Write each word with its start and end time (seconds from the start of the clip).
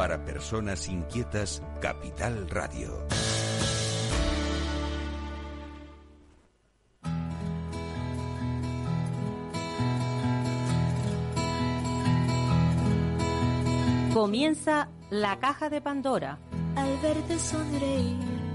Para 0.00 0.24
personas 0.24 0.88
inquietas, 0.88 1.62
Capital 1.78 2.48
Radio. 2.48 3.06
Comienza 14.14 14.88
la 15.10 15.38
caja 15.38 15.68
de 15.68 15.82
Pandora. 15.82 16.38
Al 16.76 16.96
verte 17.02 17.38
sonreír. 17.38 18.29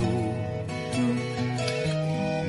Tú 0.00 1.06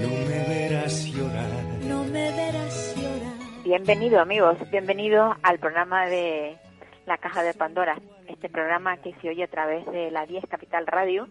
no 0.02 0.10
me 0.28 0.40
verás 0.48 1.06
llorar. 1.06 1.50
no 1.84 2.04
me 2.06 2.32
verás 2.32 2.96
llorar. 2.96 3.64
Bienvenido 3.64 4.22
amigos, 4.22 4.58
bienvenido 4.72 5.36
al 5.44 5.60
programa 5.60 6.06
de 6.06 6.58
La 7.06 7.18
Caja 7.18 7.44
de 7.44 7.54
Pandora, 7.54 7.98
este 8.28 8.48
programa 8.48 8.98
que 8.98 9.14
se 9.22 9.30
oye 9.30 9.44
a 9.44 9.50
través 9.50 9.86
de 9.88 10.12
la 10.12 10.26
10 10.26 10.46
Capital 10.48 10.88
Radio 10.88 11.28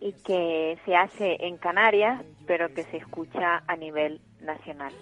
y 0.00 0.12
que 0.12 0.78
se 0.86 0.96
hace 0.96 1.36
en 1.46 1.58
Canarias, 1.58 2.22
pero 2.46 2.72
que 2.72 2.84
se 2.84 2.96
escucha 2.96 3.62
a 3.66 3.76
nivel 3.76 4.20
nacional. 4.40 4.92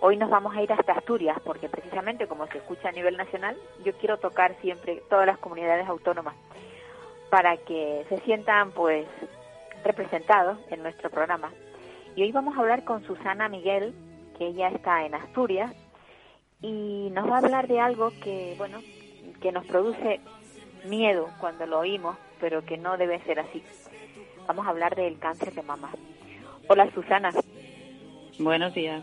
Hoy 0.00 0.16
nos 0.16 0.30
vamos 0.30 0.56
a 0.56 0.62
ir 0.62 0.72
hasta 0.72 0.94
Asturias, 0.94 1.38
porque 1.44 1.68
precisamente 1.68 2.26
como 2.26 2.48
se 2.48 2.58
escucha 2.58 2.88
a 2.88 2.92
nivel 2.92 3.16
nacional, 3.16 3.56
yo 3.84 3.92
quiero 3.98 4.18
tocar 4.18 4.56
siempre 4.60 5.00
todas 5.08 5.26
las 5.26 5.38
comunidades 5.38 5.86
autónomas 5.86 6.34
para 7.32 7.56
que 7.56 8.04
se 8.10 8.20
sientan 8.26 8.72
pues 8.72 9.06
representados 9.82 10.58
en 10.68 10.82
nuestro 10.82 11.08
programa. 11.08 11.50
Y 12.14 12.24
hoy 12.24 12.30
vamos 12.30 12.54
a 12.54 12.60
hablar 12.60 12.84
con 12.84 13.02
Susana 13.06 13.48
Miguel, 13.48 13.94
que 14.36 14.48
ella 14.48 14.68
está 14.68 15.06
en 15.06 15.14
Asturias 15.14 15.74
y 16.60 17.08
nos 17.10 17.26
va 17.30 17.36
a 17.36 17.38
hablar 17.38 17.68
de 17.68 17.80
algo 17.80 18.10
que, 18.22 18.54
bueno, 18.58 18.80
que 19.40 19.50
nos 19.50 19.64
produce 19.64 20.20
miedo 20.84 21.30
cuando 21.40 21.64
lo 21.64 21.78
oímos, 21.78 22.18
pero 22.38 22.66
que 22.66 22.76
no 22.76 22.98
debe 22.98 23.18
ser 23.20 23.40
así. 23.40 23.62
Vamos 24.46 24.66
a 24.66 24.68
hablar 24.68 24.94
del 24.94 25.18
cáncer 25.18 25.54
de 25.54 25.62
mama. 25.62 25.90
Hola 26.68 26.90
Susana, 26.92 27.30
Buenos 28.38 28.74
días. 28.74 29.02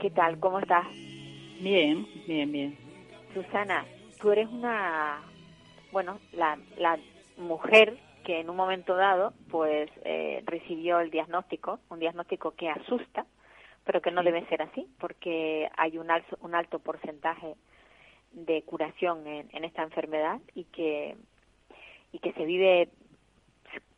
¿qué 0.00 0.10
tal? 0.10 0.40
¿Cómo 0.40 0.58
estás? 0.58 0.88
Bien, 1.60 2.08
bien, 2.26 2.50
bien. 2.50 2.76
Susana, 3.32 3.84
tú 4.20 4.32
eres 4.32 4.48
una, 4.48 5.22
bueno, 5.92 6.18
la, 6.32 6.58
la 6.76 6.98
mujer 7.36 7.98
que 8.24 8.40
en 8.40 8.50
un 8.50 8.56
momento 8.56 8.94
dado, 8.94 9.32
pues, 9.50 9.90
eh, 10.04 10.42
recibió 10.46 11.00
el 11.00 11.10
diagnóstico, 11.10 11.80
un 11.88 11.98
diagnóstico 11.98 12.52
que 12.52 12.68
asusta, 12.68 13.26
pero 13.84 14.00
que 14.00 14.12
no 14.12 14.22
debe 14.22 14.46
ser 14.46 14.62
así, 14.62 14.86
porque 15.00 15.68
hay 15.76 15.98
un 15.98 16.10
alto, 16.10 16.38
un 16.40 16.54
alto 16.54 16.78
porcentaje 16.78 17.56
de 18.32 18.62
curación 18.62 19.26
en, 19.26 19.48
en 19.52 19.64
esta 19.64 19.82
enfermedad 19.82 20.40
y 20.54 20.64
que 20.64 21.16
y 22.12 22.18
que 22.18 22.32
se 22.34 22.44
vive 22.44 22.90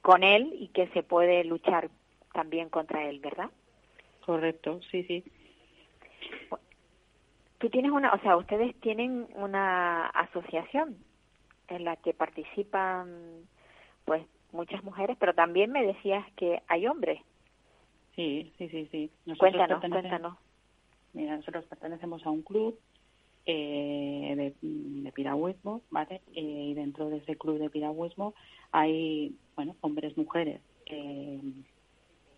con 0.01 0.23
él 0.23 0.55
y 0.59 0.69
que 0.69 0.87
se 0.89 1.03
puede 1.03 1.45
luchar 1.45 1.91
también 2.33 2.69
contra 2.69 3.09
él, 3.09 3.21
¿verdad? 3.21 3.51
Correcto, 4.25 4.81
sí, 4.91 5.03
sí. 5.05 5.25
Tú 7.59 7.71
tienes 7.71 7.91
una, 7.91 8.13
o 8.13 8.21
sea, 8.21 8.37
ustedes 8.37 8.79
tienen 8.81 9.27
una 9.35 10.07
asociación 10.07 10.97
en 11.75 11.85
la 11.85 11.97
que 11.97 12.15
participan 12.15 13.47
pues 14.05 14.25
muchas 14.53 14.83
mujeres, 14.85 15.17
pero 15.19 15.35
también 15.35 15.73
me 15.73 15.85
decías 15.85 16.25
que 16.37 16.63
hay 16.69 16.87
hombres. 16.87 17.21
Sí, 18.15 18.53
sí, 18.59 18.69
sí, 18.69 18.89
sí. 18.91 19.11
Nosotros 19.27 19.53
Cuéntanos, 19.53 19.81
cuéntanos. 19.81 20.39
Mira, 21.13 21.37
nosotros 21.37 21.65
pertenecemos 21.67 22.25
a 22.25 22.31
un 22.31 22.43
club 22.43 22.79
eh, 23.47 24.35
de, 24.37 24.55
de 24.63 25.13
piragüismo, 25.13 25.83
¿vale? 25.91 26.23
Eh, 26.35 26.69
y 26.71 26.75
dentro 26.75 27.11
de 27.11 27.19
ese 27.19 27.37
club 27.37 27.59
de 27.59 27.71
piragüismo 27.71 28.35
hay, 28.73 29.37
bueno, 29.57 29.77
hombres, 29.81 30.17
mujeres, 30.17 30.61
eh, 30.87 31.41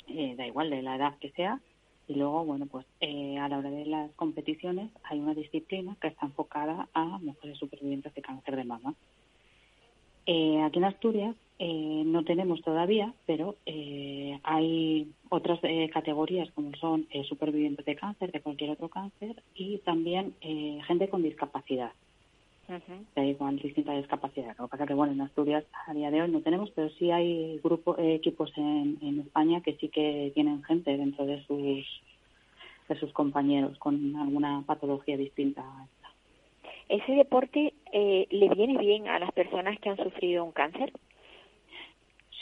eh, 0.08 0.34
da 0.36 0.46
igual 0.46 0.70
de 0.70 0.82
la 0.82 0.96
edad 0.96 1.18
que 1.18 1.30
sea. 1.32 1.60
Y 2.08 2.14
luego, 2.14 2.44
bueno, 2.44 2.66
pues 2.66 2.86
eh, 3.00 3.36
a 3.38 3.48
la 3.48 3.58
hora 3.58 3.70
de 3.70 3.84
las 3.84 4.12
competiciones 4.12 4.90
hay 5.02 5.18
una 5.18 5.34
disciplina 5.34 5.96
que 6.00 6.08
está 6.08 6.26
enfocada 6.26 6.88
a 6.94 7.04
mujeres 7.18 7.58
supervivientes 7.58 8.14
de 8.14 8.22
cáncer 8.22 8.54
de 8.56 8.64
mama. 8.64 8.94
Eh, 10.26 10.60
aquí 10.62 10.78
en 10.78 10.84
Asturias 10.84 11.36
eh, 11.58 12.02
no 12.04 12.24
tenemos 12.24 12.60
todavía, 12.62 13.14
pero 13.26 13.56
eh, 13.64 14.38
hay 14.42 15.08
otras 15.30 15.58
eh, 15.62 15.88
categorías 15.92 16.50
como 16.52 16.74
son 16.76 17.06
eh, 17.10 17.24
supervivientes 17.24 17.86
de 17.86 17.96
cáncer, 17.96 18.32
de 18.32 18.40
cualquier 18.40 18.70
otro 18.70 18.88
cáncer, 18.88 19.42
y 19.54 19.78
también 19.78 20.34
eh, 20.40 20.80
gente 20.86 21.08
con 21.08 21.22
discapacidad, 21.22 21.92
Ujú. 22.68 23.04
da 23.14 23.24
igual 23.24 23.58
distintas 23.58 23.96
discapacidades. 23.96 24.58
Lo 24.58 24.66
que 24.66 24.72
pasa 24.72 24.86
que, 24.86 24.94
bueno, 24.94 25.12
en 25.12 25.20
Asturias 25.20 25.64
a 25.86 25.94
día 25.94 26.10
de 26.10 26.22
hoy 26.22 26.30
no 26.30 26.40
tenemos, 26.40 26.70
pero 26.72 26.90
sí 26.90 27.10
hay 27.10 27.60
grupos, 27.62 27.98
eh, 27.98 28.16
equipos 28.16 28.50
en, 28.56 28.98
en 29.00 29.20
España 29.20 29.60
que 29.60 29.76
sí 29.76 29.88
que 29.88 30.32
tienen 30.34 30.62
gente 30.64 30.96
dentro 30.96 31.24
de 31.24 31.42
sus 31.46 31.86
de 32.88 32.96
sus 33.00 33.12
compañeros 33.12 33.76
con 33.78 34.14
alguna 34.14 34.62
patología 34.64 35.16
distinta. 35.16 35.64
¿Ese 36.88 37.12
deporte 37.12 37.74
eh, 37.92 38.26
le 38.30 38.48
viene 38.50 38.78
bien 38.78 39.08
a 39.08 39.18
las 39.18 39.32
personas 39.32 39.78
que 39.80 39.88
han 39.88 39.96
sufrido 39.96 40.44
un 40.44 40.52
cáncer? 40.52 40.92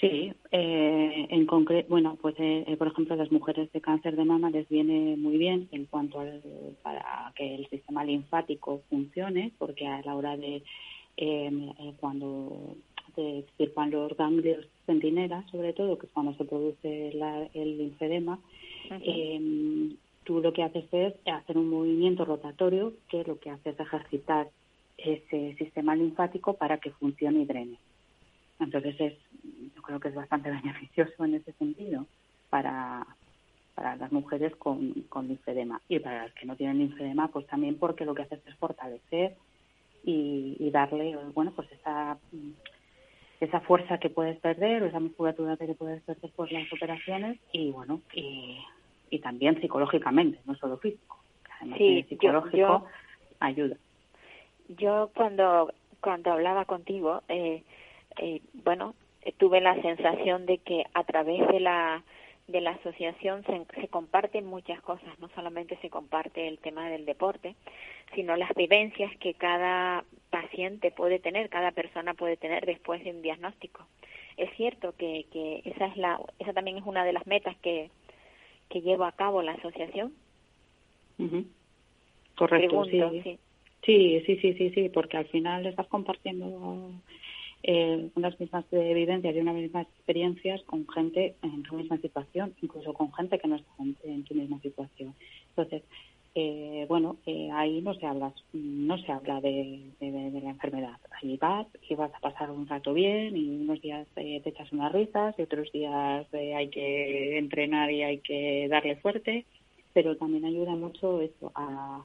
Sí, 0.01 0.33
eh, 0.51 1.27
en 1.31 1.47
concreto, 1.47 1.89
bueno, 1.89 2.19
pues 2.21 2.35
eh, 2.39 2.65
eh, 2.67 2.77
por 2.77 2.89
ejemplo, 2.89 3.17
las 3.17 3.31
mujeres 3.33 3.71
de 3.73 3.81
cáncer 3.81 4.17
de 4.17 4.25
mama 4.25 4.51
les 4.51 4.69
viene 4.69 5.17
muy 5.17 5.39
bien 5.39 5.69
en 5.73 5.87
cuanto 5.87 6.21
al, 6.21 6.43
para 6.83 7.33
que 7.37 7.55
el 7.55 7.67
sistema 7.69 8.05
linfático 8.05 8.83
funcione, 8.91 9.53
porque 9.57 9.87
a 9.87 10.03
la 10.03 10.15
hora 10.17 10.37
de 10.37 10.57
eh, 10.57 10.63
eh, 11.17 11.93
cuando 12.01 12.77
se 13.15 13.39
extirpan 13.39 13.93
los 13.93 14.15
ganglios 14.17 14.67
centinelas, 14.85 15.49
sobre 15.51 15.73
todo, 15.73 15.97
que 15.97 16.07
es 16.07 16.13
cuando 16.13 16.35
se 16.35 16.45
produce 16.45 17.13
la- 17.15 17.49
el 17.55 17.79
linfedema, 17.79 18.41
eh, 19.01 19.95
tú 20.25 20.41
lo 20.41 20.53
que 20.53 20.63
haces 20.63 20.85
es 20.93 21.15
hacer 21.27 21.59
un 21.59 21.71
movimiento 21.71 22.25
rotatorio 22.25 22.93
que 23.09 23.25
lo 23.25 23.39
que 23.39 23.51
hace 23.51 23.71
es 23.71 23.81
ejercitar 23.81 24.49
ese 24.97 25.55
sistema 25.57 25.95
linfático 25.95 26.55
para 26.55 26.79
que 26.79 26.91
funcione 26.93 27.41
y 27.41 27.45
drene. 27.45 27.79
Entonces 28.61 28.97
es, 29.01 29.15
yo 29.75 29.83
creo 29.83 30.01
que 30.01 30.09
es 30.09 30.15
bastante 30.15 30.51
beneficioso 30.63 31.25
en 31.25 31.35
ese 31.35 31.53
sentido 31.53 32.07
para, 32.51 33.07
para 33.75 33.97
las 33.97 34.13
mujeres 34.13 34.55
con, 34.57 34.93
con 35.09 35.29
linfedema 35.29 35.81
y 35.89 35.99
para 35.99 36.25
las 36.25 36.35
que 36.35 36.47
no 36.47 36.57
tienen 36.57 36.79
linfedema, 36.79 37.29
pues 37.29 37.47
también 37.47 37.79
porque 37.79 38.05
lo 38.05 38.15
que 38.15 38.23
hace 38.23 38.41
es 38.47 38.57
fortalecer 38.57 39.37
y, 40.05 40.57
y 40.59 40.71
darle, 40.71 41.17
bueno, 41.35 41.53
pues 41.55 41.71
esa 41.73 42.19
esa 43.41 43.61
fuerza 43.61 43.99
que 43.99 44.09
puedes 44.09 44.39
perder 44.41 44.83
o 44.83 44.87
esa 44.87 45.01
musculatura 45.01 45.57
que 45.57 45.75
puedes 45.75 46.03
perder 46.03 46.31
por 46.33 46.51
las 46.51 46.73
operaciones 46.73 47.39
y 47.53 47.73
bueno 47.73 48.01
y, 48.15 48.59
y 49.11 49.19
también 49.21 49.61
psicológicamente, 49.61 50.39
no 50.45 50.55
solo 50.57 50.77
físico. 50.79 51.19
Además 51.61 51.79
Sí, 51.79 52.05
psicológico 52.09 52.57
yo- 52.57 52.87
ayuda. 53.41 53.77
Yo 54.69 55.11
cuando 55.15 55.73
cuando 56.01 56.33
hablaba 56.33 56.67
contigo, 56.67 57.23
eh, 57.29 57.63
eh, 58.19 58.43
bueno, 58.53 58.95
eh, 59.23 59.33
tuve 59.39 59.61
la 59.63 59.81
sensación 59.81 60.45
de 60.45 60.59
que 60.59 60.85
a 60.93 61.05
través 61.05 61.47
de 61.49 61.61
la 61.61 62.03
de 62.47 62.61
la 62.61 62.73
asociación 62.73 63.43
se, 63.45 63.65
se 63.81 63.89
comparten 63.89 64.45
muchas 64.45 64.79
cosas, 64.83 65.19
no 65.19 65.31
solamente 65.35 65.79
se 65.81 65.89
comparte 65.89 66.47
el 66.47 66.59
tema 66.59 66.91
del 66.91 67.07
deporte, 67.07 67.55
sino 68.15 68.37
las 68.37 68.53
vivencias 68.55 69.11
que 69.17 69.33
cada 69.33 70.05
paciente 70.29 70.91
puede 70.91 71.19
tener, 71.21 71.49
cada 71.49 71.71
persona 71.71 72.13
puede 72.13 72.37
tener 72.37 72.67
después 72.67 73.03
de 73.03 73.13
un 73.13 73.23
diagnóstico. 73.23 73.87
Es 74.37 74.51
cierto 74.59 74.93
que, 74.95 75.25
que 75.33 75.63
esa 75.65 75.87
es 75.87 75.97
la 75.97 76.21
esa 76.39 76.53
también 76.53 76.77
es 76.77 76.85
una 76.85 77.03
de 77.07 77.15
las 77.15 77.27
metas 77.27 77.57
que 77.63 77.91
que 78.69 78.81
lleva 78.81 79.09
a 79.09 79.13
cabo 79.13 79.43
la 79.43 79.53
asociación. 79.53 80.13
Ujú. 81.19 81.45
Correcto, 82.37 82.83
Pregunto, 82.83 83.11
sí. 83.11 83.21
sí. 83.23 83.39
Sí, 83.85 84.23
sí, 84.25 84.37
sí, 84.39 84.55
sí, 84.55 84.71
sí, 84.71 84.89
porque 84.89 85.19
al 85.19 85.27
final 85.27 85.67
estás 85.67 85.87
compartiendo 85.89 86.91
eh, 87.63 88.11
unas 88.15 88.39
mismas 88.41 88.65
vivencias 88.71 89.37
y 89.37 89.41
unas 89.41 89.55
mismas 89.55 89.87
experiencias 89.89 90.63
con 90.65 90.89
gente 90.89 91.37
en 91.43 91.63
tu 91.65 91.77
misma 91.77 91.99
situación, 91.99 92.55
incluso 92.63 92.95
con 92.95 93.13
gente 93.13 93.39
que 93.39 93.47
no 93.47 93.57
está 93.57 93.71
en, 93.81 93.97
en 94.05 94.25
tu 94.25 94.35
misma 94.35 94.59
situación. 94.61 95.15
Entonces, 95.51 95.83
eh, 96.37 96.85
bueno, 96.89 97.17
eh, 97.27 97.49
ahí 97.53 97.81
no 97.81 97.95
se 97.95 98.07
habla, 98.07 98.33
no 98.53 98.99
se 98.99 99.13
habla 99.13 99.41
de, 99.41 99.93
la 100.01 100.51
enfermedad. 100.51 100.99
Ahí 101.23 101.37
vas 101.37 101.69
y 101.89 101.95
vas 101.95 102.13
a 102.13 102.19
pasar 102.19 102.51
un 102.51 102.67
rato 102.67 102.93
bien 102.93 103.37
y 103.37 103.63
unos 103.63 103.81
días 103.81 104.09
eh, 104.17 104.41
te 104.43 104.51
echas 104.51 104.73
unas 104.73 104.93
risas 104.93 105.35
y 105.39 105.43
otros 105.43 105.71
días 105.71 106.27
hay 106.33 106.69
que 106.71 107.39
entrenar 107.39 107.91
y 107.93 108.03
hay 108.03 108.19
que 108.19 108.67
darle 108.69 108.97
fuerte, 108.97 109.47
pero 109.93 110.17
también 110.17 110.45
ayuda 110.45 110.73
mucho 110.73 111.21
eso 111.21 111.53
a, 111.55 112.03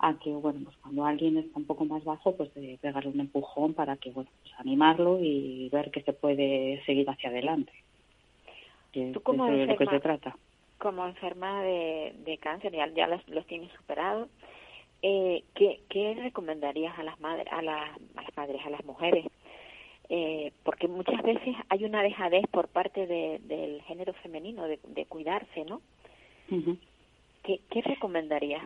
a 0.00 0.18
que, 0.18 0.30
bueno, 0.30 0.60
pues 0.64 0.76
cuando 0.76 1.06
alguien 1.06 1.38
está 1.38 1.58
un 1.58 1.64
poco 1.64 1.86
más 1.86 2.04
bajo, 2.04 2.36
pues 2.36 2.50
pegarle 2.80 3.10
un 3.10 3.20
empujón 3.20 3.72
para 3.72 3.96
que, 3.96 4.10
bueno, 4.10 4.28
pues 4.42 4.52
animarlo 4.58 5.18
y 5.18 5.70
ver 5.70 5.90
que 5.90 6.02
se 6.02 6.12
puede 6.12 6.82
seguir 6.84 7.08
hacia 7.08 7.30
adelante. 7.30 7.72
¿Tú 9.14 9.22
cómo 9.22 9.46
de 9.46 9.64
lo 9.64 9.76
que 9.78 9.86
se 9.86 10.00
trata 10.00 10.36
como 10.82 11.06
enferma 11.06 11.62
de, 11.62 12.12
de 12.24 12.38
cáncer, 12.38 12.72
ya, 12.72 12.88
ya 12.88 13.06
los, 13.06 13.26
los 13.28 13.46
tienes 13.46 13.70
superados, 13.70 14.28
eh, 15.00 15.44
¿qué, 15.54 15.80
¿qué, 15.88 16.14
recomendarías 16.20 16.98
a 16.98 17.04
las 17.04 17.20
madres, 17.20 17.46
a, 17.52 17.62
las, 17.62 17.96
a 18.16 18.22
las 18.22 18.36
madres, 18.36 18.60
a 18.66 18.70
las 18.70 18.84
mujeres? 18.84 19.24
Eh, 20.08 20.50
porque 20.64 20.88
muchas 20.88 21.22
veces 21.22 21.54
hay 21.68 21.84
una 21.84 22.02
dejadez 22.02 22.44
por 22.50 22.66
parte 22.66 23.06
de, 23.06 23.38
del 23.44 23.80
género 23.82 24.12
femenino 24.14 24.66
de, 24.66 24.80
de 24.88 25.06
cuidarse, 25.06 25.64
¿no? 25.64 25.80
¿Qué, 27.44 27.60
¿Qué 27.70 27.82
recomendarías? 27.82 28.64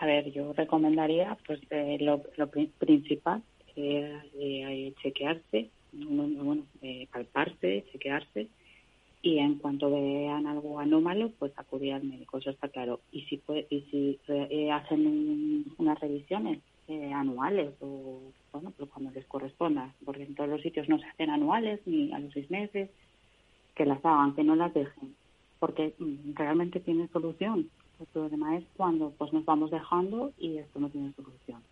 A 0.00 0.06
ver, 0.06 0.32
yo 0.32 0.52
recomendaría, 0.52 1.38
pues, 1.46 1.60
eh, 1.70 1.98
lo, 2.00 2.20
lo 2.36 2.50
principal, 2.50 3.44
eh, 3.76 4.92
chequearse, 5.00 5.70
bueno, 5.92 6.66
palparse, 7.12 7.84
chequearse, 7.92 8.48
y 9.22 9.38
en 9.38 9.54
cuanto 9.54 9.88
vean 9.88 10.46
algo 10.46 10.80
anómalo, 10.80 11.30
pues 11.38 11.52
acudir 11.56 11.94
al 11.94 12.02
médico, 12.02 12.38
eso 12.38 12.50
está 12.50 12.68
claro. 12.68 13.00
Y 13.12 13.22
si, 13.22 13.36
puede, 13.36 13.68
y 13.70 13.82
si 13.82 14.18
eh, 14.28 14.70
hacen 14.72 15.64
unas 15.78 16.00
revisiones 16.00 16.60
eh, 16.88 17.12
anuales 17.12 17.72
o, 17.80 18.20
bueno, 18.52 18.72
pues 18.76 18.90
cuando 18.90 19.12
les 19.12 19.24
corresponda, 19.26 19.94
porque 20.04 20.24
en 20.24 20.34
todos 20.34 20.50
los 20.50 20.60
sitios 20.60 20.88
no 20.88 20.98
se 20.98 21.06
hacen 21.06 21.30
anuales 21.30 21.80
ni 21.86 22.12
a 22.12 22.18
los 22.18 22.32
seis 22.32 22.50
meses, 22.50 22.90
que 23.76 23.86
las 23.86 24.04
hagan, 24.04 24.34
que 24.34 24.42
no 24.42 24.56
las 24.56 24.74
dejen, 24.74 25.14
porque 25.60 25.94
mm, 25.98 26.34
realmente 26.34 26.80
tiene 26.80 27.06
solución. 27.08 27.70
El 28.00 28.06
problema 28.06 28.56
es 28.56 28.64
cuando 28.76 29.10
pues 29.16 29.32
nos 29.32 29.44
vamos 29.44 29.70
dejando 29.70 30.32
y 30.36 30.58
esto 30.58 30.80
no 30.80 30.88
tiene 30.88 31.12
solución. 31.12 31.62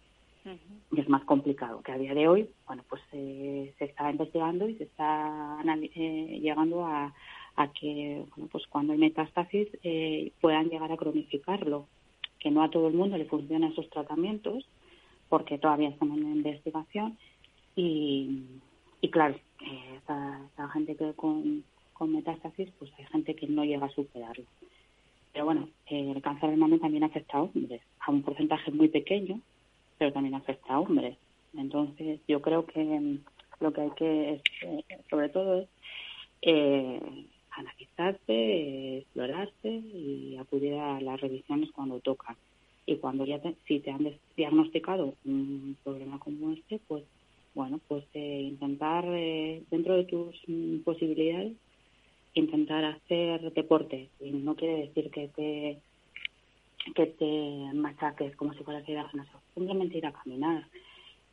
Y 0.93 1.01
es 1.01 1.09
más 1.09 1.23
complicado 1.25 1.83
que 1.83 1.93
a 1.93 1.99
día 1.99 2.15
de 2.15 2.27
hoy, 2.27 2.49
bueno, 2.67 2.83
pues 2.89 3.03
eh, 3.13 3.75
se 3.79 3.85
está 3.85 4.11
investigando 4.11 4.69
y 4.69 4.77
se 4.77 4.85
está 4.85 5.63
llegando 5.65 6.87
a, 6.87 7.13
a 7.61 7.73
que 7.73 8.25
bueno, 8.31 8.49
pues 8.51 8.67
cuando 8.67 8.93
hay 8.93 8.99
metástasis 8.99 9.69
eh, 9.83 10.33
puedan 10.41 10.71
llegar 10.71 10.91
a 10.91 10.97
cronificarlo, 10.97 11.87
que 12.39 12.51
no 12.51 12.63
a 12.63 12.71
todo 12.71 12.89
el 12.89 12.95
mundo 12.95 13.19
le 13.19 13.27
funcionan 13.27 13.73
esos 13.73 13.91
tratamientos, 13.91 14.67
porque 15.29 15.59
todavía 15.59 15.91
estamos 15.91 16.19
en 16.19 16.37
investigación 16.37 17.19
y, 17.77 18.45
y 19.03 19.09
claro, 19.11 19.37
eh, 19.61 20.01
gente 20.73 20.97
que 20.97 21.13
con, 21.13 21.65
con 21.93 22.13
metástasis, 22.13 22.71
pues 22.79 22.91
hay 22.99 23.05
gente 23.07 23.35
que 23.35 23.47
no 23.47 23.65
llega 23.65 23.87
a 23.87 23.91
superarlo. 23.91 24.45
Pero 25.33 25.45
bueno, 25.45 25.69
eh, 25.87 26.13
el 26.17 26.23
cáncer 26.23 26.51
de 26.51 26.57
mama 26.57 26.79
también 26.79 27.05
afecta 27.05 27.39
a 27.39 27.43
hombres, 27.43 27.83
a 28.01 28.11
un 28.11 28.23
porcentaje 28.23 28.71
muy 28.71 28.89
pequeño, 28.89 29.39
pero 29.99 30.13
también 30.13 30.35
afecta 30.35 30.75
a 30.75 30.81
hombres. 30.81 31.17
Entonces, 31.55 32.21
yo 32.27 32.41
creo 32.41 32.65
que 32.65 32.83
mm, 32.83 33.19
lo 33.61 33.73
que 33.73 33.81
hay 33.83 33.91
que, 33.91 34.41
sobre 35.11 35.29
todo, 35.29 35.61
es 35.61 35.69
eh, 36.43 37.01
analizarse, 37.53 38.99
explorarse 38.99 39.69
y 39.69 40.37
acudir 40.39 40.75
a 40.75 41.01
las 41.01 41.21
revisiones 41.21 41.71
cuando 41.73 42.01
toca. 42.01 42.37
Y 42.87 42.97
cuando 42.97 43.25
ya 43.25 43.41
te, 43.41 43.57
si 43.67 43.81
te 43.81 43.91
han 43.91 44.07
diagnosticado 44.37 45.15
un 45.25 45.77
problema 45.85 46.19
como 46.19 46.53
este, 46.53 46.81
pues 46.89 47.05
bueno, 47.55 47.81
pues 47.89 48.05
eh, 48.15 48.43
intentar 48.43 49.05
eh, 49.09 49.63
dentro 49.71 49.97
de 49.97 50.05
tus 50.05 50.41
mm, 50.47 50.79
posibilidades 50.81 51.53
intentar 52.35 52.85
hacer 52.85 53.53
deporte. 53.53 54.09
Y 54.21 54.31
no 54.31 54.55
quiere 54.55 54.87
decir 54.87 55.11
que 55.11 55.29
te 55.29 55.79
que 56.95 57.07
te 57.07 57.75
machaques 57.75 58.35
como 58.37 58.55
si 58.55 58.65
fueras 58.65 58.87
a 58.89 58.91
ir 58.91 58.99
a 58.99 59.11
simplemente 59.55 59.99
ir 59.99 60.07
a 60.07 60.13
caminar 60.13 60.67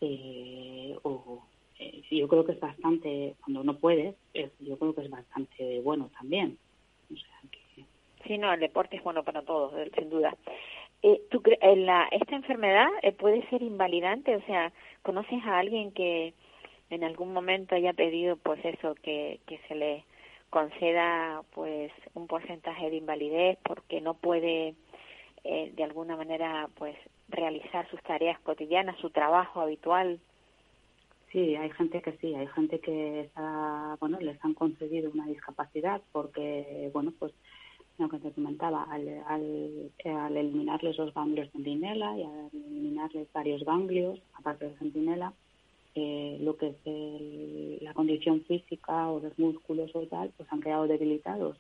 eh, 0.02 0.94
o 1.04 1.42
eh, 1.80 2.04
yo 2.12 2.28
creo 2.28 2.46
que 2.46 2.54
es 2.54 2.60
bastante, 2.60 3.36
cuando 3.42 3.64
no 3.64 3.78
puedes, 3.78 4.16
yo 4.60 4.78
creo 4.78 4.94
que 4.94 5.02
es 5.02 5.10
bastante 5.10 5.82
bueno 5.82 6.10
también. 6.18 6.58
O 7.12 7.16
sea 7.16 7.40
que... 7.52 7.86
Sí, 8.26 8.38
no, 8.38 8.54
el 8.54 8.60
deporte 8.60 8.98
es 8.98 9.04
bueno 9.04 9.24
para 9.24 9.42
todos, 9.42 9.74
eh, 9.78 9.92
sin 9.98 10.10
duda. 10.10 10.36
Eh, 11.04 11.22
¿tú 11.30 11.42
en 11.46 11.86
la, 11.86 12.08
¿Esta 12.12 12.36
enfermedad 12.36 12.88
eh, 13.04 13.12
puede 13.12 13.48
ser 13.50 13.62
invalidante? 13.62 14.36
O 14.36 14.42
sea, 14.42 14.72
¿conoces 15.04 15.44
a 15.46 15.60
alguien 15.60 15.92
que 15.92 16.34
en 16.90 17.04
algún 17.04 17.34
momento 17.34 17.76
haya 17.76 17.94
pedido, 17.94 18.36
pues 18.38 18.64
eso, 18.66 18.96
que, 18.96 19.40
que 19.46 19.60
se 19.68 19.76
le 19.76 20.04
conceda 20.50 21.44
pues 21.54 21.92
un 22.14 22.28
porcentaje 22.28 22.90
de 22.90 22.98
invalidez 22.98 23.58
porque 23.64 24.02
no 24.02 24.14
puede 24.14 24.74
eh, 25.44 25.72
de 25.76 25.84
alguna 25.84 26.16
manera 26.16 26.70
pues 26.76 26.96
realizar 27.30 27.88
sus 27.90 28.02
tareas 28.04 28.40
cotidianas, 28.42 28.98
su 29.00 29.10
trabajo 29.10 29.62
habitual? 29.62 30.20
Sí, 31.32 31.56
hay 31.56 31.70
gente 31.72 32.02
que 32.02 32.14
sí, 32.14 32.34
hay 32.34 32.48
gente 32.48 32.80
que 32.80 33.22
está, 33.22 33.98
bueno, 34.00 34.18
les 34.22 34.44
han 34.46 34.54
concedido 34.54 35.12
una 35.12 35.28
discapacidad 35.28 36.02
porque, 36.14 36.90
bueno, 36.94 37.12
pues 37.20 37.34
lo 37.98 38.08
que 38.08 38.20
te 38.20 38.32
comentaba, 38.32 38.84
al, 38.84 39.92
eliminarles 40.06 40.98
los 40.98 41.14
ganglios 41.14 41.52
centinela 41.52 42.18
y 42.18 42.24
al 42.24 42.50
eliminarles 42.54 43.28
varios 43.34 43.66
ganglios, 43.66 44.20
aparte 44.36 44.70
de 44.70 44.78
centinela, 44.78 45.34
eh, 45.96 46.38
lo 46.40 46.56
que 46.56 46.68
es 46.86 47.82
la 47.82 47.94
condición 47.94 48.42
física 48.44 49.10
o 49.10 49.20
los 49.20 49.38
músculos 49.38 49.92
o 49.96 50.06
tal, 50.08 50.32
pues 50.38 50.52
han 50.52 50.62
quedado 50.62 50.88
debilitados. 50.88 51.58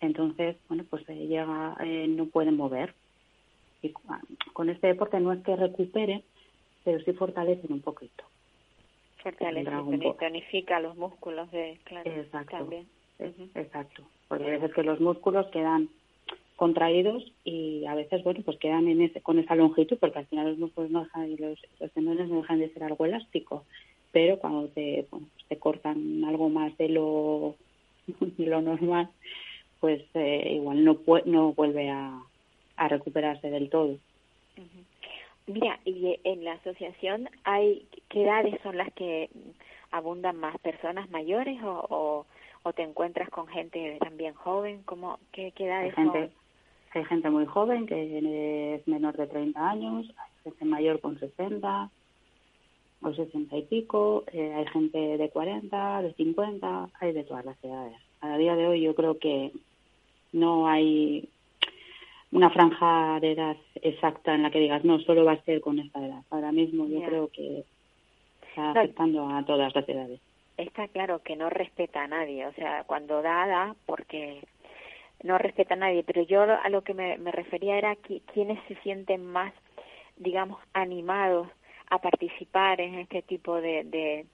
Entonces, 0.00 0.56
bueno, 0.68 0.84
pues 0.90 1.04
se 1.06 1.14
llega, 1.14 1.76
eh, 1.80 2.06
no 2.08 2.26
pueden 2.26 2.56
mover. 2.56 2.94
Y 3.80 3.92
con 4.52 4.68
este 4.68 4.88
deporte 4.88 5.18
no 5.18 5.32
es 5.32 5.42
que 5.44 5.56
recuperen, 5.56 6.22
pero 6.84 7.02
sí 7.04 7.12
fortalecen 7.12 7.72
un 7.72 7.80
poquito 7.80 8.24
fortalece 9.32 10.14
tonifica 10.18 10.80
los 10.80 10.96
músculos 10.96 11.50
de 11.50 11.78
claro 11.84 12.10
exacto 12.10 12.56
también. 12.56 12.86
exacto. 13.54 14.02
Porque 14.28 14.44
a 14.44 14.50
veces 14.50 14.72
que 14.74 14.82
los 14.82 15.00
músculos 15.00 15.46
quedan 15.48 15.88
contraídos 16.56 17.24
y 17.44 17.86
a 17.86 17.94
veces 17.94 18.24
bueno 18.24 18.40
pues 18.44 18.58
quedan 18.58 18.88
en 18.88 19.00
ese, 19.00 19.20
con 19.20 19.38
esa 19.38 19.54
longitud 19.54 19.96
porque 20.00 20.18
al 20.18 20.26
final 20.26 20.48
los 20.48 20.58
músculos 20.58 20.90
no 20.90 21.04
dejan 21.04 21.30
y 21.30 21.36
los, 21.36 21.58
los 21.78 21.92
tendones 21.92 22.28
no 22.28 22.38
dejan 22.38 22.58
de 22.58 22.70
ser 22.70 22.82
algo 22.82 23.04
elástico 23.04 23.64
pero 24.10 24.40
cuando 24.40 24.66
te 24.68 25.06
bueno, 25.08 25.28
pues 25.32 25.46
te 25.48 25.56
cortan 25.58 26.24
algo 26.24 26.48
más 26.48 26.76
de 26.76 26.88
lo 26.88 27.54
de 28.20 28.46
lo 28.46 28.60
normal 28.60 29.08
pues 29.78 30.02
eh, 30.14 30.54
igual 30.54 30.84
no 30.84 30.98
no 31.26 31.52
vuelve 31.52 31.90
a, 31.90 32.20
a 32.76 32.88
recuperarse 32.88 33.50
del 33.50 33.70
todo 33.70 33.96
Mira, 35.48 35.80
y 35.84 36.20
en 36.24 36.44
la 36.44 36.52
asociación 36.52 37.28
hay 37.44 37.86
qué 38.10 38.24
edades 38.24 38.60
son 38.62 38.76
las 38.76 38.92
que 38.92 39.30
abundan 39.90 40.36
más 40.36 40.58
personas 40.58 41.10
mayores 41.10 41.58
o, 41.62 42.26
o, 42.62 42.72
te 42.74 42.82
encuentras 42.82 43.30
con 43.30 43.46
gente 43.46 43.96
también 43.98 44.34
joven, 44.34 44.82
¿Cómo, 44.84 45.18
qué, 45.32 45.52
qué 45.52 45.64
edades 45.64 45.96
hay 45.96 46.04
gente, 46.04 46.30
Hay 46.92 47.04
gente 47.06 47.30
muy 47.30 47.46
joven 47.46 47.86
que 47.86 48.74
es 48.74 48.86
menor 48.86 49.16
de 49.16 49.26
30 49.26 49.70
años, 49.70 50.06
hay 50.18 50.30
gente 50.44 50.64
mayor 50.66 51.00
con 51.00 51.18
60 51.18 51.90
o 53.00 53.14
60 53.14 53.56
y 53.56 53.62
pico, 53.62 54.24
eh, 54.32 54.52
hay 54.54 54.66
gente 54.66 54.98
de 54.98 55.30
40, 55.30 56.02
de 56.02 56.12
50, 56.12 56.90
hay 57.00 57.12
de 57.12 57.24
todas 57.24 57.46
las 57.46 57.64
edades. 57.64 57.96
A 58.20 58.36
día 58.36 58.54
de 58.54 58.66
hoy 58.66 58.82
yo 58.82 58.94
creo 58.94 59.18
que 59.18 59.52
no 60.32 60.68
hay 60.68 61.30
una 62.30 62.50
franja 62.50 63.18
de 63.20 63.32
edad 63.32 63.56
exacta 63.76 64.34
en 64.34 64.42
la 64.42 64.50
que 64.50 64.60
digas, 64.60 64.84
no, 64.84 64.98
solo 65.00 65.24
va 65.24 65.32
a 65.32 65.44
ser 65.44 65.60
con 65.60 65.78
esta 65.78 66.04
edad. 66.04 66.22
Ahora 66.30 66.52
mismo 66.52 66.86
yo 66.86 67.02
creo 67.02 67.28
que 67.28 67.64
está 68.48 68.70
afectando 68.70 69.28
a 69.28 69.44
todas 69.44 69.74
las 69.74 69.88
edades. 69.88 70.20
Está 70.56 70.88
claro 70.88 71.22
que 71.22 71.36
no 71.36 71.48
respeta 71.48 72.02
a 72.02 72.08
nadie, 72.08 72.46
o 72.46 72.52
sea, 72.54 72.84
cuando 72.84 73.22
da, 73.22 73.46
da 73.46 73.76
porque 73.86 74.42
no 75.22 75.38
respeta 75.38 75.74
a 75.74 75.78
nadie, 75.78 76.02
pero 76.04 76.22
yo 76.22 76.42
a 76.42 76.68
lo 76.68 76.82
que 76.82 76.94
me, 76.94 77.16
me 77.18 77.30
refería 77.30 77.78
era 77.78 77.96
quienes 78.32 78.58
se 78.66 78.74
sienten 78.82 79.24
más, 79.24 79.52
digamos, 80.16 80.58
animados 80.72 81.48
a 81.90 81.98
participar 81.98 82.80
en 82.80 82.96
este 82.96 83.22
tipo 83.22 83.60
de, 83.60 83.84
de, 83.84 84.26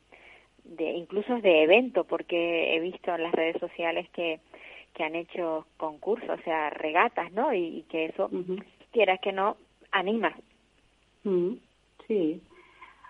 de 0.64 0.92
incluso 0.92 1.36
de 1.40 1.62
evento, 1.62 2.04
porque 2.04 2.74
he 2.74 2.80
visto 2.80 3.14
en 3.14 3.22
las 3.22 3.32
redes 3.32 3.58
sociales 3.60 4.08
que 4.10 4.40
que 4.94 5.04
han 5.04 5.14
hecho 5.14 5.66
concursos, 5.76 6.30
o 6.30 6.42
sea, 6.42 6.70
regatas, 6.70 7.32
¿no? 7.32 7.52
Y, 7.52 7.84
que 7.88 8.06
eso, 8.06 8.30
quieras 8.92 9.20
que 9.20 9.32
no, 9.32 9.56
anima. 9.90 10.34
Sí. 12.06 12.40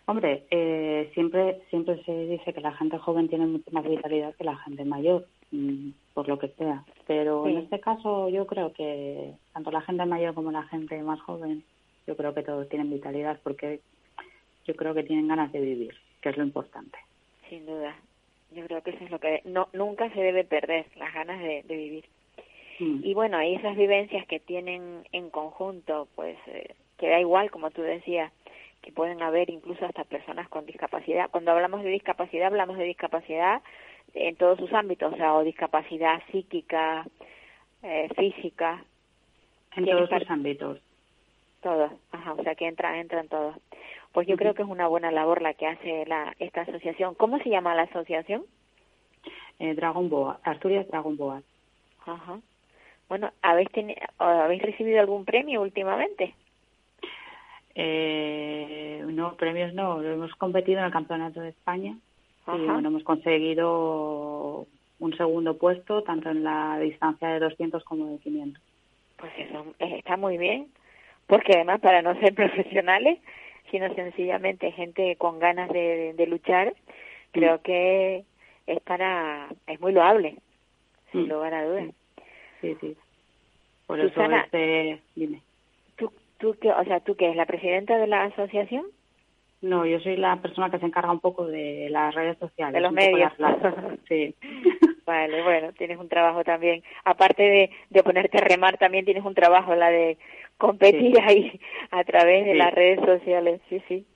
Hombre, 0.07 0.45
eh, 0.50 1.11
siempre 1.14 1.62
siempre 1.71 2.03
se 2.05 2.26
dice 2.26 2.53
que 2.53 2.61
la 2.61 2.73
gente 2.73 2.99
joven 2.99 3.29
tiene 3.29 3.47
mucha 3.47 3.71
más 3.71 3.85
vitalidad 3.85 4.35
que 4.35 4.45
la 4.45 4.57
gente 4.57 4.85
mayor, 4.85 5.26
mm, 5.50 5.91
por 6.12 6.29
lo 6.29 6.38
que 6.38 6.49
sea. 6.49 6.85
Pero 7.07 7.47
en 7.47 7.59
este 7.59 7.81
caso 7.81 8.29
yo 8.29 8.47
creo 8.47 8.73
que 8.73 9.33
tanto 9.55 9.71
la 9.71 9.81
gente 9.81 10.05
mayor 10.05 10.35
como 10.35 10.53
la 10.53 10.64
gente 10.64 11.03
más 11.03 11.21
joven, 11.23 11.64
yo 12.07 12.17
creo 12.17 12.35
que 12.35 12.43
todos 12.43 12.69
tienen 12.69 12.91
vitalidad 12.91 13.41
porque 13.43 13.81
yo 14.67 14.75
creo 14.75 14.95
que 14.95 15.05
tienen 15.05 15.29
ganas 15.29 15.50
de 15.53 15.61
vivir, 15.61 15.95
que 16.21 16.29
es 16.29 16.37
lo 16.37 16.45
importante. 16.45 16.99
Sin 17.49 17.64
duda. 17.64 17.97
Yo 18.55 18.67
creo 18.67 18.83
que 18.83 18.91
eso 18.91 19.05
es 19.05 19.11
lo 19.11 19.19
que 19.19 19.43
no, 19.45 19.69
nunca 19.73 20.09
se 20.11 20.21
debe 20.21 20.45
perder, 20.45 20.87
las 20.97 21.13
ganas 21.13 21.41
de, 21.41 21.63
vivir. 21.69 22.05
Mm. 22.79 23.01
Y 23.05 23.15
bueno, 23.15 23.37
ahí 23.37 23.55
esas 23.55 23.77
vivencias 23.77 24.27
que 24.27 24.41
tienen 24.41 25.05
en 25.13 25.31
conjunto, 25.31 26.09
pues 26.15 26.37
eh, 26.47 26.75
que 26.99 27.09
da 27.09 27.21
igual, 27.21 27.51
como 27.51 27.71
tú 27.71 27.83
decías, 27.83 28.33
que 28.83 28.93
pueden 28.93 29.23
haber 29.23 29.51
incluso 29.51 29.85
hasta 29.87 30.05
personas 30.05 30.49
con 30.49 30.67
discapacidad. 30.67 31.31
Cuando 31.31 31.53
hablamos 31.53 31.83
de 31.83 31.91
discapacidad, 31.91 32.49
hablamos 32.49 32.77
de 32.77 32.85
discapacidad 32.85 33.63
en 34.13 34.37
todos 34.37 34.59
sus 34.59 34.73
ámbitos, 34.73 35.13
o 35.13 35.17
sea, 35.17 35.35
o 35.35 35.43
discapacidad 35.43 36.23
psíquica, 36.31 37.07
eh, 37.83 38.09
física. 38.17 38.85
En 39.77 39.87
todos 39.87 40.09
sus 40.09 40.31
ámbitos. 40.31 40.81
Todos, 41.63 41.93
ajá, 42.13 42.35
o 42.35 42.43
sea 42.43 42.55
que 42.55 42.67
entra, 42.67 43.01
entran 43.01 43.29
todos. 43.29 43.57
Pues 44.14 44.28
yo 44.28 44.37
creo 44.37 44.54
que 44.54 44.62
es 44.62 44.68
una 44.68 44.87
buena 44.87 45.11
labor 45.11 45.42
la 45.42 45.54
que 45.54 45.66
hace 45.66 46.06
la, 46.06 46.37
esta 46.38 46.61
asociación. 46.61 47.16
¿Cómo 47.16 47.38
se 47.40 47.50
llama 47.50 47.75
la 47.75 47.83
asociación? 47.83 48.44
Eh, 49.59 49.75
Dragon 49.75 50.09
Boa, 50.09 50.38
Asturias 50.44 50.87
Dragon 50.87 51.16
Boa. 51.16 51.42
Ajá. 52.06 52.38
Bueno, 53.09 53.33
¿habéis, 53.42 53.68
¿habéis 54.18 54.62
recibido 54.62 55.00
algún 55.00 55.25
premio 55.25 55.62
últimamente? 55.62 56.33
Eh, 57.75 59.02
no, 59.09 59.35
premios 59.35 59.75
no. 59.75 60.00
Hemos 60.00 60.33
competido 60.37 60.78
en 60.78 60.85
el 60.85 60.92
Campeonato 60.92 61.40
de 61.40 61.49
España 61.49 61.97
y 62.47 62.50
bueno, 62.50 62.88
hemos 62.88 63.02
conseguido 63.02 64.68
un 65.00 65.16
segundo 65.16 65.59
puesto 65.59 66.04
tanto 66.04 66.30
en 66.30 66.44
la 66.44 66.78
distancia 66.78 67.30
de 67.30 67.40
200 67.40 67.83
como 67.83 68.06
de 68.06 68.18
500. 68.18 68.62
Pues 69.16 69.33
eso 69.38 69.75
está 69.80 70.16
muy 70.16 70.38
bien, 70.38 70.68
porque 71.26 71.54
además 71.54 71.80
para 71.80 72.00
no 72.00 72.14
ser 72.21 72.33
profesionales, 72.37 73.18
sino 73.71 73.92
sencillamente 73.94 74.73
gente 74.73 75.16
con 75.16 75.38
ganas 75.38 75.68
de, 75.71 76.26
luchar, 76.28 76.75
creo 77.33 77.61
que 77.62 78.25
es 78.66 78.80
para 78.80 79.49
es 79.66 79.80
muy 79.80 79.92
loable, 79.92 80.37
sin 81.12 81.28
lugar 81.28 81.54
a 81.54 81.64
dudas. 81.64 81.94
Sí, 82.61 82.76
sí. 82.80 82.97
Por 83.87 84.00
eso 84.00 84.23
este, 84.23 85.00
dime. 85.14 85.40
¿Tú 86.38 86.56
qué, 86.61 86.71
o 86.71 86.85
sea, 86.85 87.00
tú 87.00 87.16
qué 87.16 87.30
es 87.30 87.37
la 87.37 87.47
presidenta 87.47 87.97
de 87.97 88.06
la 88.06 88.25
asociación? 88.25 88.85
No, 89.62 89.87
yo 89.87 89.99
soy 90.00 90.16
la 90.16 90.37
persona 90.37 90.71
que 90.71 90.78
se 90.78 90.85
encarga 90.85 91.11
un 91.11 91.21
poco 91.21 91.47
de 91.47 91.88
las 91.90 92.14
redes 92.14 92.37
sociales. 92.38 92.75
De 92.75 92.80
los 92.80 92.92
medios. 92.92 93.33
sí. 94.09 94.35
Vale, 95.07 95.43
bueno, 95.43 95.73
tienes 95.73 95.99
un 95.99 96.09
trabajo 96.09 96.45
también. 96.45 96.83
Aparte 97.05 97.43
de, 97.43 97.71
de 97.91 98.03
ponerte 98.03 98.39
a 98.39 98.41
remar, 98.41 98.79
también 98.79 99.05
tienes 99.05 99.25
un 99.25 99.35
trabajo, 99.35 99.75
la 99.75 99.91
de 99.91 100.17
competir 100.57 101.21
ahí 101.21 101.61
a 101.91 102.05
través 102.05 102.47
de 102.47 102.55
las 102.55 102.73
redes 102.73 103.01
sociales. 103.05 103.61
Sí, 103.69 103.83
sí. 103.89 104.07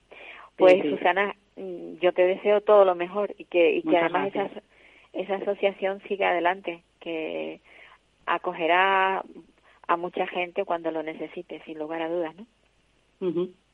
Pues, 0.57 0.81
Susana, 0.83 1.35
mm, 1.55 1.99
yo 2.01 2.11
te 2.13 2.25
deseo 2.25 2.61
todo 2.61 2.85
lo 2.85 2.95
mejor 2.95 3.33
y 3.37 3.45
que, 3.45 3.75
y 3.75 3.83
que 3.83 3.97
además 3.97 4.29
esa, 4.29 4.49
esa 5.13 5.35
asociación 5.35 6.01
siga 6.07 6.31
adelante, 6.31 6.83
que 6.99 7.61
acogerá 8.25 9.23
a 9.87 9.97
mucha 9.97 10.27
gente 10.27 10.65
cuando 10.65 10.91
lo 10.91 11.01
necesite, 11.01 11.61
sin 11.65 11.79
lugar 11.79 12.01
a 12.01 12.09
dudas, 12.09 12.35
¿no? 12.35 12.45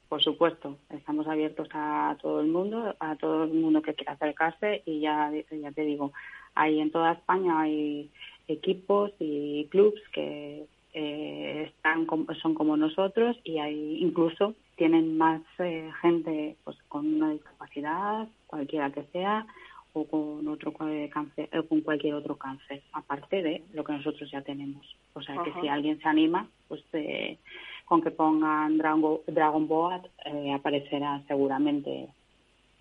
Por 0.08 0.22
supuesto, 0.22 0.78
estamos 0.92 1.28
abiertos 1.28 1.68
a 1.74 2.16
todo 2.22 2.40
el 2.40 2.48
mundo, 2.48 2.96
a 3.00 3.16
todo 3.16 3.44
el 3.44 3.54
mundo 3.54 3.82
que 3.82 3.96
quiera 3.96 4.14
acercarse 4.14 4.84
y 4.86 5.02
ya, 5.02 5.32
ya 5.52 5.72
te 5.72 5.82
digo, 5.82 6.14
hay 6.56 6.80
en 6.80 6.92
toda 6.92 7.14
España 7.14 7.62
hay 7.62 8.10
equipos 8.48 9.12
y 9.20 9.66
clubs 9.66 10.02
que 10.14 10.66
eh, 10.94 11.64
están 11.68 12.08
son 12.42 12.54
como 12.54 12.78
nosotros 12.78 13.38
y 13.44 13.60
hay 13.60 13.98
incluso 14.02 14.56
tienen 14.78 15.18
más 15.18 15.42
eh, 15.60 15.92
gente 16.02 16.56
pues 16.64 16.78
con 16.88 17.16
una 17.16 17.32
discapacidad 17.32 18.28
cualquiera 18.48 18.92
que 18.92 19.04
sea 19.12 19.46
o 19.94 20.06
con 20.06 20.48
otro 20.48 20.74
cáncer 20.74 21.50
o 21.58 21.64
con 21.64 21.82
cualquier 21.82 22.16
otro 22.16 22.38
cáncer 22.38 22.82
aparte 22.94 23.42
de 23.42 23.64
lo 23.74 23.84
que 23.84 23.94
nosotros 23.94 24.30
ya 24.30 24.42
tenemos. 24.42 24.96
O 25.14 25.22
sea 25.22 25.36
que 25.44 25.54
si 25.62 25.68
alguien 25.68 26.00
se 26.00 26.08
anima 26.08 26.48
pues 26.68 26.84
eh, 26.94 27.38
con 27.86 28.02
que 28.02 28.12
pongan 28.12 28.78
Dragon, 28.78 29.20
Dragon 29.28 29.68
Boat 29.68 30.06
eh, 30.26 30.54
aparecerá 30.54 31.22
seguramente 31.28 32.10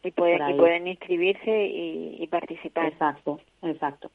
y, 0.04 0.10
pueden, 0.10 0.50
y 0.50 0.54
pueden 0.54 0.86
inscribirse 0.86 1.66
y, 1.66 2.26
participar. 2.28 2.86
Exacto 2.86 3.40
exacto. 3.62 4.10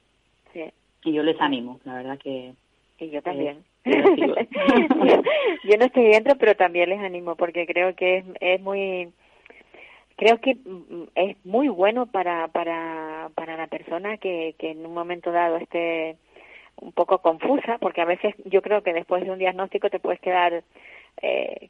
Sí. 0.54 0.64
y 1.04 1.14
yo 1.14 1.24
les 1.24 1.40
animo 1.42 1.80
la 1.84 1.96
verdad 1.96 2.20
que 2.20 2.54
y 3.00 3.10
yo 3.10 3.22
también. 3.22 3.64
yo 3.86 5.78
no 5.78 5.86
estoy 5.86 6.10
dentro 6.10 6.36
pero 6.38 6.56
también 6.56 6.90
les 6.90 7.00
animo 7.00 7.36
porque 7.36 7.66
creo 7.66 7.96
que 7.96 8.18
es, 8.18 8.26
es 8.42 8.62
muy 8.62 9.10
creo 10.18 10.40
que 10.40 10.56
mm, 10.56 11.04
es 11.16 11.46
muy 11.46 11.70
bueno 11.70 12.06
para 12.06 12.50
para 12.50 13.30
para 13.36 13.58
la 13.58 13.68
persona 13.68 14.18
que, 14.18 14.56
que 14.60 14.72
en 14.72 14.86
un 14.86 14.94
momento 14.94 15.32
dado 15.32 15.58
esté 15.58 16.18
un 16.82 16.92
poco 16.92 17.20
confusa 17.20 17.78
porque 17.80 18.02
a 18.02 18.06
veces 18.06 18.36
yo 18.46 18.62
creo 18.62 18.84
que 18.84 18.94
después 18.94 19.24
de 19.24 19.32
un 19.32 19.40
diagnóstico 19.40 19.90
te 19.90 20.00
puedes 20.00 20.20
quedar 20.20 20.64
eh, 21.22 21.70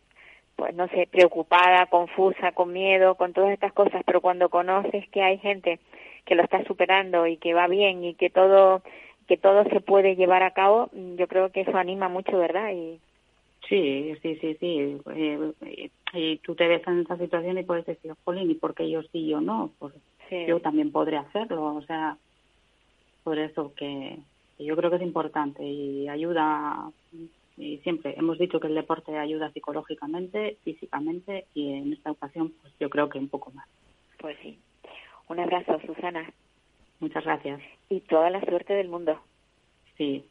pues 0.59 0.75
no 0.75 0.89
sé 0.89 1.07
preocupada 1.09 1.85
confusa 1.85 2.51
con 2.51 2.73
miedo 2.73 3.15
con 3.15 3.31
todas 3.31 3.51
estas 3.51 3.71
cosas 3.71 4.03
pero 4.05 4.19
cuando 4.19 4.49
conoces 4.49 5.07
que 5.09 5.21
hay 5.21 5.37
gente 5.37 5.79
que 6.25 6.35
lo 6.35 6.43
está 6.43 6.63
superando 6.65 7.25
y 7.25 7.37
que 7.37 7.53
va 7.53 7.67
bien 7.67 8.03
y 8.03 8.13
que 8.15 8.29
todo 8.29 8.83
que 9.27 9.37
todo 9.37 9.63
se 9.69 9.79
puede 9.79 10.17
llevar 10.17 10.43
a 10.43 10.51
cabo 10.51 10.89
yo 10.91 11.27
creo 11.29 11.49
que 11.51 11.61
eso 11.61 11.77
anima 11.77 12.09
mucho 12.09 12.37
verdad 12.37 12.71
y 12.73 12.99
Sí, 13.67 14.15
sí, 14.23 14.35
sí, 14.37 14.57
sí. 14.59 14.97
Eh, 15.13 15.89
y 16.13 16.37
tú 16.37 16.55
te 16.55 16.67
ves 16.67 16.81
en 16.87 17.01
esa 17.01 17.17
situación 17.17 17.57
y 17.57 17.63
puedes 17.63 17.85
decir, 17.85 18.13
Jolín, 18.25 18.49
¿y 18.49 18.55
por 18.55 18.73
qué 18.73 18.89
yo 18.89 19.03
sí 19.03 19.19
y 19.19 19.29
yo 19.29 19.41
no? 19.41 19.71
Pues 19.77 19.93
yo 20.47 20.59
también 20.59 20.91
podré 20.91 21.17
hacerlo. 21.17 21.75
O 21.75 21.81
sea, 21.83 22.17
por 23.23 23.37
eso 23.37 23.73
que, 23.75 24.17
yo 24.57 24.75
creo 24.75 24.89
que 24.89 24.95
es 24.95 25.01
importante 25.03 25.63
y 25.63 26.07
ayuda. 26.07 26.89
Y 27.59 27.77
siempre 27.79 28.15
hemos 28.17 28.39
dicho 28.39 28.59
que 28.59 28.67
el 28.67 28.75
deporte 28.75 29.15
ayuda 29.15 29.51
psicológicamente, 29.51 30.57
físicamente 30.63 31.45
y 31.53 31.73
en 31.73 31.93
esta 31.93 32.09
ocasión, 32.09 32.53
pues 32.61 32.73
yo 32.79 32.89
creo 32.89 33.09
que 33.09 33.19
un 33.19 33.27
poco 33.27 33.51
más. 33.51 33.67
Pues 34.17 34.35
sí. 34.41 34.57
Un 35.27 35.39
abrazo, 35.39 35.79
Susana. 35.85 36.33
Muchas 36.99 37.23
gracias. 37.23 37.61
Y 37.89 37.99
toda 37.99 38.31
la 38.31 38.41
suerte 38.41 38.73
del 38.73 38.87
mundo. 38.87 39.19
Sí, 39.97 40.25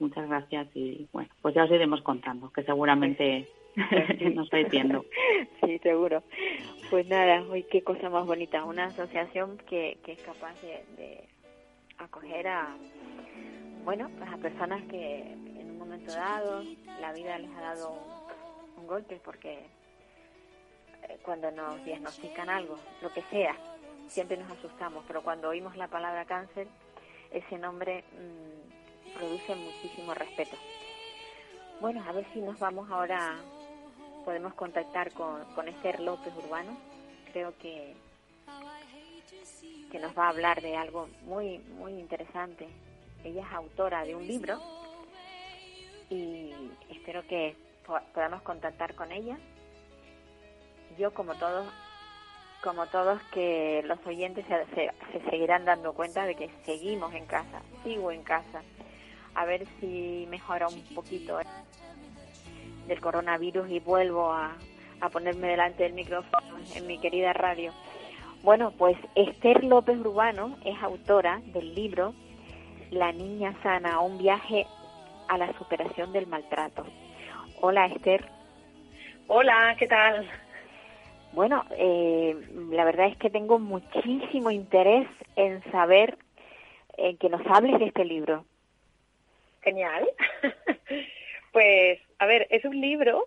Muchas 0.00 0.28
gracias 0.28 0.68
y 0.74 1.06
bueno, 1.12 1.28
pues 1.40 1.54
ya 1.54 1.64
os 1.64 1.70
iremos 1.70 2.02
contando, 2.02 2.50
que 2.50 2.64
seguramente 2.64 3.48
nos 4.34 4.50
vais 4.50 4.68
viendo. 4.68 5.04
Sí, 5.64 5.78
seguro. 5.78 6.22
Pues 6.90 7.06
nada, 7.06 7.42
hoy 7.48 7.62
qué 7.62 7.82
cosa 7.82 8.10
más 8.10 8.26
bonita, 8.26 8.64
una 8.64 8.86
asociación 8.86 9.56
que, 9.68 9.98
que 10.04 10.12
es 10.12 10.22
capaz 10.22 10.60
de, 10.62 11.20
acoger 11.98 12.48
a, 12.48 12.76
bueno, 13.84 14.10
pues 14.18 14.30
a 14.30 14.36
personas 14.36 14.82
que 14.90 15.36
momento 15.84 16.12
dado 16.12 16.62
la 17.00 17.12
vida 17.12 17.38
les 17.38 17.50
ha 17.56 17.60
dado 17.60 17.92
un, 18.76 18.86
golpe 18.86 19.20
porque 19.24 19.66
eh, 21.02 21.18
cuando 21.22 21.50
nos 21.50 21.82
diagnostican 21.84 22.50
algo, 22.50 22.78
lo 23.00 23.12
que 23.12 23.22
sea, 23.22 23.56
siempre 24.08 24.36
nos 24.36 24.50
asustamos, 24.50 25.04
pero 25.06 25.22
cuando 25.22 25.48
oímos 25.48 25.76
la 25.76 25.88
palabra 25.88 26.24
cáncer, 26.24 26.68
ese 27.30 27.58
nombre... 27.58 28.04
Mm, 28.12 28.64
produce 29.14 29.54
muchísimo 29.54 30.14
respeto. 30.14 30.56
Bueno, 31.80 32.04
a 32.06 32.12
ver 32.12 32.26
si 32.32 32.40
nos 32.40 32.58
vamos 32.58 32.90
ahora, 32.90 33.36
podemos 34.24 34.54
contactar 34.54 35.12
con, 35.12 35.44
con 35.54 35.68
Esther 35.68 36.00
López 36.00 36.32
Urbano. 36.36 36.76
Creo 37.32 37.56
que, 37.58 37.94
que 39.90 39.98
nos 39.98 40.16
va 40.16 40.26
a 40.26 40.30
hablar 40.30 40.60
de 40.60 40.76
algo 40.76 41.08
muy, 41.22 41.58
muy 41.58 41.92
interesante. 41.92 42.68
Ella 43.24 43.42
es 43.42 43.52
autora 43.52 44.04
de 44.04 44.14
un 44.14 44.26
libro 44.26 44.60
y 46.10 46.52
espero 46.90 47.26
que 47.26 47.56
podamos 48.14 48.42
contactar 48.42 48.94
con 48.94 49.12
ella. 49.12 49.38
Yo, 50.98 51.12
como 51.12 51.34
todos, 51.34 51.66
como 52.62 52.86
todos 52.86 53.20
que 53.32 53.82
los 53.84 53.98
oyentes 54.06 54.44
se, 54.46 54.90
se, 55.12 55.30
seguirán 55.30 55.64
dando 55.64 55.92
cuenta 55.92 56.24
de 56.24 56.34
que 56.34 56.50
seguimos 56.64 57.14
en 57.14 57.26
casa, 57.26 57.62
sigo 57.82 58.10
en 58.10 58.22
casa, 58.22 58.62
a 59.34 59.44
ver 59.44 59.66
si 59.80 60.26
mejora 60.30 60.68
un 60.68 60.82
poquito 60.94 61.38
del 62.86 63.00
coronavirus 63.00 63.70
y 63.70 63.80
vuelvo 63.80 64.32
a, 64.32 64.56
ponerme 65.12 65.48
delante 65.48 65.82
del 65.82 65.92
micrófono 65.92 66.56
en 66.74 66.86
mi 66.86 66.98
querida 66.98 67.34
radio. 67.34 67.72
Bueno, 68.42 68.70
pues 68.70 68.96
Esther 69.14 69.62
López 69.62 69.98
Urbano 69.98 70.56
es 70.64 70.82
autora 70.82 71.42
del 71.46 71.74
libro 71.74 72.14
La 72.90 73.12
Niña 73.12 73.54
Sana, 73.62 74.00
un 74.00 74.16
viaje 74.16 74.66
a 75.28 75.38
la 75.38 75.52
superación 75.58 76.12
del 76.12 76.26
maltrato. 76.26 76.84
Hola 77.60 77.86
Esther. 77.86 78.24
Hola, 79.26 79.74
¿qué 79.78 79.86
tal? 79.86 80.28
Bueno, 81.32 81.64
eh, 81.76 82.36
la 82.70 82.84
verdad 82.84 83.08
es 83.08 83.16
que 83.16 83.30
tengo 83.30 83.58
muchísimo 83.58 84.50
interés 84.50 85.08
en 85.34 85.62
saber, 85.72 86.16
en 86.96 87.16
que 87.16 87.28
nos 87.28 87.40
hables 87.46 87.78
de 87.78 87.86
este 87.86 88.04
libro. 88.04 88.44
Genial. 89.62 90.08
pues, 91.52 92.00
a 92.18 92.26
ver, 92.26 92.46
es 92.50 92.64
un 92.64 92.80
libro 92.80 93.26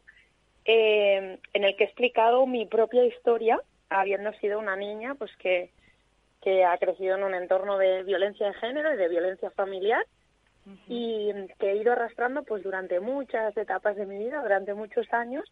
eh, 0.65 1.39
en 1.53 1.63
el 1.63 1.75
que 1.75 1.83
he 1.83 1.87
explicado 1.87 2.45
mi 2.45 2.65
propia 2.65 3.03
historia, 3.05 3.59
habiendo 3.89 4.31
sido 4.33 4.59
una 4.59 4.75
niña, 4.75 5.15
pues 5.15 5.35
que, 5.37 5.71
que 6.41 6.63
ha 6.63 6.77
crecido 6.77 7.17
en 7.17 7.23
un 7.23 7.33
entorno 7.33 7.77
de 7.77 8.03
violencia 8.03 8.47
de 8.47 8.53
género 8.53 8.93
y 8.93 8.97
de 8.97 9.09
violencia 9.09 9.49
familiar 9.51 10.05
y 10.87 11.31
que 11.59 11.71
he 11.71 11.77
ido 11.77 11.93
arrastrando 11.93 12.43
pues 12.43 12.63
durante 12.63 12.99
muchas 12.99 13.55
etapas 13.55 13.95
de 13.95 14.05
mi 14.05 14.17
vida, 14.17 14.41
durante 14.41 14.73
muchos 14.73 15.11
años 15.13 15.43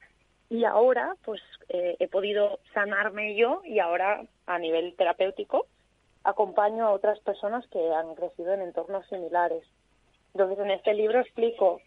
y 0.50 0.64
ahora 0.66 1.16
pues 1.24 1.42
eh, 1.70 1.96
he 2.00 2.08
podido 2.08 2.60
sanarme 2.74 3.36
yo 3.36 3.62
y 3.64 3.80
ahora 3.80 4.26
a 4.46 4.60
nivel 4.60 4.96
terapéutico 4.96 5.68
acompaño 6.24 6.86
a 6.86 6.92
otras 6.92 7.20
personas 7.20 7.66
que 7.68 7.94
han 7.94 8.16
crecido 8.16 8.54
en 8.54 8.62
entornos 8.62 9.08
similares. 9.08 9.64
Entonces 10.34 10.60
en 10.60 10.72
este 10.72 10.94
libro 10.94 11.20
explico 11.20 11.82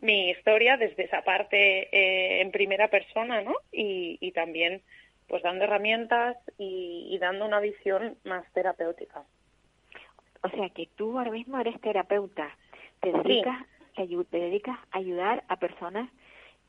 mi 0.00 0.30
historia 0.30 0.76
desde 0.76 1.04
esa 1.04 1.22
parte 1.22 1.88
eh, 1.92 2.40
en 2.40 2.50
primera 2.50 2.88
persona, 2.88 3.42
¿no? 3.42 3.54
Y, 3.72 4.32
también 4.32 4.82
pues 5.26 5.42
dando 5.42 5.64
herramientas 5.64 6.36
y, 6.56 7.16
dando 7.20 7.44
una 7.44 7.60
visión 7.60 8.16
más 8.24 8.44
terapéutica. 8.52 9.24
O 10.42 10.48
sea 10.50 10.68
que 10.70 10.88
tú 10.96 11.18
ahora 11.18 11.30
mismo 11.30 11.58
eres 11.58 11.80
terapeuta, 11.80 12.48
te 13.00 13.12
dedicas, 13.12 13.58
sí. 13.96 14.06
te, 14.06 14.24
te, 14.24 14.38
dedicas 14.38 14.78
a 14.92 14.98
ayudar 14.98 15.44
a 15.48 15.56
personas 15.56 16.08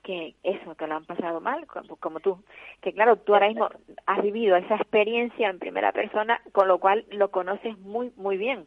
que 0.03 0.35
eso, 0.43 0.75
que 0.75 0.87
lo 0.87 0.95
han 0.95 1.05
pasado 1.05 1.41
mal, 1.41 1.67
como, 1.67 1.95
como 1.97 2.19
tú. 2.19 2.41
Que 2.81 2.93
claro, 2.93 3.17
tú 3.17 3.33
ahora 3.33 3.47
mismo 3.47 3.69
has 4.05 4.21
vivido 4.21 4.55
esa 4.55 4.75
experiencia 4.75 5.49
en 5.49 5.59
primera 5.59 5.91
persona, 5.91 6.41
con 6.51 6.67
lo 6.67 6.79
cual 6.79 7.05
lo 7.11 7.31
conoces 7.31 7.77
muy, 7.79 8.11
muy 8.15 8.37
bien. 8.37 8.65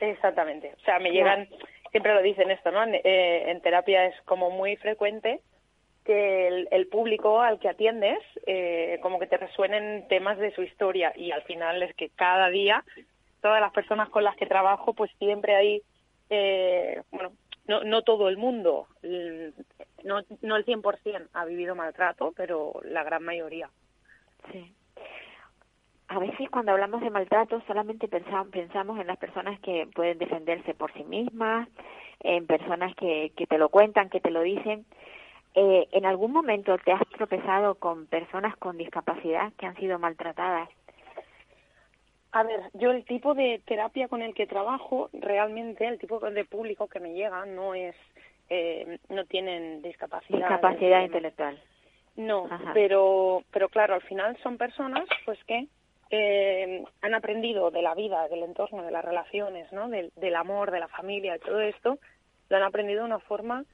Exactamente. 0.00 0.74
O 0.80 0.84
sea, 0.84 0.98
me 0.98 1.10
llegan, 1.10 1.48
siempre 1.90 2.14
lo 2.14 2.22
dicen 2.22 2.50
esto, 2.50 2.70
¿no? 2.70 2.82
En, 2.84 2.94
eh, 2.94 3.50
en 3.50 3.60
terapia 3.60 4.06
es 4.06 4.20
como 4.22 4.50
muy 4.50 4.76
frecuente 4.76 5.40
que 6.04 6.48
el, 6.48 6.68
el 6.70 6.86
público 6.86 7.40
al 7.40 7.58
que 7.58 7.68
atiendes 7.68 8.18
eh, 8.46 8.98
como 9.02 9.18
que 9.18 9.26
te 9.26 9.36
resuenen 9.36 10.08
temas 10.08 10.38
de 10.38 10.52
su 10.52 10.62
historia 10.62 11.12
y 11.14 11.30
al 11.30 11.42
final 11.42 11.82
es 11.82 11.94
que 11.94 12.08
cada 12.10 12.48
día 12.48 12.84
todas 13.40 13.60
las 13.60 13.72
personas 13.72 14.08
con 14.08 14.24
las 14.24 14.36
que 14.36 14.46
trabajo 14.46 14.94
pues 14.94 15.10
siempre 15.18 15.54
hay 15.54 15.82
eh, 16.28 17.02
bueno 17.10 17.32
no, 17.66 17.84
no 17.84 18.02
todo 18.02 18.28
el 18.28 18.36
mundo 18.36 18.86
no, 20.04 20.22
no 20.42 20.56
el 20.56 20.64
100% 20.64 21.28
ha 21.32 21.44
vivido 21.44 21.74
maltrato 21.74 22.32
pero 22.36 22.80
la 22.84 23.04
gran 23.04 23.22
mayoría 23.22 23.70
sí 24.52 24.74
a 26.10 26.18
veces 26.18 26.50
cuando 26.50 26.72
hablamos 26.72 27.02
de 27.02 27.10
maltrato 27.10 27.62
solamente 27.68 28.08
pensamos, 28.08 28.48
pensamos 28.48 28.98
en 28.98 29.06
las 29.06 29.16
personas 29.16 29.60
que 29.60 29.88
pueden 29.94 30.18
defenderse 30.18 30.74
por 30.74 30.92
sí 30.92 31.04
mismas, 31.04 31.68
en 32.18 32.48
personas 32.48 32.96
que, 32.96 33.30
que 33.36 33.46
te 33.46 33.58
lo 33.58 33.68
cuentan, 33.68 34.10
que 34.10 34.20
te 34.20 34.32
lo 34.32 34.42
dicen. 34.42 34.84
Eh, 35.54 35.86
¿En 35.92 36.06
algún 36.06 36.32
momento 36.32 36.76
te 36.78 36.90
has 36.90 37.08
tropezado 37.10 37.76
con 37.76 38.06
personas 38.06 38.56
con 38.56 38.76
discapacidad 38.76 39.52
que 39.52 39.66
han 39.66 39.76
sido 39.76 40.00
maltratadas? 40.00 40.68
A 42.32 42.42
ver, 42.44 42.60
yo 42.74 42.92
el 42.92 43.04
tipo 43.04 43.34
de 43.34 43.60
terapia 43.66 44.08
con 44.08 44.22
el 44.22 44.34
que 44.34 44.46
trabajo, 44.46 45.10
realmente 45.12 45.86
el 45.86 45.98
tipo 45.98 46.20
de 46.20 46.44
público 46.44 46.86
que 46.86 47.00
me 47.00 47.12
llega 47.12 47.44
no 47.44 47.74
es, 47.74 47.96
eh, 48.48 48.98
no 49.08 49.24
tienen 49.24 49.82
discapacidad. 49.82 50.38
Discapacidad 50.38 51.02
intelectual. 51.02 51.60
No, 52.16 52.46
Ajá. 52.50 52.70
pero, 52.72 53.42
pero 53.50 53.68
claro, 53.68 53.94
al 53.94 54.02
final 54.02 54.36
son 54.42 54.58
personas, 54.58 55.08
pues 55.24 55.42
que 55.44 55.66
eh, 56.10 56.84
han 57.02 57.14
aprendido 57.14 57.70
de 57.70 57.82
la 57.82 57.94
vida, 57.94 58.28
del 58.28 58.42
entorno, 58.42 58.82
de 58.82 58.90
las 58.90 59.04
relaciones, 59.04 59.72
¿no? 59.72 59.88
Del, 59.88 60.12
del 60.16 60.36
amor, 60.36 60.70
de 60.70 60.80
la 60.80 60.88
familia, 60.88 61.32
de 61.32 61.38
todo 61.40 61.60
esto, 61.60 61.98
lo 62.48 62.56
han 62.56 62.62
aprendido 62.62 63.00
de 63.00 63.06
una 63.06 63.20
forma 63.20 63.64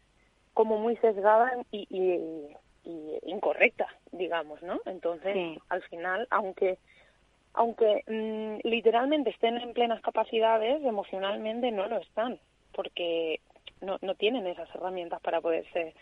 como 0.55 0.79
muy 0.79 0.97
sesgada 0.97 1.51
y, 1.71 1.87
y, 1.91 2.57
y 2.89 3.19
incorrecta, 3.27 3.87
digamos, 4.13 4.63
¿no? 4.63 4.81
Entonces, 4.87 5.35
sí. 5.35 5.59
al 5.69 5.83
final, 5.83 6.27
aunque 6.31 6.79
aunque 7.57 8.05
mmm, 8.07 8.69
literalmente 8.69 9.31
estén 9.31 9.57
en 9.57 9.73
plenas 9.73 10.01
capacidades, 10.03 10.85
emocionalmente 10.85 11.73
no 11.73 11.88
lo 11.88 11.99
están, 11.99 12.38
porque 12.73 13.40
no, 13.81 13.99
no 14.03 14.14
tienen 14.14 14.47
esas 14.47 14.73
herramientas 14.75 15.21
para 15.23 15.40
poderse 15.40 15.95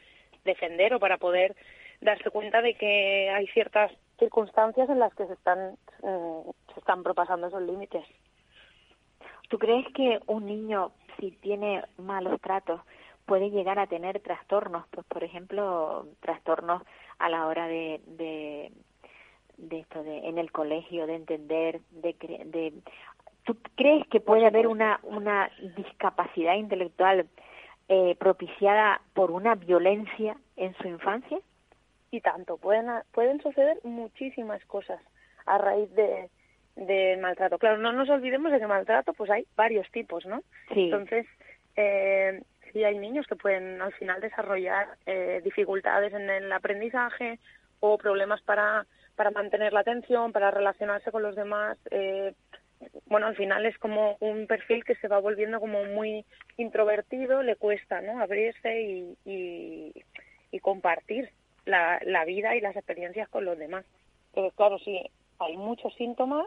defender 0.45 0.93
o 0.95 1.01
para 1.01 1.17
poder 1.17 1.57
darse 2.01 2.31
cuenta 2.31 2.61
de 2.61 2.75
que 2.75 3.31
hay 3.31 3.47
ciertas 3.49 3.93
circunstancias 4.19 4.91
en 4.91 4.99
las 4.99 5.15
que 5.15 5.27
se 5.27 5.33
están 5.33 5.77
eh, 6.03 6.43
se 6.75 6.81
están 6.81 7.03
propasando 7.03 7.47
esos 7.47 7.63
límites. 7.63 8.05
¿Tú 9.49 9.59
crees 9.59 9.87
que 9.95 10.21
un 10.27 10.47
niño 10.47 10.91
si 11.19 11.31
tiene 11.31 11.85
malos 11.97 12.41
tratos 12.41 12.81
puede 13.27 13.51
llegar 13.51 13.79
a 13.79 13.87
tener 13.87 14.21
trastornos, 14.21 14.87
pues 14.91 15.07
por 15.07 15.23
ejemplo, 15.25 16.07
trastornos 16.21 16.83
a 17.19 17.29
la 17.29 17.47
hora 17.47 17.69
de, 17.69 18.01
de, 18.07 18.73
de 19.57 19.81
esto 19.81 20.03
de 20.03 20.29
en 20.29 20.39
el 20.39 20.51
colegio 20.53 21.07
de 21.07 21.17
entender 21.17 21.81
de, 21.91 22.15
de 22.47 22.73
¿Tú 23.45 23.59
crees 23.77 24.07
que 24.09 24.21
puede 24.21 24.47
haber 24.47 24.67
una 24.67 25.01
una 25.03 25.51
discapacidad 25.77 26.55
intelectual 26.55 27.29
eh, 27.89 28.17
propiciada 28.19 29.01
por 29.13 29.31
una 29.31 29.55
violencia 29.55 30.37
en 30.57 30.75
su 30.77 30.89
infancia? 30.89 31.39
y 32.15 32.21
tanto. 32.21 32.57
Pueden, 32.57 32.87
pueden 33.13 33.41
suceder 33.43 33.79
muchísimas 33.83 34.65
cosas 34.67 35.01
a 35.47 35.59
raíz 35.59 35.93
de, 35.95 36.31
de 36.77 37.19
maltrato. 37.21 37.59
Claro, 37.59 37.79
no 37.79 37.93
nos 37.93 38.09
olvidemos 38.09 38.53
de 38.53 38.61
que 38.61 38.67
maltrato 38.67 39.13
pues 39.13 39.31
hay 39.31 39.47
varios 39.57 39.91
tipos, 39.91 40.25
¿no? 40.25 40.43
Sí. 40.73 40.85
Entonces, 40.85 41.27
eh, 41.77 42.43
sí 42.73 42.85
hay 42.85 42.99
niños 42.99 43.27
que 43.27 43.37
pueden 43.37 43.83
al 43.83 43.93
final 43.95 44.21
desarrollar 44.21 44.97
eh, 45.07 45.41
dificultades 45.45 46.15
en 46.15 46.31
el 46.31 46.53
aprendizaje 46.53 47.39
o 47.81 47.99
problemas 47.99 48.41
para, 48.43 48.87
para 49.17 49.31
mantener 49.31 49.73
la 49.73 49.81
atención, 49.81 50.33
para 50.33 50.51
relacionarse 50.51 51.11
con 51.11 51.23
los 51.23 51.37
demás. 51.37 51.79
Eh, 51.91 52.35
bueno, 53.07 53.27
al 53.27 53.37
final 53.37 53.65
es 53.67 53.79
como 53.79 54.17
un 54.21 54.47
perfil 54.47 54.85
que 54.85 54.95
se 54.97 55.09
va 55.09 55.19
volviendo 55.19 55.61
como 55.61 55.85
muy 55.85 56.25
introvertido, 56.57 57.43
le 57.43 57.57
cuesta, 57.57 58.01
¿no? 58.01 58.21
Abrirse 58.21 58.83
y, 58.83 59.17
y, 59.25 59.93
y 60.51 60.61
compartir 60.61 61.31
la, 61.67 62.25
vida 62.25 62.57
y 62.57 62.61
las 62.61 62.77
experiencias 62.77 63.29
con 63.29 63.45
los 63.45 63.59
demás. 63.59 63.85
Pero 64.35 64.51
claro, 64.53 64.79
sí, 64.79 65.01
hay 65.39 65.57
muchos 65.57 65.95
síntomas 65.95 66.47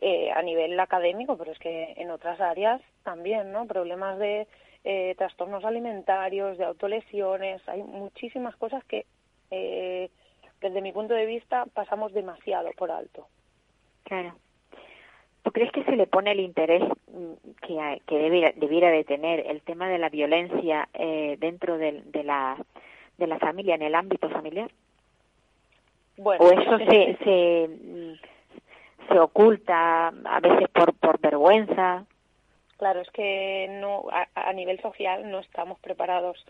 eh, 0.00 0.30
a 0.30 0.42
nivel 0.42 0.78
académico, 0.78 1.36
pero 1.36 1.52
es 1.52 1.58
que 1.58 1.94
en 1.96 2.10
otras 2.10 2.40
áreas 2.40 2.80
también, 3.02 3.52
¿no? 3.52 3.66
Problemas 3.66 4.18
de 4.18 4.46
eh, 4.84 5.14
trastornos 5.18 5.64
alimentarios, 5.64 6.58
de 6.58 6.64
autolesiones, 6.64 7.60
hay 7.68 7.82
muchísimas 7.82 8.56
cosas 8.56 8.84
que 8.84 9.06
eh, 9.50 10.10
desde 10.60 10.80
mi 10.80 10.92
punto 10.92 11.14
de 11.14 11.26
vista 11.26 11.66
pasamos 11.74 12.12
demasiado 12.12 12.70
por 12.76 12.90
alto. 12.90 13.26
Claro. 14.04 14.34
¿Tú 15.42 15.52
crees 15.52 15.72
que 15.72 15.84
se 15.84 15.96
le 15.96 16.06
pone 16.06 16.32
el 16.32 16.40
interés 16.40 16.82
que, 17.62 18.02
que 18.06 18.18
debiera, 18.18 18.52
debiera 18.56 18.90
de 18.90 19.04
tener 19.04 19.46
el 19.46 19.62
tema 19.62 19.88
de 19.88 19.98
la 19.98 20.08
violencia 20.08 20.88
eh, 20.94 21.36
dentro 21.38 21.78
de, 21.78 22.02
de 22.06 22.24
la 22.24 22.56
de 23.18 23.26
la 23.26 23.38
familia, 23.38 23.74
en 23.74 23.82
el 23.82 23.94
ámbito 23.94 24.30
familiar? 24.30 24.70
Bueno, 26.16 26.44
¿O 26.44 26.52
eso 26.52 26.78
se, 26.78 27.16
se, 27.24 28.18
se 29.08 29.18
oculta 29.18 30.08
a 30.08 30.40
veces 30.40 30.68
por, 30.70 30.94
por 30.94 31.20
vergüenza? 31.20 32.04
Claro, 32.76 33.00
es 33.00 33.10
que 33.10 33.66
no 33.80 34.04
a, 34.10 34.28
a 34.34 34.52
nivel 34.52 34.80
social 34.80 35.30
no 35.30 35.40
estamos 35.40 35.78
preparados 35.80 36.44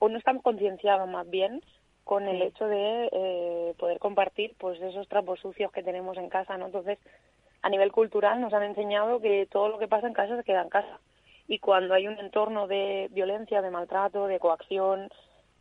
o 0.00 0.08
no 0.08 0.18
estamos 0.18 0.42
concienciados 0.42 1.08
más 1.08 1.28
bien 1.30 1.62
con 2.08 2.26
el 2.26 2.40
hecho 2.40 2.66
de 2.66 3.10
eh, 3.12 3.74
poder 3.76 3.98
compartir 3.98 4.54
pues 4.56 4.80
esos 4.80 5.06
trapos 5.08 5.40
sucios 5.40 5.70
que 5.70 5.82
tenemos 5.82 6.16
en 6.16 6.30
casa, 6.30 6.56
¿no? 6.56 6.64
Entonces, 6.64 6.98
a 7.60 7.68
nivel 7.68 7.92
cultural 7.92 8.40
nos 8.40 8.54
han 8.54 8.62
enseñado 8.62 9.20
que 9.20 9.46
todo 9.52 9.68
lo 9.68 9.78
que 9.78 9.88
pasa 9.88 10.06
en 10.06 10.14
casa 10.14 10.34
se 10.34 10.42
queda 10.42 10.62
en 10.62 10.70
casa. 10.70 11.00
Y 11.48 11.58
cuando 11.58 11.92
hay 11.92 12.08
un 12.08 12.18
entorno 12.18 12.66
de 12.66 13.08
violencia, 13.10 13.60
de 13.60 13.70
maltrato, 13.70 14.26
de 14.26 14.38
coacción, 14.38 15.10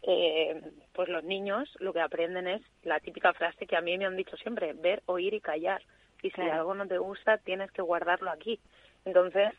eh, 0.04 0.62
pues 0.94 1.10
los 1.10 1.26
niños 1.26 1.68
lo 1.82 1.92
que 1.92 2.00
aprenden 2.00 2.48
es 2.48 2.62
la 2.84 3.02
típica 3.02 3.34
frase 3.34 3.68
que 3.68 3.76
a 3.76 3.82
mí 3.82 3.98
me 3.98 4.06
han 4.06 4.16
dicho 4.16 4.38
siempre, 4.38 4.72
ver, 4.72 5.04
oír 5.06 5.34
y 5.34 5.42
callar. 5.42 5.82
Y 6.24 6.30
si 6.30 6.36
Claro. 6.36 6.54
algo 6.54 6.76
no 6.76 6.88
te 6.88 6.98
gusta, 6.98 7.40
tienes 7.40 7.74
que 7.74 7.82
guardarlo 7.82 8.32
aquí. 8.32 8.58
Entonces, 9.04 9.52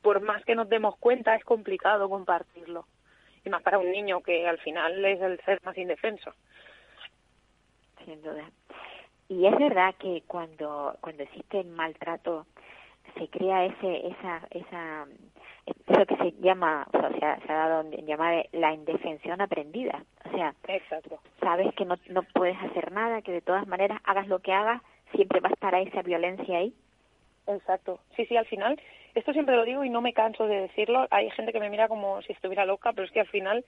por 0.00 0.20
más 0.20 0.44
que 0.44 0.54
nos 0.54 0.68
demos 0.68 0.96
cuenta, 0.98 1.34
es 1.34 1.42
complicado 1.42 2.08
compartirlo. 2.08 2.86
Y 3.44 3.50
más 3.50 3.62
para 3.62 3.78
un 3.78 3.90
niño 3.90 4.20
que 4.20 4.46
al 4.46 4.58
final 4.58 5.04
es 5.04 5.20
el 5.20 5.40
ser 5.40 5.60
más 5.64 5.76
indefenso. 5.76 6.32
Sin 8.04 8.22
duda. 8.22 8.50
Y 9.28 9.46
es 9.46 9.56
verdad 9.58 9.94
que 9.98 10.22
cuando 10.26 10.96
cuando 11.00 11.22
existe 11.22 11.60
el 11.60 11.68
maltrato 11.68 12.46
se 13.16 13.28
crea 13.28 13.64
ese 13.64 14.08
esa 14.08 14.46
esa 14.50 15.06
eso 15.86 16.06
que 16.06 16.16
se 16.16 16.32
llama, 16.40 16.86
o 16.92 17.18
sea, 17.18 17.38
se 17.40 17.52
ha, 17.52 17.56
dado 17.56 17.88
en 17.92 18.06
llamar 18.06 18.46
la 18.52 18.72
indefensión 18.72 19.40
aprendida. 19.40 20.04
O 20.24 20.30
sea, 20.30 20.54
Exacto. 20.66 21.20
sabes 21.40 21.72
que 21.74 21.84
no, 21.84 21.96
no 22.08 22.22
puedes 22.22 22.56
hacer 22.58 22.90
nada, 22.92 23.22
que 23.22 23.32
de 23.32 23.40
todas 23.42 23.66
maneras 23.66 24.00
hagas 24.04 24.26
lo 24.26 24.40
que 24.40 24.52
hagas, 24.52 24.82
siempre 25.14 25.40
va 25.40 25.50
a 25.50 25.52
estar 25.52 25.74
esa 25.74 26.02
violencia 26.02 26.58
ahí. 26.58 26.74
Exacto. 27.46 28.00
Sí, 28.16 28.26
sí, 28.26 28.36
al 28.36 28.46
final, 28.46 28.80
esto 29.14 29.32
siempre 29.32 29.56
lo 29.56 29.64
digo 29.64 29.84
y 29.84 29.90
no 29.90 30.00
me 30.00 30.12
canso 30.12 30.46
de 30.46 30.62
decirlo. 30.62 31.06
Hay 31.10 31.30
gente 31.30 31.52
que 31.52 31.60
me 31.60 31.70
mira 31.70 31.88
como 31.88 32.22
si 32.22 32.32
estuviera 32.32 32.64
loca, 32.64 32.92
pero 32.92 33.06
es 33.06 33.12
que 33.12 33.20
al 33.20 33.28
final 33.28 33.64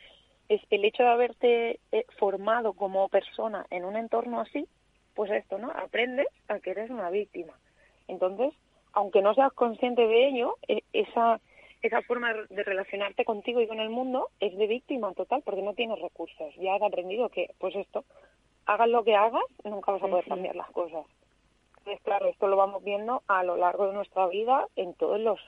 es 0.49 0.61
el 0.71 0.85
hecho 0.85 1.03
de 1.03 1.09
haberte 1.09 1.81
eh, 1.93 2.05
formado 2.19 2.73
como 2.75 3.09
persona 3.09 3.67
en 3.71 3.85
un 3.85 3.97
entorno 3.97 4.41
así, 4.41 4.67
pues 5.15 5.31
esto, 5.31 5.59
¿no? 5.59 5.71
Aprendes 5.71 6.29
a 6.49 6.59
que 6.61 6.71
eres 6.71 6.91
una 6.91 7.11
víctima. 7.11 7.53
Entonces, 8.09 8.53
aunque 8.93 9.23
no 9.23 9.35
seas 9.35 9.53
consciente 9.53 10.07
de 10.07 10.29
ello, 10.29 10.57
eh, 10.69 10.83
esa 10.93 11.41
esa 11.83 12.01
forma 12.01 12.33
de 12.33 12.63
relacionarte 12.63 13.27
contigo 13.27 13.61
y 13.61 13.67
con 13.67 13.79
el 13.79 13.91
mundo 13.91 14.31
es 14.41 14.57
de 14.57 14.67
víctima 14.67 15.13
total 15.13 15.43
porque 15.45 15.61
no 15.61 15.75
tienes 15.75 16.01
recursos. 16.01 16.55
Ya 16.57 16.75
has 16.77 16.83
aprendido 16.83 17.29
que, 17.29 17.51
pues 17.59 17.77
esto, 17.77 18.07
hagas 18.65 18.89
lo 18.89 19.05
que 19.05 19.15
hagas, 19.15 19.43
nunca 19.65 19.93
vas 19.93 20.03
a 20.03 20.09
poder 20.09 20.25
cambiar 20.25 20.57
las 20.57 20.71
cosas. 20.71 21.05
Entonces, 21.85 22.03
claro, 22.03 22.27
esto 22.29 22.49
lo 22.49 22.57
vamos 22.57 22.83
viendo 22.83 23.23
a 23.29 23.45
lo 23.45 23.57
largo 23.59 23.87
de 23.87 23.93
nuestra 23.93 24.27
vida 24.29 24.67
en 24.75 24.95
todos 24.95 25.21
los 25.21 25.39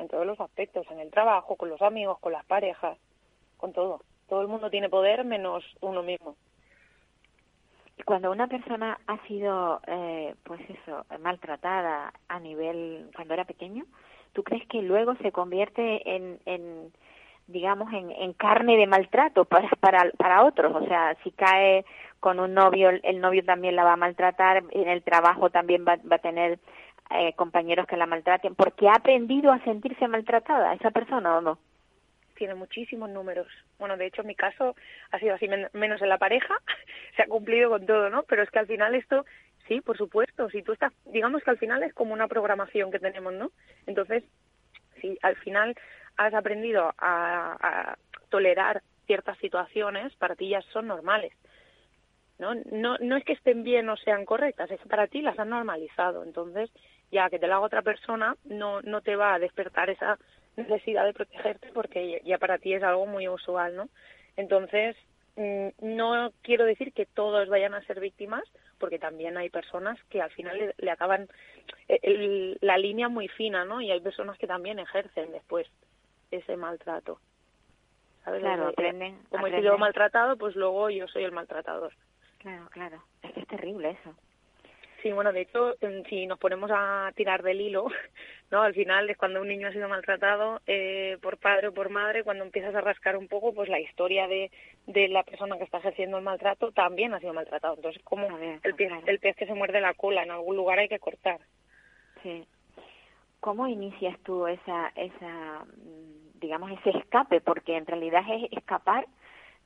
en 0.00 0.08
todos 0.08 0.26
los 0.26 0.38
aspectos, 0.40 0.84
en 0.90 0.98
el 0.98 1.12
trabajo, 1.12 1.54
con 1.54 1.70
los 1.70 1.80
amigos, 1.80 2.18
con 2.18 2.32
las 2.32 2.44
parejas, 2.44 2.98
con 3.56 3.72
todo. 3.72 4.02
Todo 4.28 4.42
el 4.42 4.48
mundo 4.48 4.68
tiene 4.68 4.90
poder 4.90 5.24
menos 5.24 5.64
uno 5.80 6.02
mismo. 6.02 6.36
Cuando 8.04 8.32
una 8.32 8.48
persona 8.48 8.98
ha 9.06 9.26
sido, 9.26 9.80
eh, 9.86 10.34
pues 10.42 10.60
eso, 10.68 11.06
maltratada 11.20 12.12
a 12.28 12.40
nivel, 12.40 13.08
cuando 13.14 13.32
era 13.34 13.44
pequeño, 13.44 13.84
¿tú 14.32 14.42
crees 14.42 14.66
que 14.68 14.82
luego 14.82 15.14
se 15.22 15.32
convierte 15.32 16.16
en, 16.16 16.40
en 16.44 16.92
digamos, 17.46 17.92
en, 17.92 18.32
carne 18.34 18.76
de 18.76 18.86
maltrato 18.86 19.44
para, 19.44 19.68
para, 20.18 20.44
otros? 20.44 20.74
O 20.74 20.86
sea, 20.86 21.16
si 21.22 21.30
cae 21.30 21.84
con 22.20 22.40
un 22.40 22.54
novio, 22.54 22.90
el 22.90 23.20
novio 23.20 23.44
también 23.44 23.76
la 23.76 23.84
va 23.84 23.92
a 23.92 23.96
maltratar, 23.96 24.64
en 24.70 24.88
el 24.88 25.02
trabajo 25.02 25.50
también 25.50 25.84
va, 25.86 25.96
va 26.10 26.16
a 26.16 26.20
tener 26.20 26.58
eh, 27.10 27.32
compañeros 27.34 27.86
que 27.86 27.96
la 27.96 28.06
maltraten, 28.06 28.54
porque 28.54 28.88
ha 28.88 28.94
aprendido 28.94 29.52
a 29.52 29.62
sentirse 29.64 30.08
maltratada 30.08 30.74
esa 30.74 30.90
persona 30.90 31.36
o 31.36 31.40
no? 31.40 31.58
tiene 32.36 32.54
muchísimos 32.54 33.10
números. 33.10 33.48
Bueno, 33.78 33.96
de 33.96 34.06
hecho, 34.06 34.20
en 34.20 34.28
mi 34.28 34.36
caso 34.36 34.76
ha 35.10 35.18
sido 35.18 35.34
así, 35.34 35.48
men 35.48 35.68
menos 35.72 36.00
en 36.00 36.08
la 36.08 36.18
pareja, 36.18 36.54
se 37.16 37.22
ha 37.22 37.26
cumplido 37.26 37.70
con 37.70 37.84
todo, 37.84 38.08
¿no? 38.10 38.22
Pero 38.22 38.42
es 38.44 38.50
que 38.50 38.60
al 38.60 38.68
final 38.68 38.94
esto, 38.94 39.24
sí, 39.66 39.80
por 39.80 39.96
supuesto, 39.96 40.48
si 40.50 40.62
tú 40.62 40.72
estás, 40.72 40.92
digamos 41.06 41.42
que 41.42 41.50
al 41.50 41.58
final 41.58 41.82
es 41.82 41.92
como 41.92 42.12
una 42.12 42.28
programación 42.28 42.92
que 42.92 43.00
tenemos, 43.00 43.32
¿no? 43.32 43.50
Entonces, 43.86 44.22
si 45.00 45.18
al 45.22 45.36
final 45.36 45.74
has 46.16 46.34
aprendido 46.34 46.92
a, 46.98 47.96
tolerar 48.28 48.82
ciertas 49.06 49.38
situaciones, 49.38 50.14
para 50.16 50.34
ti 50.34 50.48
ya 50.48 50.60
son 50.72 50.88
normales. 50.88 51.32
¿no? 52.38 52.54
No, 52.72 52.98
no 52.98 53.16
es 53.16 53.24
que 53.24 53.34
estén 53.34 53.62
bien 53.62 53.88
o 53.88 53.96
sean 53.96 54.24
correctas, 54.24 54.70
es 54.70 54.80
que 54.80 54.88
para 54.88 55.06
ti 55.06 55.22
las 55.22 55.38
han 55.38 55.50
normalizado. 55.50 56.24
Entonces, 56.24 56.70
ya 57.12 57.30
que 57.30 57.38
te 57.38 57.46
lo 57.46 57.54
haga 57.54 57.66
otra 57.66 57.82
persona, 57.82 58.36
no, 58.44 58.82
no 58.82 59.00
te 59.00 59.14
va 59.14 59.34
a 59.34 59.38
despertar 59.38 59.90
esa 59.90 60.18
necesidad 60.56 61.04
de 61.04 61.12
protegerte 61.12 61.70
porque 61.72 62.20
ya 62.24 62.38
para 62.38 62.58
ti 62.58 62.74
es 62.74 62.82
algo 62.82 63.06
muy 63.06 63.28
usual, 63.28 63.76
¿no? 63.76 63.88
Entonces, 64.36 64.96
mm, 65.36 65.68
no 65.80 66.32
quiero 66.42 66.64
decir 66.64 66.92
que 66.92 67.06
todos 67.06 67.48
vayan 67.48 67.74
a 67.74 67.84
ser 67.84 68.00
víctimas, 68.00 68.42
porque 68.78 68.98
también 68.98 69.36
hay 69.36 69.50
personas 69.50 69.98
que 70.10 70.20
al 70.20 70.30
final 70.30 70.58
le, 70.58 70.74
le 70.78 70.90
acaban 70.90 71.28
eh, 71.88 72.56
la 72.60 72.76
línea 72.76 73.08
muy 73.08 73.28
fina, 73.28 73.64
¿no? 73.64 73.80
Y 73.80 73.90
hay 73.90 74.00
personas 74.00 74.36
que 74.38 74.46
también 74.46 74.78
ejercen 74.78 75.30
después 75.32 75.68
ese 76.30 76.56
maltrato. 76.56 77.18
¿Sabes? 78.24 78.40
Claro, 78.40 78.68
Eh, 78.68 78.72
aprenden. 78.72 79.14
Como 79.30 79.46
he 79.46 79.50
aprenden. 79.50 79.62
sido 79.62 79.78
maltratado, 79.78 80.36
pues 80.36 80.56
luego 80.56 80.90
yo 80.90 81.06
soy 81.08 81.24
el 81.24 81.32
maltratador. 81.32 81.92
Claro, 82.38 82.68
claro. 82.70 83.02
Es 83.22 83.32
que 83.32 83.40
es 83.40 83.46
terrible 83.46 83.90
eso. 83.90 84.14
Sí, 85.02 85.12
bueno, 85.12 85.32
de 85.32 85.42
hecho, 85.42 85.74
si 86.08 86.26
nos 86.26 86.38
ponemos 86.38 86.70
a 86.74 87.12
tirar 87.14 87.42
del 87.42 87.60
hilo, 87.60 87.86
¿no? 88.50 88.62
Al 88.62 88.74
final 88.74 89.08
es 89.08 89.16
cuando 89.16 89.40
un 89.40 89.46
niño 89.48 89.68
ha 89.68 89.72
sido 89.72 89.88
maltratado 89.88 90.60
eh, 90.66 91.18
por 91.22 91.38
padre 91.38 91.68
o 91.68 91.74
por 91.74 91.90
madre, 91.90 92.24
cuando 92.24 92.42
empiezas 92.44 92.74
a 92.74 92.80
rascar 92.80 93.16
un 93.16 93.28
poco, 93.28 93.52
pues 93.54 93.68
la 93.68 93.78
historia 93.78 94.26
de, 94.26 94.50
de 94.86 95.06
la 95.08 95.22
persona 95.22 95.58
que 95.58 95.64
está 95.64 95.78
ejerciendo 95.78 96.16
el 96.18 96.24
maltrato 96.24 96.72
también 96.72 97.14
ha 97.14 97.20
sido 97.20 97.34
maltratado. 97.34 97.74
Entonces, 97.76 98.02
como 98.02 98.36
ver, 98.36 98.58
el 98.64 98.74
pez, 98.74 98.88
claro. 98.88 99.02
el 99.06 99.18
pez 99.20 99.36
que 99.36 99.46
se 99.46 99.54
muerde 99.54 99.80
la 99.80 99.94
cola, 99.94 100.24
en 100.24 100.30
algún 100.32 100.56
lugar 100.56 100.78
hay 100.80 100.88
que 100.88 100.98
cortar. 100.98 101.38
Sí. 102.22 102.44
¿Cómo 103.46 103.68
inicias 103.68 104.18
tú 104.24 104.48
esa, 104.48 104.88
esa, 104.96 105.64
mm, 105.64 106.40
digamos, 106.40 106.68
ese 106.72 106.98
escape? 106.98 107.40
Porque 107.40 107.76
en 107.76 107.86
realidad 107.86 108.24
es 108.28 108.50
escapar 108.50 109.06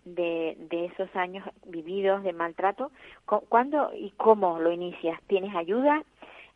de, 0.05 0.55
de 0.69 0.85
esos 0.85 1.09
años 1.17 1.49
vividos 1.65 2.23
de 2.23 2.35
maltrato. 2.35 2.93
Cu- 3.25 3.41
¿Cuándo 3.49 3.91
y 3.95 4.11
cómo 4.19 4.59
lo 4.61 4.71
inicias? 4.71 5.19
¿Tienes 5.29 5.57
ayuda? 5.57 6.03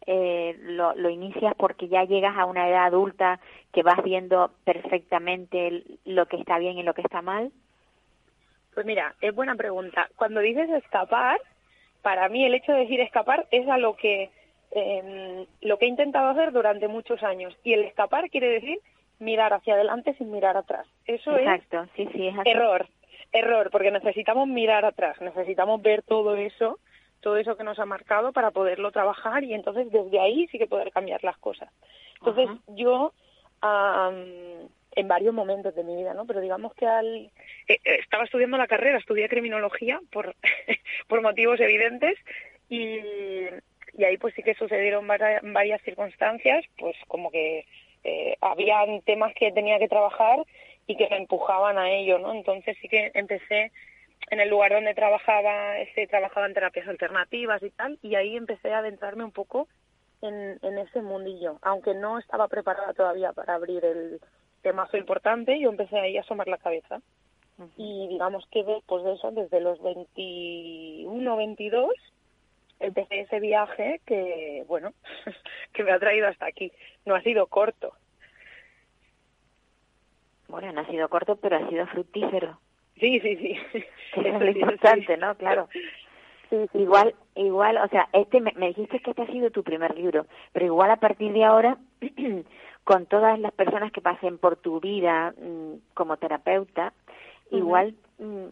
Eh, 0.06 0.54
lo, 0.64 0.94
¿Lo 0.96 1.08
inicias 1.08 1.54
porque 1.56 1.88
ya 1.88 2.04
llegas 2.04 2.36
a 2.36 2.44
una 2.44 2.68
edad 2.68 2.84
adulta 2.84 3.40
que 3.72 3.82
vas 3.82 4.04
viendo 4.04 4.50
perfectamente 4.64 5.82
lo 6.04 6.26
que 6.26 6.36
está 6.36 6.58
bien 6.58 6.76
y 6.76 6.82
lo 6.82 6.92
que 6.92 7.00
está 7.00 7.22
mal? 7.22 7.50
Pues 8.74 8.84
mira, 8.84 9.14
es 9.22 9.34
buena 9.34 9.54
pregunta. 9.54 10.10
Cuando 10.16 10.40
dices 10.40 10.68
escapar, 10.68 11.40
para 12.02 12.28
mí 12.28 12.44
el 12.44 12.52
hecho 12.54 12.72
de 12.72 12.80
decir 12.80 13.00
escapar 13.00 13.46
es 13.50 13.66
a 13.66 13.78
lo 13.78 13.96
que 13.96 14.30
eh, 14.74 15.46
lo 15.60 15.78
que 15.78 15.86
he 15.86 15.88
intentado 15.88 16.28
hacer 16.30 16.52
durante 16.52 16.88
muchos 16.88 17.22
años. 17.22 17.56
Y 17.62 17.72
el 17.72 17.84
escapar 17.84 18.28
quiere 18.28 18.48
decir 18.48 18.78
mirar 19.18 19.52
hacia 19.52 19.74
adelante 19.74 20.14
sin 20.18 20.30
mirar 20.30 20.56
atrás. 20.56 20.86
Eso 21.06 21.36
es 21.36 21.46
Exacto, 21.46 21.86
sí, 21.96 22.08
sí, 22.12 22.26
es 22.26 22.38
así. 22.38 22.50
error, 22.50 22.88
error, 23.32 23.70
porque 23.70 23.90
necesitamos 23.90 24.48
mirar 24.48 24.84
atrás, 24.84 25.20
necesitamos 25.20 25.80
ver 25.80 26.02
todo 26.02 26.36
eso, 26.36 26.78
todo 27.20 27.36
eso 27.36 27.56
que 27.56 27.64
nos 27.64 27.78
ha 27.78 27.86
marcado 27.86 28.32
para 28.32 28.50
poderlo 28.50 28.90
trabajar 28.90 29.44
y 29.44 29.54
entonces 29.54 29.90
desde 29.90 30.20
ahí 30.20 30.46
sí 30.48 30.58
que 30.58 30.66
poder 30.66 30.90
cambiar 30.90 31.22
las 31.22 31.38
cosas. 31.38 31.70
Entonces 32.18 32.48
Ajá. 32.48 32.58
yo 32.68 33.12
en 34.96 35.08
varios 35.08 35.32
momentos 35.34 35.74
de 35.74 35.84
mi 35.84 35.96
vida, 35.96 36.12
¿no? 36.14 36.26
Pero 36.26 36.40
digamos 36.40 36.74
que 36.74 36.86
al 36.86 37.06
eh, 37.16 37.30
eh, 37.68 37.78
estaba 38.00 38.24
estudiando 38.24 38.58
la 38.58 38.66
carrera, 38.66 38.98
estudié 38.98 39.28
criminología 39.28 40.00
por 40.12 40.34
por 41.08 41.22
motivos 41.22 41.60
evidentes 41.60 42.18
y 42.68 42.98
y 43.96 44.04
ahí 44.04 44.16
pues 44.18 44.34
sí 44.34 44.42
que 44.42 44.54
sucedieron 44.54 45.06
vari- 45.06 45.40
varias 45.52 45.80
circunstancias, 45.82 46.64
pues 46.78 46.96
como 47.08 47.30
que 47.30 47.66
eh, 48.04 48.36
habían 48.40 49.00
temas 49.02 49.32
que 49.34 49.52
tenía 49.52 49.78
que 49.78 49.88
trabajar 49.88 50.40
y 50.86 50.96
que 50.96 51.08
me 51.08 51.16
empujaban 51.16 51.78
a 51.78 51.90
ello, 51.90 52.18
¿no? 52.18 52.32
Entonces 52.32 52.76
sí 52.80 52.88
que 52.88 53.10
empecé 53.14 53.72
en 54.30 54.40
el 54.40 54.48
lugar 54.48 54.72
donde 54.72 54.94
trabajaba, 54.94 55.78
este, 55.78 56.06
trabajaba 56.06 56.46
en 56.46 56.54
terapias 56.54 56.88
alternativas 56.88 57.62
y 57.62 57.70
tal, 57.70 57.98
y 58.02 58.14
ahí 58.14 58.36
empecé 58.36 58.72
a 58.72 58.78
adentrarme 58.78 59.24
un 59.24 59.32
poco 59.32 59.68
en, 60.22 60.58
en 60.62 60.78
ese 60.78 61.02
mundillo, 61.02 61.58
aunque 61.62 61.94
no 61.94 62.18
estaba 62.18 62.48
preparada 62.48 62.94
todavía 62.94 63.32
para 63.32 63.54
abrir 63.54 63.84
el 63.84 64.20
temazo 64.62 64.96
importante, 64.96 65.58
yo 65.60 65.68
empecé 65.70 65.98
ahí 65.98 66.16
a 66.16 66.22
asomar 66.22 66.48
la 66.48 66.58
cabeza. 66.58 67.00
Y 67.76 68.08
digamos 68.08 68.44
que 68.50 68.64
después 68.64 69.04
de 69.04 69.12
eso, 69.12 69.30
desde 69.30 69.60
los 69.60 69.80
21, 69.80 71.36
22, 71.36 71.88
empecé 72.86 73.20
ese 73.20 73.40
viaje 73.40 74.00
que, 74.06 74.64
bueno, 74.66 74.92
que 75.72 75.84
me 75.84 75.92
ha 75.92 75.98
traído 75.98 76.28
hasta 76.28 76.46
aquí. 76.46 76.72
No 77.04 77.14
ha 77.14 77.22
sido 77.22 77.46
corto. 77.46 77.92
Bueno, 80.48 80.72
no 80.72 80.80
ha 80.80 80.86
sido 80.86 81.08
corto, 81.08 81.36
pero 81.36 81.56
ha 81.56 81.68
sido 81.68 81.86
fructífero. 81.86 82.58
Sí, 82.98 83.20
sí, 83.20 83.36
sí. 83.36 83.56
Es 83.72 84.40
lo 84.40 84.50
importante, 84.50 85.14
sí. 85.14 85.20
¿no? 85.20 85.34
Claro. 85.36 85.68
Sí, 86.50 86.68
sí, 86.72 86.78
Igual, 86.78 87.14
igual, 87.34 87.78
o 87.78 87.88
sea, 87.88 88.08
este 88.12 88.40
me, 88.40 88.52
me 88.52 88.68
dijiste 88.68 89.00
que 89.00 89.10
este 89.10 89.22
ha 89.22 89.26
sido 89.26 89.50
tu 89.50 89.64
primer 89.64 89.96
libro, 89.96 90.26
pero 90.52 90.66
igual 90.66 90.90
a 90.90 90.96
partir 90.96 91.32
de 91.32 91.44
ahora, 91.44 91.78
con 92.84 93.06
todas 93.06 93.38
las 93.38 93.52
personas 93.52 93.90
que 93.92 94.02
pasen 94.02 94.38
por 94.38 94.56
tu 94.56 94.78
vida 94.78 95.34
mm, 95.38 95.94
como 95.94 96.18
terapeuta, 96.18 96.92
igual 97.50 97.94
mm, 98.18 98.46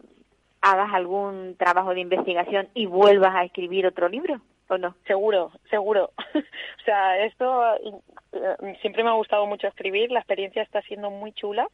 hagas 0.63 0.93
algún 0.93 1.57
trabajo 1.57 1.93
de 1.93 1.99
investigación 1.99 2.69
y 2.73 2.85
vuelvas 2.85 3.35
a 3.35 3.43
escribir 3.43 3.85
otro 3.85 4.07
libro, 4.07 4.39
¿o 4.69 4.77
no? 4.77 4.95
Seguro, 5.05 5.51
seguro. 5.69 6.11
o 6.35 6.83
sea, 6.85 7.19
esto 7.25 7.75
eh, 7.75 8.77
siempre 8.79 9.03
me 9.03 9.09
ha 9.09 9.13
gustado 9.13 9.45
mucho 9.45 9.67
escribir, 9.67 10.09
la 10.09 10.19
experiencia 10.19 10.63
está 10.63 10.81
siendo 10.83 11.11
muy 11.11 11.33
chula 11.33 11.67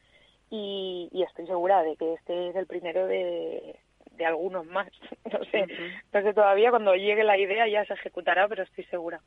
y, 0.50 1.08
y 1.12 1.22
estoy 1.22 1.46
segura 1.46 1.84
de 1.84 1.96
que 1.96 2.14
este 2.14 2.48
es 2.48 2.56
el 2.56 2.66
primero 2.66 3.06
de, 3.06 3.78
de 4.16 4.26
algunos 4.26 4.66
más. 4.66 4.88
no 5.32 5.44
sé, 5.44 5.68
no 6.12 6.22
sé 6.22 6.34
todavía, 6.34 6.70
cuando 6.70 6.96
llegue 6.96 7.22
la 7.22 7.38
idea 7.38 7.68
ya 7.68 7.84
se 7.84 7.94
ejecutará, 7.94 8.48
pero 8.48 8.64
estoy 8.64 8.82
segura. 8.86 9.20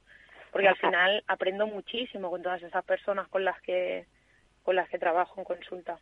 Porque 0.52 0.68
al 0.68 0.78
final 0.78 1.24
aprendo 1.28 1.68
muchísimo 1.68 2.30
con 2.30 2.44
todas 2.44 2.62
esas 2.62 2.84
personas 2.84 3.30
con 3.30 3.46
las 3.46 3.60
que 3.62 4.06
con 4.64 4.76
las 4.76 4.90
que 4.90 5.00
trabajo 5.00 5.40
en 5.40 5.46
consulta. 5.46 5.98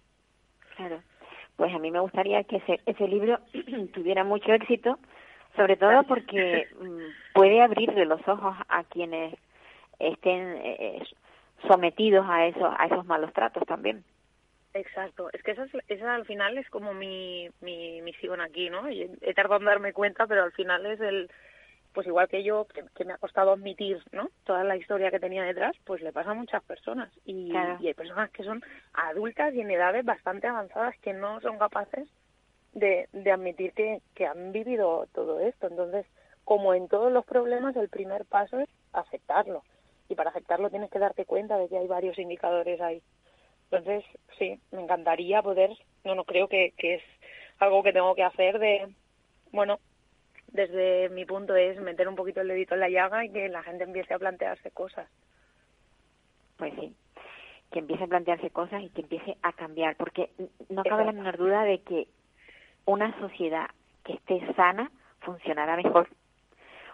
Claro. 0.75 1.01
Pues 1.55 1.73
a 1.73 1.79
mí 1.79 1.91
me 1.91 1.99
gustaría 1.99 2.43
que 2.43 2.57
ese, 2.57 2.79
ese 2.85 3.07
libro 3.07 3.39
tuviera 3.93 4.23
mucho 4.23 4.51
éxito, 4.53 4.97
sobre 5.55 5.77
todo 5.77 6.03
porque 6.03 6.67
mm, 6.79 7.33
puede 7.33 7.61
abrirle 7.61 8.05
los 8.05 8.25
ojos 8.27 8.55
a 8.69 8.83
quienes 8.85 9.35
estén 9.99 10.57
eh, 10.63 11.03
sometidos 11.67 12.25
a 12.27 12.47
esos 12.47 12.73
a 12.77 12.85
esos 12.87 13.05
malos 13.05 13.31
tratos 13.33 13.63
también. 13.67 14.03
Exacto, 14.73 15.29
es 15.33 15.43
que 15.43 15.51
esa, 15.51 15.65
es- 15.65 15.83
esa 15.89 16.15
al 16.15 16.25
final 16.25 16.57
es 16.57 16.69
como 16.69 16.93
mi, 16.93 17.49
mi 17.59 18.01
misión 18.01 18.39
aquí, 18.39 18.69
¿no? 18.69 18.87
He 18.87 19.33
tardado 19.33 19.59
en 19.59 19.65
darme 19.65 19.91
cuenta, 19.93 20.25
pero 20.27 20.43
al 20.43 20.53
final 20.53 20.85
es 20.85 20.99
el, 21.01 21.29
pues 21.93 22.07
igual 22.07 22.27
que 22.27 22.43
yo, 22.43 22.65
que, 22.65 22.83
que 22.95 23.05
me 23.05 23.13
ha 23.13 23.17
costado 23.17 23.51
admitir, 23.51 24.01
¿no? 24.11 24.29
Toda 24.45 24.63
la 24.63 24.77
historia 24.77 25.11
que 25.11 25.19
tenía 25.19 25.43
detrás, 25.43 25.75
pues 25.85 26.01
le 26.01 26.13
pasa 26.13 26.31
a 26.31 26.35
muchas 26.35 26.63
personas. 26.63 27.11
Y, 27.25 27.49
Claro. 27.51 27.77
y 27.81 27.87
hay 27.87 27.93
personas 27.93 28.29
que 28.31 28.43
son 28.43 28.61
adultas 28.93 29.53
y 29.53 29.61
en 29.61 29.71
edades 29.71 30.05
bastante 30.05 30.47
avanzadas 30.47 30.97
que 30.99 31.13
no 31.13 31.41
son 31.41 31.57
capaces 31.57 32.07
de, 32.73 33.09
de 33.11 33.31
admitir 33.31 33.73
que, 33.73 34.01
que 34.15 34.25
han 34.25 34.51
vivido 34.51 35.07
todo 35.13 35.39
esto. 35.41 35.67
Entonces, 35.67 36.05
como 36.45 36.73
en 36.73 36.87
todos 36.87 37.11
los 37.11 37.25
problemas, 37.25 37.75
el 37.75 37.89
primer 37.89 38.25
paso 38.25 38.59
es 38.59 38.69
aceptarlo. 38.93 39.63
Y 40.09 40.15
para 40.15 40.29
aceptarlo 40.29 40.69
tienes 40.69 40.89
que 40.91 40.99
darte 40.99 41.25
cuenta 41.25 41.57
de 41.57 41.67
que 41.69 41.77
hay 41.77 41.87
varios 41.87 42.17
indicadores 42.19 42.79
ahí. 42.81 43.01
Entonces, 43.69 44.03
sí, 44.37 44.59
me 44.71 44.81
encantaría 44.81 45.41
poder, 45.41 45.71
no, 46.03 46.15
no 46.15 46.25
creo 46.25 46.47
que, 46.49 46.73
que 46.77 46.95
es 46.95 47.03
algo 47.59 47.83
que 47.83 47.93
tengo 47.93 48.15
que 48.15 48.23
hacer 48.23 48.59
de, 48.59 48.93
bueno, 49.53 49.79
desde 50.51 51.09
mi 51.09 51.25
punto 51.25 51.55
es 51.55 51.79
meter 51.79 52.07
un 52.07 52.15
poquito 52.15 52.41
el 52.41 52.47
dedito 52.49 52.75
en 52.75 52.81
la 52.81 52.89
llaga 52.89 53.25
y 53.25 53.31
que 53.31 53.49
la 53.49 53.63
gente 53.63 53.83
empiece 53.83 54.13
a 54.13 54.19
plantearse 54.19 54.71
cosas. 54.71 55.07
Pues 56.57 56.73
sí, 56.79 56.93
que 57.71 57.79
empiece 57.79 58.03
a 58.03 58.07
plantearse 58.07 58.49
cosas 58.49 58.83
y 58.83 58.89
que 58.89 59.01
empiece 59.01 59.37
a 59.41 59.53
cambiar, 59.53 59.95
porque 59.95 60.29
no 60.69 60.83
cabe 60.83 61.05
la 61.05 61.13
menor 61.13 61.37
duda 61.37 61.63
de 61.63 61.79
que 61.81 62.07
una 62.85 63.17
sociedad 63.19 63.67
que 64.03 64.13
esté 64.13 64.41
sana 64.55 64.91
funcionará 65.21 65.75
mejor. 65.77 66.09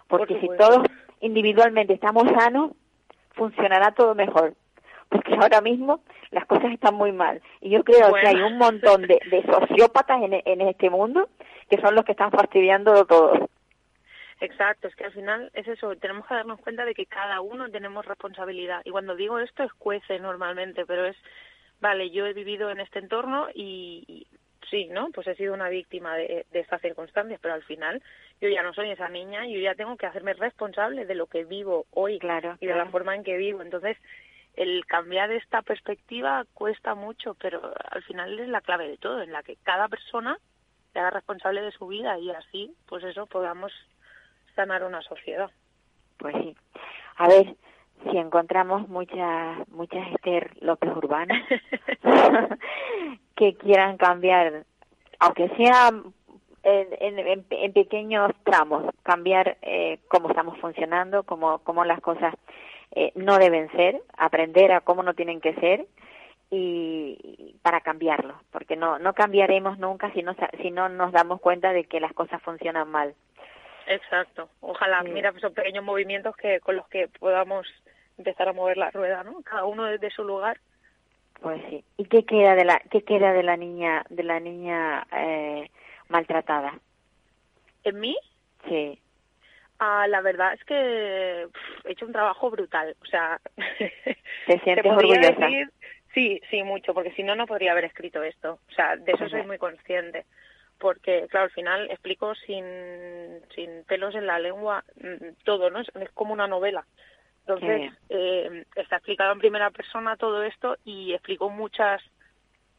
Porque 0.07 0.35
Por 0.35 0.41
si 0.41 0.57
todos 0.57 0.87
individualmente 1.19 1.93
estamos 1.93 2.23
sanos, 2.37 2.71
funcionará 3.31 3.91
todo 3.91 4.15
mejor. 4.15 4.53
Porque 5.09 5.35
ahora 5.35 5.61
mismo 5.61 6.01
las 6.31 6.45
cosas 6.45 6.71
están 6.71 6.95
muy 6.95 7.11
mal. 7.11 7.41
Y 7.61 7.69
yo 7.69 7.83
creo 7.83 8.13
que 8.13 8.27
hay 8.27 8.41
un 8.41 8.57
montón 8.57 9.03
de, 9.03 9.19
de 9.31 9.43
sociópatas 9.43 10.21
en, 10.21 10.41
en 10.43 10.61
este 10.61 10.89
mundo 10.89 11.29
que 11.69 11.79
son 11.81 11.95
los 11.95 12.05
que 12.05 12.13
están 12.13 12.31
fastidiando 12.31 13.05
todo. 13.05 13.49
Exacto, 14.39 14.87
es 14.87 14.95
que 14.95 15.05
al 15.05 15.13
final 15.13 15.49
es 15.53 15.67
eso, 15.67 15.95
tenemos 15.95 16.27
que 16.27 16.35
darnos 16.35 16.59
cuenta 16.61 16.85
de 16.85 16.93
que 16.93 17.07
cada 17.07 17.41
uno 17.41 17.69
tenemos 17.69 18.05
responsabilidad. 18.05 18.81
Y 18.85 18.91
cuando 18.91 19.15
digo 19.15 19.39
esto 19.39 19.63
es 19.63 19.73
cuece 19.73 20.19
normalmente, 20.19 20.85
pero 20.85 21.05
es, 21.05 21.17
vale, 21.79 22.11
yo 22.11 22.25
he 22.27 22.33
vivido 22.33 22.69
en 22.69 22.79
este 22.79 22.99
entorno 22.99 23.47
y, 23.53 24.03
y 24.07 24.27
sí, 24.69 24.89
¿no? 24.91 25.09
Pues 25.11 25.25
he 25.27 25.35
sido 25.35 25.55
una 25.55 25.69
víctima 25.69 26.15
de, 26.15 26.45
de 26.51 26.59
estas 26.59 26.81
circunstancias, 26.81 27.39
pero 27.41 27.55
al 27.55 27.63
final 27.63 28.01
yo 28.39 28.47
ya 28.49 28.61
no 28.61 28.73
soy 28.73 28.91
esa 28.91 29.09
niña, 29.09 29.47
yo 29.47 29.59
ya 29.59 29.73
tengo 29.73 29.97
que 29.97 30.05
hacerme 30.05 30.33
responsable 30.33 31.05
de 31.05 31.15
lo 31.15 31.25
que 31.25 31.43
vivo 31.43 31.87
hoy 31.91 32.19
Claro, 32.19 32.57
y 32.59 32.67
de 32.67 32.75
la 32.75 32.85
forma 32.85 33.15
en 33.15 33.23
que 33.23 33.37
vivo. 33.37 33.63
Entonces, 33.63 33.97
el 34.57 34.85
cambiar 34.85 35.31
esta 35.31 35.61
perspectiva 35.61 36.45
cuesta 36.53 36.93
mucho, 36.95 37.35
pero 37.35 37.61
al 37.91 38.03
final 38.03 38.37
es 38.39 38.49
la 38.49 38.59
clave 38.61 38.89
de 38.89 38.97
todo, 38.97 39.21
en 39.21 39.31
la 39.31 39.43
que 39.43 39.55
cada 39.63 39.87
persona 39.87 40.37
se 40.91 40.99
haga 40.99 41.11
responsable 41.11 41.61
de 41.61 41.71
su 41.71 41.87
vida 41.87 42.17
y 42.19 42.29
así, 42.31 42.73
pues 42.87 43.03
eso, 43.05 43.25
podamos 43.27 43.71
sanar 44.55 44.83
una 44.83 45.01
sociedad. 45.03 45.49
Pues 46.17 46.35
sí. 46.41 46.55
A 47.17 47.27
ver, 47.27 47.55
si 48.09 48.17
encontramos 48.17 48.87
muchas 48.89 49.67
muchas 49.69 50.07
Esther 50.13 50.51
López 50.61 50.89
urbanas 50.95 51.41
que 53.35 53.55
quieran 53.55 53.97
cambiar, 53.97 54.65
aunque 55.19 55.49
sea 55.57 55.89
en, 56.63 56.87
en, 56.99 57.19
en- 57.19 57.45
en 57.49 57.73
pequeños 57.73 58.31
tramos, 58.43 58.85
cambiar 59.03 59.57
eh, 59.61 59.99
cómo 60.09 60.29
estamos 60.29 60.57
funcionando, 60.59 61.23
cómo, 61.23 61.59
cómo 61.59 61.85
las 61.85 62.01
cosas 62.01 62.33
eh, 62.91 63.12
no 63.15 63.38
deben 63.38 63.69
ser, 63.71 64.02
aprender 64.17 64.71
a 64.71 64.82
cómo 64.82 65.04
no 65.04 65.13
tienen 65.13 65.41
que 65.41 65.54
ser 65.56 65.86
y, 66.50 67.17
y 67.21 67.56
para 67.62 67.82
cambiarlo, 67.82 68.36
porque 68.52 68.76
no 68.76 69.00
no 69.00 69.13
cambiaremos 69.13 69.78
nunca 69.80 70.12
si 70.13 70.23
no 70.23 70.36
si 70.62 70.71
no 70.71 70.88
nos 70.89 71.12
damos 71.12 71.41
cuenta 71.41 71.73
de 71.73 71.84
que 71.86 72.00
las 72.00 72.13
cosas 72.13 72.41
funcionan 72.41 72.89
mal. 72.89 73.13
Exacto. 73.88 74.50
Ojalá, 74.62 75.02
Sí. 75.04 75.10
mira, 75.12 75.34
esos 75.36 75.54
pequeños 75.54 75.84
movimientos 75.84 76.36
que 76.36 76.60
con 76.60 76.76
los 76.76 76.88
que 76.89 77.08
podamos 77.19 77.65
empezar 78.17 78.50
a 78.50 78.54
mover 78.54 78.78
la 78.78 78.91
rueda, 78.91 79.23
¿no? 79.23 79.41
Cada 79.43 79.65
uno 79.65 79.86
desde 79.86 80.10
su 80.10 80.23
lugar. 80.23 80.58
Pues 81.41 81.62
sí. 81.69 81.84
¿Y 81.97 82.06
qué 82.06 82.26
queda 82.26 82.56
de 82.56 82.65
la 82.65 82.80
qué 82.91 83.04
queda 83.04 83.32
de 83.34 83.43
la 83.43 83.58
niña 83.58 84.04
de 84.10 84.23
la 84.23 84.39
niña 84.39 85.06
eh, 85.12 85.69
maltratada? 86.10 86.80
En 87.84 88.00
mí, 88.00 88.17
Sí. 88.67 89.00
Ah, 89.79 90.07
la 90.07 90.21
verdad 90.21 90.53
es 90.53 90.63
que 90.63 91.43
he 91.85 91.91
hecho 91.91 92.05
un 92.05 92.11
trabajo 92.13 92.49
brutal. 92.49 92.95
O 93.01 93.05
sea, 93.05 93.39
¿Te 94.47 94.59
sientes 94.59 94.85
orgullosa? 94.85 95.29
decir- 95.31 95.71
sí, 96.13 96.41
sí, 96.49 96.63
mucho, 96.63 96.93
porque 96.93 97.11
si 97.11 97.23
no, 97.23 97.35
no 97.35 97.45
podría 97.47 97.71
haber 97.73 97.85
escrito 97.85 98.23
esto. 98.23 98.59
O 98.69 98.71
sea, 98.73 98.95
de 98.95 99.11
eso 99.11 99.25
Ajá. 99.25 99.29
soy 99.37 99.43
muy 99.43 99.57
consciente. 99.57 100.25
Porque, 100.79 101.27
claro, 101.29 101.45
al 101.45 101.51
final 101.51 101.89
explico 101.89 102.35
sin, 102.35 102.63
sin 103.55 103.83
pelos 103.85 104.13
en 104.13 104.27
la 104.27 104.37
lengua 104.37 104.83
mm, 105.01 105.43
todo, 105.43 105.69
¿no? 105.71 105.79
Es, 105.79 105.87
es 105.95 106.11
como 106.11 106.33
una 106.33 106.47
novela. 106.47 106.85
Entonces, 107.39 107.91
eh, 108.09 108.65
está 108.75 108.97
explicado 108.97 109.31
en 109.31 109.39
primera 109.39 109.71
persona 109.71 110.17
todo 110.17 110.43
esto 110.43 110.77
y 110.83 111.13
explico 111.13 111.49
muchas 111.49 112.01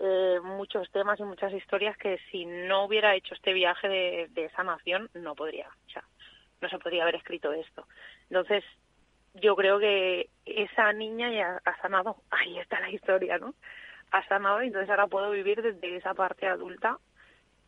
eh, 0.01 0.39
muchos 0.45 0.89
temas 0.93 1.19
y 1.19 1.25
muchas 1.25 1.53
historias 1.53 1.97
que 1.97 2.19
si 2.31 2.45
no 2.47 2.85
hubiera 2.85 3.17
hecho 3.17 3.35
este 3.35 3.53
viaje 3.53 3.89
de, 3.89 4.27
de 4.31 4.49
sanación 4.51 5.09
no 5.15 5.35
podría, 5.35 5.67
o 5.69 5.91
sea, 5.91 6.05
no 6.61 6.69
se 6.69 6.79
podría 6.79 7.03
haber 7.03 7.17
escrito 7.17 7.53
esto. 7.53 7.87
Entonces, 8.31 8.65
yo 9.35 9.57
creo 9.57 9.79
que 9.79 10.29
esa 10.45 10.93
niña 10.93 11.31
ya 11.31 11.61
ha 11.65 11.77
sanado, 11.81 12.17
ahí 12.31 12.59
está 12.59 12.81
la 12.81 12.91
historia, 12.91 13.39
¿no? 13.39 13.55
Ha 14.11 14.27
sanado 14.27 14.63
y 14.63 14.69
entonces 14.69 14.89
ahora 14.91 15.07
puedo 15.07 15.31
vivir 15.31 15.61
desde 15.61 15.97
esa 15.97 16.15
parte 16.15 16.47
adulta 16.47 16.99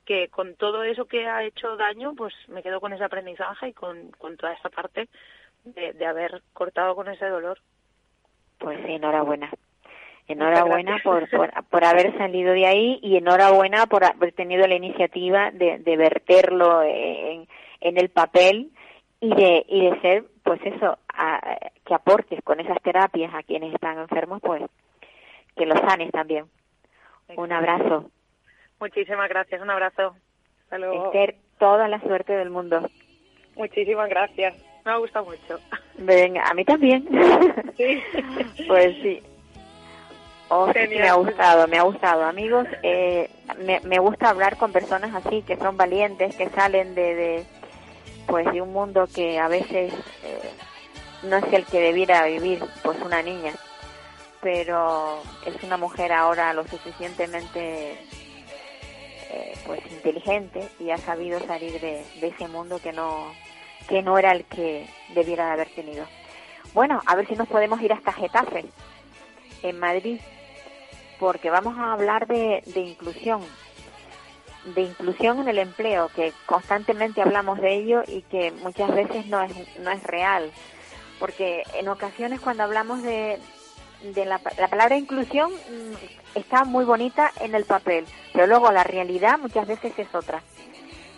que 0.07 0.29
con 0.29 0.55
todo 0.55 0.83
eso 0.83 1.05
que 1.05 1.27
ha 1.27 1.45
hecho 1.45 1.77
daño, 1.77 2.15
pues 2.17 2.35
me 2.49 2.63
quedo 2.63 2.81
con 2.81 2.93
ese 2.93 3.05
aprendizaje 3.05 3.69
y 3.69 3.73
con, 3.75 4.11
con 4.13 4.37
toda 4.37 4.55
esa 4.55 4.71
parte 4.71 5.09
de, 5.65 5.93
de 5.93 6.07
haber 6.07 6.43
cortado 6.53 6.97
con 6.97 7.09
ese 7.09 7.27
dolor. 7.27 7.61
Pues 8.59 8.79
sí, 8.87 8.93
enhorabuena. 8.93 9.51
Enhorabuena 10.27 10.99
por, 11.05 11.29
por, 11.29 11.51
por 11.71 11.85
haber 11.85 12.17
salido 12.17 12.53
de 12.55 12.67
ahí 12.67 12.99
y 13.03 13.17
enhorabuena 13.17 13.87
por 13.87 14.05
haber 14.05 14.33
tenido 14.33 14.67
la 14.67 14.75
iniciativa 14.75 15.51
de, 15.51 15.79
de 15.79 15.97
verterlo 15.97 16.83
en, 16.83 17.47
en 17.81 17.99
el 17.99 18.09
papel 18.09 18.71
y 19.21 19.35
de, 19.35 19.65
y 19.69 19.89
de 19.91 20.01
ser, 20.01 20.25
pues 20.43 20.61
eso, 20.65 20.99
a- 21.13 21.59
que 21.85 21.95
aportes 21.95 22.43
con 22.45 22.61
esas 22.61 22.81
terapias 22.83 23.33
a 23.35 23.43
quienes 23.43 23.75
están 23.75 23.99
enfermos, 23.99 24.41
pues 24.43 24.63
que 25.57 25.67
los 25.67 25.79
sanes 25.81 26.11
también. 26.13 26.47
Un 27.37 27.53
abrazo. 27.53 28.11
Muchísimas 28.81 29.29
gracias, 29.29 29.61
un 29.61 29.71
abrazo. 29.71 30.17
Hasta 30.65 30.79
luego. 30.79 31.07
Esther, 31.07 31.37
toda 31.59 31.87
la 31.89 32.01
suerte 32.01 32.33
del 32.33 32.51
mundo. 32.51 32.89
Muchísimas 33.57 34.09
gracias. 34.09 34.55
Me 34.85 34.93
ha 34.93 34.97
gustado 34.97 35.27
mucho. 35.27 35.59
Venga, 35.99 36.45
a 36.49 36.55
mí 36.55 36.65
también. 36.65 37.07
Sí. 37.77 38.03
pues 38.69 38.95
sí. 39.03 39.23
Oh, 40.49 40.71
sí, 40.73 40.81
me 40.89 41.09
ha 41.09 41.15
gustado, 41.15 41.69
me 41.69 41.79
ha 41.79 41.83
gustado. 41.83 42.25
Amigos, 42.25 42.67
eh, 42.83 43.31
me, 43.65 43.81
me 43.81 43.99
gusta 44.01 44.31
hablar 44.31 44.57
con 44.57 44.73
personas 44.73 45.15
así, 45.15 45.43
que 45.43 45.57
son 45.57 45.77
valientes, 45.77 46.35
que 46.37 46.49
salen 46.51 46.95
de, 46.95 47.15
de 47.15 47.45
pues 48.31 48.51
de 48.53 48.63
un 48.63 48.73
mundo 48.73 49.09
que 49.13 49.41
a 49.41 49.49
veces 49.49 49.93
eh, 50.23 50.51
no 51.25 51.37
es 51.37 51.53
el 51.53 51.67
que 51.67 51.81
debiera 51.81 52.25
vivir, 52.27 52.65
pues 52.83 52.97
una 53.03 53.23
niña. 53.23 53.53
Pero 54.41 55.21
es 55.45 55.63
una 55.65 55.77
mujer 55.77 56.13
ahora 56.13 56.55
lo 56.55 56.67
suficientemente 56.67 57.93
eh, 59.31 59.55
pues 59.67 59.81
inteligente 59.91 60.69
y 60.79 60.91
ha 60.91 60.99
sabido 60.99 61.41
salir 61.41 61.81
de, 61.81 62.05
ese 62.23 62.49
mundo 62.49 62.79
que 62.79 62.93
no 62.93 63.35
que 63.89 64.03
no 64.03 64.17
era 64.19 64.33
el 64.33 64.45
que 64.45 64.89
debiera 65.15 65.47
de 65.47 65.53
haber 65.53 65.69
tenido. 65.71 66.07
Bueno, 66.73 67.03
a 67.07 67.17
ver 67.17 67.27
si 67.27 67.35
nos 67.35 67.49
podemos 67.49 67.83
ir 67.83 67.93
hasta 67.93 68.13
Getafe, 68.13 68.65
en 69.63 69.79
Madrid, 69.81 70.21
porque 71.19 71.51
vamos 71.51 71.77
a 71.77 71.93
hablar 71.93 72.29
de 72.29 72.63
inclusión, 72.77 73.43
de 74.65 74.83
inclusión 74.83 75.41
en 75.41 75.49
el 75.49 75.59
empleo, 75.59 76.09
que 76.15 76.33
constantemente 76.47 77.23
hablamos 77.23 77.61
de 77.61 77.75
ello 77.75 78.03
y 78.07 78.23
que 78.23 78.51
muchas 78.53 78.95
veces 78.95 79.27
no 79.27 79.43
es, 79.43 79.53
no 79.79 79.91
es 79.91 80.03
real, 80.03 80.51
porque 81.19 81.63
en 81.75 81.89
ocasiones 81.89 82.41
cuando 82.41 82.63
hablamos 82.63 83.03
de, 83.03 83.39
de 84.03 84.25
la, 84.25 84.41
la 84.59 84.69
palabra 84.69 84.97
inclusión 84.97 85.51
mm, 85.53 86.39
está 86.39 86.65
muy 86.65 86.85
bonita 86.85 87.33
en 87.41 87.55
el 87.55 87.65
papel, 87.65 88.07
pero 88.33 88.47
luego 88.47 88.71
la 88.71 88.85
realidad 88.85 89.39
muchas 89.39 89.67
veces 89.67 89.99
es 89.99 90.15
otra. 90.15 90.43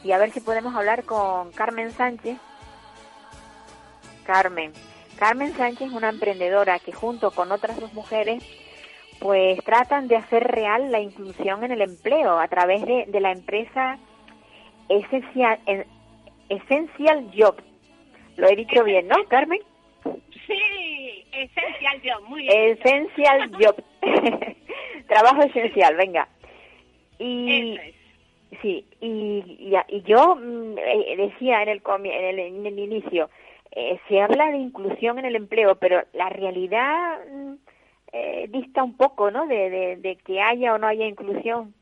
Y 0.04 0.12
a 0.12 0.18
ver 0.18 0.32
si 0.32 0.40
podemos 0.40 0.74
hablar 0.74 1.04
con 1.04 1.52
Carmen 1.52 1.92
Sánchez. 1.92 2.38
Carmen. 4.24 4.72
Carmen 5.16 5.56
Sánchez 5.56 5.88
es 5.88 5.92
una 5.92 6.08
emprendedora 6.08 6.78
que 6.80 6.92
junto 6.92 7.30
con 7.30 7.52
otras 7.52 7.78
dos 7.78 7.92
mujeres 7.92 8.42
pues 9.22 9.62
tratan 9.64 10.08
de 10.08 10.16
hacer 10.16 10.42
real 10.44 10.90
la 10.90 11.00
inclusión 11.00 11.62
en 11.64 11.70
el 11.72 11.80
empleo 11.82 12.38
a 12.38 12.48
través 12.48 12.84
de, 12.84 13.06
de 13.06 13.20
la 13.20 13.30
empresa 13.32 13.98
Essential, 14.88 15.58
en- 15.66 15.86
Essential 16.48 17.30
Job. 17.34 17.56
Lo 18.36 18.48
he 18.48 18.56
dicho 18.56 18.82
bien, 18.84 19.06
¿no, 19.08 19.16
Carmen? 19.28 19.60
Sí, 20.46 21.24
Essential 21.32 22.02
Job, 22.04 22.28
muy 22.28 22.42
bien. 22.42 22.70
Essential 22.70 23.52
Job. 23.58 23.76
trabajo 25.08 25.42
esencial, 25.42 25.96
venga. 25.96 26.28
Y 27.18 27.78
sí, 28.60 28.84
y, 29.00 29.70
y, 29.88 30.02
yo 30.02 30.34
mm, 30.36 30.78
eh, 30.78 31.16
decía 31.16 31.62
en 31.62 31.68
el, 31.68 31.82
en 31.86 32.06
el, 32.06 32.38
en 32.38 32.66
el 32.66 32.78
inicio, 32.78 33.30
eh, 33.70 33.98
se 34.08 34.20
habla 34.20 34.50
de 34.50 34.58
inclusión 34.58 35.18
en 35.18 35.26
el 35.26 35.36
empleo, 35.36 35.76
pero 35.76 36.02
la 36.12 36.28
realidad 36.28 37.20
mm, 37.32 37.52
eh, 38.12 38.46
dista 38.48 38.82
un 38.82 38.96
poco, 38.96 39.30
¿no? 39.30 39.46
De, 39.46 39.96
de, 39.96 40.16
que 40.16 40.40
haya 40.40 40.74
o 40.74 40.78
no 40.78 40.86
haya 40.86 41.06
inclusión. 41.06 41.74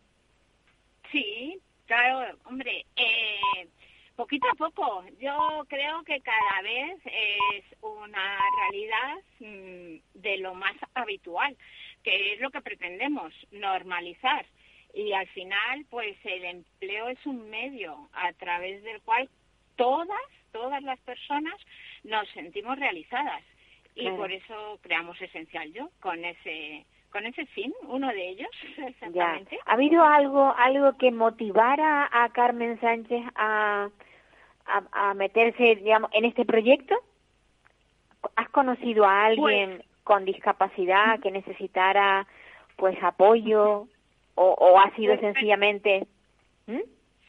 Sí, 1.10 1.58
claro, 1.86 2.38
hombre, 2.44 2.86
eh, 2.96 3.66
poquito 4.14 4.46
a 4.48 4.54
poco. 4.54 5.04
Yo 5.18 5.64
creo 5.68 6.04
que 6.04 6.20
cada 6.20 6.62
vez 6.62 7.00
es 7.04 7.64
una 7.80 8.38
realidad 8.58 9.16
mm, 9.40 10.20
de 10.20 10.36
lo 10.38 10.54
más 10.54 10.74
habitual, 10.94 11.56
que 12.04 12.34
es 12.34 12.40
lo 12.40 12.50
que 12.50 12.60
pretendemos, 12.60 13.32
normalizar. 13.50 14.46
Y 14.94 15.12
al 15.12 15.26
final, 15.28 15.84
pues 15.88 16.16
el 16.24 16.44
empleo 16.44 17.08
es 17.08 17.24
un 17.26 17.50
medio 17.50 18.08
a 18.12 18.32
través 18.34 18.82
del 18.82 19.00
cual 19.02 19.28
todas, 19.76 20.20
todas 20.52 20.82
las 20.82 20.98
personas 21.00 21.54
nos 22.04 22.28
sentimos 22.30 22.78
realizadas. 22.78 23.42
Y 23.94 24.10
por 24.10 24.30
eso 24.32 24.78
creamos 24.82 25.20
Esencial 25.20 25.72
Yo, 25.72 25.90
con 26.00 26.24
ese 26.24 26.84
con 27.10 27.26
ese 27.26 27.44
fin, 27.46 27.74
uno 27.88 28.06
de 28.08 28.28
ellos, 28.28 28.50
exactamente. 28.78 29.58
¿Ha 29.66 29.72
habido 29.72 30.04
algo 30.04 30.54
algo 30.56 30.96
que 30.96 31.10
motivara 31.10 32.08
a 32.12 32.28
Carmen 32.30 32.80
Sánchez 32.80 33.24
a, 33.34 33.90
a, 34.92 35.14
meterse, 35.14 35.76
digamos, 35.76 36.10
en 36.14 36.24
este 36.24 36.44
proyecto? 36.44 36.94
¿Has 38.36 38.48
conocido 38.50 39.04
a 39.04 39.24
alguien 39.24 39.78
pues 39.78 39.90
con 40.04 40.24
discapacidad 40.24 41.20
que 41.20 41.30
necesitara, 41.30 42.26
pues, 42.76 42.96
apoyo 43.02 43.86
o, 44.34 44.80
ha 44.80 44.94
sido 44.96 45.14
pues, 45.16 45.20
sencillamente... 45.20 46.06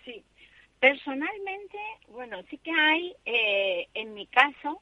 Sí, 0.05 0.23
personalmente, 0.79 1.77
bueno, 2.09 2.41
sí 2.49 2.57
que 2.57 2.71
hay, 2.71 3.15
eh, 3.25 3.87
en 3.93 4.13
mi 4.13 4.25
caso, 4.27 4.81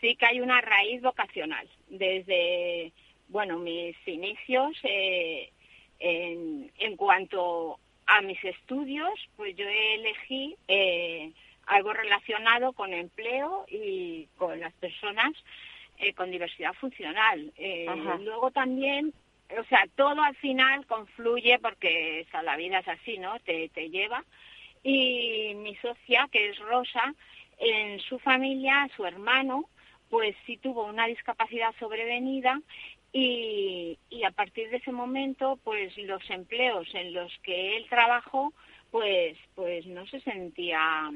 sí 0.00 0.16
que 0.16 0.26
hay 0.26 0.40
una 0.40 0.60
raíz 0.60 1.02
vocacional. 1.02 1.68
Desde, 1.88 2.92
bueno, 3.28 3.58
mis 3.58 3.96
inicios, 4.06 4.76
eh, 4.82 5.50
en, 5.98 6.70
en, 6.78 6.96
cuanto 6.96 7.78
a 8.06 8.20
mis 8.22 8.42
estudios, 8.44 9.12
pues 9.36 9.56
yo 9.56 9.66
elegí 9.68 10.56
eh, 10.68 11.32
algo 11.66 11.92
relacionado 11.92 12.72
con 12.72 12.92
empleo 12.94 13.66
y 13.68 14.26
con 14.36 14.58
las 14.60 14.72
personas 14.74 15.32
eh, 15.98 16.14
con 16.14 16.30
diversidad 16.30 16.72
funcional. 16.74 17.52
Luego 18.20 18.50
también, 18.50 19.12
o 19.58 19.64
sea, 19.64 19.84
todo 19.96 20.22
al 20.22 20.36
final 20.36 20.86
confluye 20.86 21.58
porque 21.58 22.26
la 22.44 22.56
vida 22.56 22.78
es 22.78 22.88
así, 22.88 23.18
¿no? 23.18 23.38
Te, 23.40 23.68
te 23.70 23.90
lleva. 23.90 24.24
Y 24.82 25.54
mi 25.56 25.74
socia, 25.76 26.28
que 26.30 26.50
es 26.50 26.58
Rosa, 26.60 27.14
en 27.58 27.98
su 28.00 28.18
familia, 28.20 28.88
su 28.96 29.04
hermano, 29.04 29.68
pues 30.10 30.34
sí 30.46 30.56
tuvo 30.56 30.84
una 30.84 31.06
discapacidad 31.06 31.74
sobrevenida 31.78 32.60
y, 33.12 33.98
y 34.10 34.24
a 34.24 34.30
partir 34.30 34.70
de 34.70 34.78
ese 34.78 34.92
momento, 34.92 35.58
pues 35.64 35.96
los 35.98 36.28
empleos 36.30 36.86
en 36.94 37.14
los 37.14 37.32
que 37.42 37.76
él 37.76 37.86
trabajó, 37.88 38.52
pues, 38.90 39.36
pues 39.54 39.86
no 39.86 40.06
se 40.06 40.20
sentía 40.20 41.10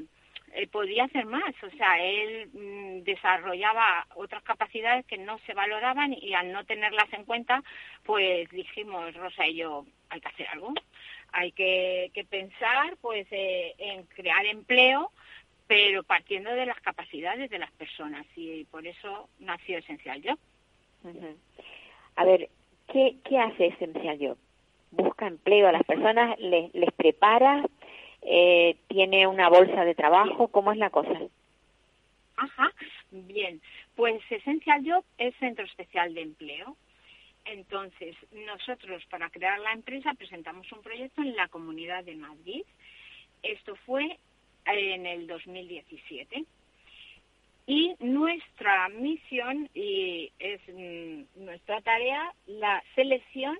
él 0.53 0.67
podía 0.67 1.05
hacer 1.05 1.25
más, 1.25 1.53
o 1.63 1.69
sea, 1.77 2.03
él 2.03 2.49
mm, 2.53 3.03
desarrollaba 3.03 4.05
otras 4.15 4.43
capacidades 4.43 5.05
que 5.05 5.17
no 5.17 5.39
se 5.39 5.53
valoraban 5.53 6.13
y 6.13 6.33
al 6.33 6.51
no 6.51 6.63
tenerlas 6.65 7.11
en 7.13 7.25
cuenta, 7.25 7.63
pues 8.03 8.49
dijimos, 8.49 9.13
Rosa 9.15 9.47
y 9.47 9.55
yo, 9.55 9.85
hay 10.09 10.21
que 10.21 10.27
hacer 10.27 10.47
algo, 10.49 10.73
hay 11.31 11.51
que, 11.51 12.11
pensar 12.29 12.97
pues 13.01 13.27
eh, 13.31 13.73
en 13.77 14.03
crear 14.03 14.45
empleo, 14.45 15.11
pero 15.67 16.03
partiendo 16.03 16.51
de 16.51 16.65
las 16.65 16.79
capacidades 16.81 17.49
de 17.49 17.59
las 17.59 17.71
personas 17.71 18.25
y 18.35 18.65
por 18.65 18.85
eso 18.85 19.29
nació 19.39 19.77
Esencial 19.77 20.21
Yo. 20.21 20.33
A 22.15 22.25
ver, 22.25 22.49
¿qué, 22.91 23.17
¿qué 23.23 23.39
hace 23.39 23.67
Esencial 23.67 24.19
Yo? 24.19 24.37
Busca 24.91 25.27
empleo 25.27 25.67
a 25.67 25.71
las 25.71 25.83
personas, 25.83 26.37
les, 26.39 26.73
les 26.73 26.91
prepara 26.93 27.63
eh, 28.25 28.77
tiene 28.87 29.27
una 29.27 29.49
bolsa 29.49 29.83
de 29.83 29.95
trabajo, 29.95 30.47
¿cómo 30.47 30.71
es 30.71 30.77
la 30.77 30.89
cosa? 30.89 31.11
Ajá, 32.37 32.71
bien. 33.11 33.61
Pues 33.95 34.21
Essential 34.29 34.81
Job 34.85 35.03
es 35.17 35.35
Centro 35.37 35.65
Especial 35.65 36.13
de 36.13 36.21
Empleo. 36.21 36.77
Entonces, 37.45 38.15
nosotros 38.31 39.03
para 39.09 39.29
crear 39.29 39.59
la 39.59 39.73
empresa 39.73 40.13
presentamos 40.13 40.71
un 40.71 40.81
proyecto 40.81 41.21
en 41.21 41.35
la 41.35 41.49
Comunidad 41.49 42.05
de 42.05 42.15
Madrid. 42.15 42.63
Esto 43.41 43.75
fue 43.85 44.17
en 44.65 45.05
el 45.05 45.27
2017. 45.27 46.45
Y 47.65 47.95
nuestra 47.99 48.89
misión 48.89 49.69
y 49.73 50.31
es 50.39 50.61
mm, 50.67 51.45
nuestra 51.45 51.81
tarea 51.81 52.33
la 52.45 52.83
selección 52.95 53.57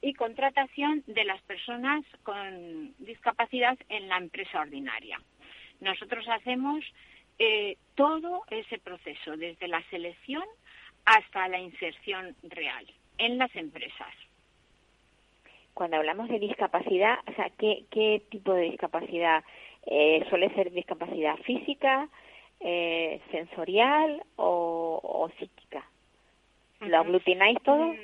y 0.00 0.14
contratación 0.14 1.02
de 1.06 1.24
las 1.24 1.40
personas 1.42 2.04
con 2.22 2.94
discapacidad 2.98 3.78
en 3.88 4.08
la 4.08 4.18
empresa 4.18 4.60
ordinaria. 4.60 5.20
Nosotros 5.80 6.26
hacemos 6.28 6.84
eh, 7.38 7.76
todo 7.94 8.42
ese 8.50 8.78
proceso, 8.78 9.36
desde 9.36 9.68
la 9.68 9.82
selección 9.90 10.44
hasta 11.04 11.48
la 11.48 11.58
inserción 11.58 12.36
real 12.42 12.86
en 13.16 13.38
las 13.38 13.54
empresas. 13.56 14.12
Cuando 15.72 15.96
hablamos 15.96 16.28
de 16.28 16.40
discapacidad, 16.40 17.18
o 17.26 17.32
sea, 17.34 17.50
¿qué, 17.58 17.84
qué 17.90 18.22
tipo 18.30 18.52
de 18.52 18.70
discapacidad? 18.70 19.44
Eh, 19.90 20.22
¿Suele 20.28 20.50
ser 20.50 20.70
discapacidad 20.70 21.36
física, 21.38 22.08
eh, 22.60 23.22
sensorial 23.30 24.22
o, 24.36 25.30
psíquica? 25.38 25.82
¿Lo 26.80 26.98
aglutináis 26.98 27.58
todo? 27.62 27.94
Mm, 27.94 27.96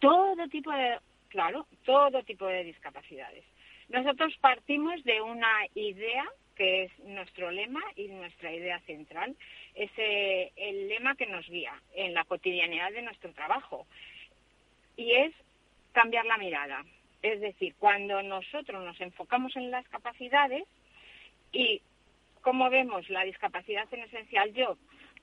todo 0.00 0.48
tipo 0.48 0.72
de, 0.72 0.98
claro, 1.28 1.66
todo 1.84 2.24
tipo 2.24 2.44
de 2.46 2.64
discapacidades. 2.64 3.44
Nosotros 3.88 4.36
partimos 4.40 5.02
de 5.04 5.20
una 5.20 5.66
idea 5.74 6.28
que 6.56 6.82
es 6.82 6.98
nuestro 7.04 7.52
lema 7.52 7.80
y 7.94 8.08
nuestra 8.08 8.52
idea 8.52 8.80
central, 8.80 9.34
es 9.74 9.90
eh, 9.96 10.52
el 10.56 10.88
lema 10.88 11.14
que 11.14 11.26
nos 11.26 11.48
guía 11.48 11.72
en 11.94 12.14
la 12.14 12.24
cotidianidad 12.24 12.90
de 12.92 13.00
nuestro 13.00 13.32
trabajo 13.32 13.86
y 14.96 15.12
es 15.12 15.32
cambiar 15.92 16.26
la 16.26 16.36
mirada. 16.36 16.84
Es 17.22 17.40
decir, 17.40 17.74
cuando 17.78 18.22
nosotros 18.22 18.84
nos 18.84 19.00
enfocamos 19.00 19.56
en 19.56 19.70
las 19.70 19.88
capacidades 19.88 20.64
y 21.52 21.82
como 22.40 22.70
vemos 22.70 23.08
la 23.10 23.24
discapacidad 23.24 23.86
en 23.92 24.00
esencial 24.00 24.52
yo, 24.54 24.76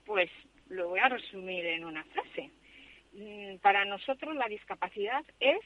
pues 0.04 0.30
lo 0.68 0.88
voy 0.88 1.00
a 1.00 1.08
resumir 1.08 1.66
en 1.66 1.84
una 1.84 2.04
frase. 2.04 2.50
Mm, 3.12 3.56
para 3.58 3.84
nosotros 3.84 4.36
la 4.36 4.48
discapacidad 4.48 5.24
es 5.40 5.60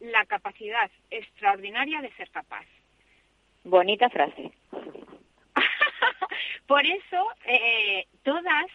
la 0.00 0.24
capacidad 0.26 0.90
extraordinaria 1.10 2.00
de 2.00 2.12
ser 2.12 2.30
capaz. 2.30 2.66
Bonita 3.64 4.08
frase. 4.08 4.52
Por 6.66 6.86
eso 6.86 7.28
eh, 7.46 8.06
todas, 8.22 8.66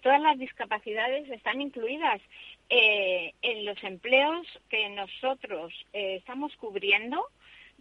todas 0.00 0.20
las 0.20 0.38
discapacidades 0.38 1.28
están 1.30 1.60
incluidas 1.60 2.20
eh, 2.68 3.32
en 3.42 3.64
los 3.64 3.82
empleos 3.84 4.46
que 4.68 4.88
nosotros 4.90 5.72
eh, 5.92 6.16
estamos 6.16 6.56
cubriendo. 6.56 7.26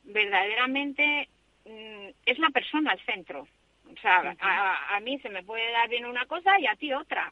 Verdaderamente 0.05 1.29
es 1.65 2.39
la 2.39 2.49
persona 2.49 2.91
al 2.91 2.99
centro. 3.05 3.47
O 3.91 4.01
sea, 4.01 4.35
a, 4.39 4.95
a, 4.95 4.99
mí 5.01 5.19
se 5.19 5.29
me 5.29 5.43
puede 5.43 5.71
dar 5.71 5.89
bien 5.89 6.05
una 6.05 6.25
cosa 6.25 6.59
y 6.59 6.67
a 6.67 6.75
ti 6.75 6.93
otra. 6.93 7.31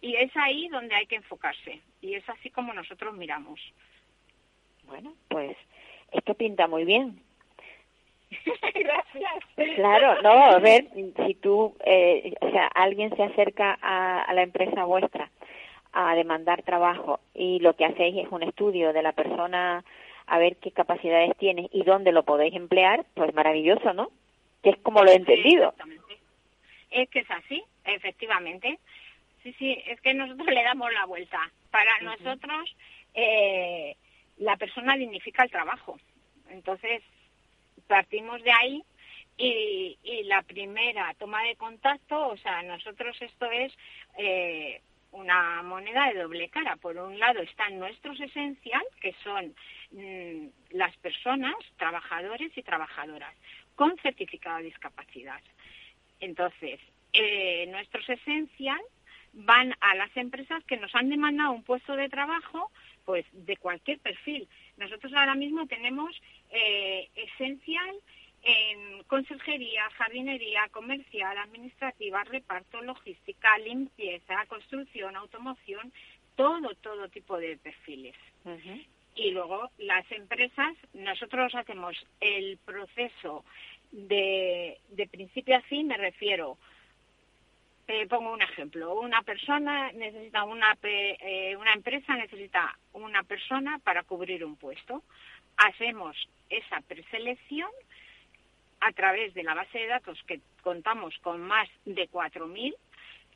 Y 0.00 0.16
es 0.16 0.34
ahí 0.36 0.68
donde 0.68 0.94
hay 0.94 1.06
que 1.06 1.16
enfocarse. 1.16 1.80
Y 2.00 2.14
es 2.14 2.28
así 2.28 2.50
como 2.50 2.72
nosotros 2.72 3.14
miramos. 3.14 3.60
Bueno, 4.84 5.14
pues 5.28 5.56
esto 6.12 6.34
pinta 6.34 6.66
muy 6.66 6.84
bien. 6.84 7.20
Gracias. 8.74 9.76
Claro, 9.76 10.22
no, 10.22 10.30
a 10.30 10.58
ver, 10.58 10.86
si 11.26 11.34
tú, 11.34 11.76
eh, 11.84 12.34
o 12.40 12.50
sea, 12.50 12.66
alguien 12.68 13.14
se 13.16 13.22
acerca 13.22 13.78
a, 13.80 14.22
a 14.22 14.34
la 14.34 14.42
empresa 14.42 14.84
vuestra 14.84 15.30
a 15.92 16.14
demandar 16.14 16.62
trabajo 16.62 17.20
y 17.34 17.58
lo 17.58 17.74
que 17.74 17.84
hacéis 17.84 18.24
es 18.24 18.32
un 18.32 18.42
estudio 18.44 18.92
de 18.92 19.02
la 19.02 19.12
persona 19.12 19.84
a 20.30 20.38
ver 20.38 20.56
qué 20.58 20.70
capacidades 20.70 21.36
tiene 21.38 21.68
y 21.72 21.82
dónde 21.82 22.12
lo 22.12 22.22
podéis 22.22 22.54
emplear, 22.54 23.04
pues 23.14 23.34
maravilloso, 23.34 23.92
¿no? 23.92 24.12
Que 24.62 24.70
es 24.70 24.78
como 24.78 25.02
lo 25.02 25.10
he 25.10 25.16
entendido. 25.16 25.70
exactamente. 25.70 26.18
Es 26.90 27.08
que 27.10 27.18
es 27.18 27.30
así, 27.32 27.64
efectivamente. 27.84 28.78
Sí, 29.42 29.52
sí, 29.58 29.82
es 29.86 30.00
que 30.00 30.14
nosotros 30.14 30.46
le 30.46 30.62
damos 30.62 30.92
la 30.92 31.04
vuelta. 31.06 31.50
Para 31.72 31.98
nosotros, 32.02 32.76
eh, 33.12 33.96
la 34.38 34.56
persona 34.56 34.96
dignifica 34.96 35.42
el 35.42 35.50
trabajo. 35.50 35.98
Entonces, 36.48 37.02
partimos 37.88 38.40
de 38.44 38.52
ahí 38.52 38.84
y, 39.36 39.98
y, 40.04 40.22
la 40.24 40.42
primera 40.42 41.12
toma 41.18 41.42
de 41.42 41.56
contacto, 41.56 42.28
o 42.28 42.36
sea, 42.36 42.62
nosotros 42.62 43.20
esto 43.20 43.50
es 43.50 43.72
eh, 44.16 44.80
una 45.10 45.62
moneda 45.62 46.06
de 46.12 46.20
doble 46.20 46.48
cara. 46.50 46.76
Por 46.76 46.96
un 46.98 47.18
lado 47.18 47.40
están 47.40 47.80
nuestros 47.80 48.20
esencial, 48.20 48.84
que 49.00 49.12
son 49.24 49.54
mm, 49.92 50.46
las 50.70 50.96
personas, 50.98 51.54
trabajadores 51.76 52.56
y 52.56 52.62
trabajadoras, 52.62 53.34
con 53.74 53.96
certificado 53.98 54.58
de 54.58 54.64
discapacidad. 54.64 55.40
Entonces, 56.20 56.80
eh, 57.12 57.66
nuestros 57.68 58.08
esencial 58.08 58.80
van 59.32 59.74
a 59.80 59.94
las 59.94 60.14
empresas 60.16 60.62
que 60.64 60.76
nos 60.76 60.94
han 60.94 61.08
demandado 61.08 61.52
un 61.52 61.62
puesto 61.62 61.96
de 61.96 62.08
trabajo, 62.08 62.70
pues 63.04 63.24
de 63.32 63.56
cualquier 63.56 63.98
perfil. 63.98 64.48
Nosotros 64.76 65.12
ahora 65.14 65.34
mismo 65.34 65.66
tenemos 65.66 66.10
eh, 66.50 67.08
esencial 67.14 67.96
en 68.42 69.02
conserjería, 69.04 69.82
jardinería, 69.96 70.68
comercial, 70.70 71.36
administrativa, 71.38 72.24
reparto, 72.24 72.80
logística, 72.82 73.58
limpieza, 73.58 74.46
construcción, 74.46 75.16
automoción, 75.16 75.92
todo, 76.36 76.74
todo 76.76 77.08
tipo 77.08 77.36
de 77.38 77.58
perfiles. 77.58 78.14
Y 79.14 79.32
luego 79.32 79.70
las 79.78 80.10
empresas, 80.12 80.76
nosotros 80.94 81.54
hacemos 81.54 81.96
el 82.20 82.58
proceso 82.58 83.44
de, 83.90 84.78
de 84.90 85.06
principio 85.08 85.56
a 85.56 85.62
fin, 85.62 85.88
me 85.88 85.96
refiero, 85.96 86.56
pongo 88.08 88.32
un 88.32 88.42
ejemplo, 88.42 88.94
una 88.94 89.22
persona 89.22 89.90
necesita 89.92 90.44
una, 90.44 90.76
eh, 90.82 91.56
una 91.56 91.72
empresa 91.72 92.16
necesita 92.16 92.78
una 92.92 93.22
persona 93.22 93.78
para 93.82 94.02
cubrir 94.04 94.44
un 94.44 94.56
puesto. 94.56 95.02
Hacemos 95.56 96.16
esa 96.48 96.80
preselección 96.82 97.70
a 98.80 98.92
través 98.92 99.34
de 99.34 99.42
la 99.42 99.54
base 99.54 99.78
de 99.78 99.86
datos 99.88 100.18
que 100.26 100.40
contamos 100.62 101.18
con 101.18 101.40
más 101.40 101.68
de 101.84 102.08
4.000 102.08 102.74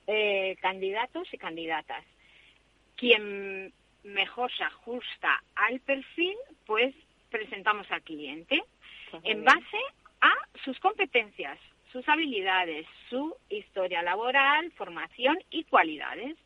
eh, 0.06 0.56
candidatos 0.60 1.32
y 1.32 1.38
candidatas. 1.38 2.04
Quien 2.96 3.72
mejor 4.04 4.52
se 4.52 4.64
ajusta 4.64 5.42
al 5.56 5.80
perfil, 5.80 6.36
pues 6.66 6.94
presentamos 7.30 7.90
al 7.90 8.02
cliente 8.02 8.62
en 9.22 9.44
base 9.44 9.78
a 10.20 10.32
sus 10.64 10.78
competencias, 10.80 11.58
sus 11.92 12.08
habilidades, 12.08 12.86
su 13.08 13.36
historia 13.48 14.02
laboral, 14.02 14.70
formación 14.72 15.38
y 15.50 15.64
cualidades. 15.64 16.36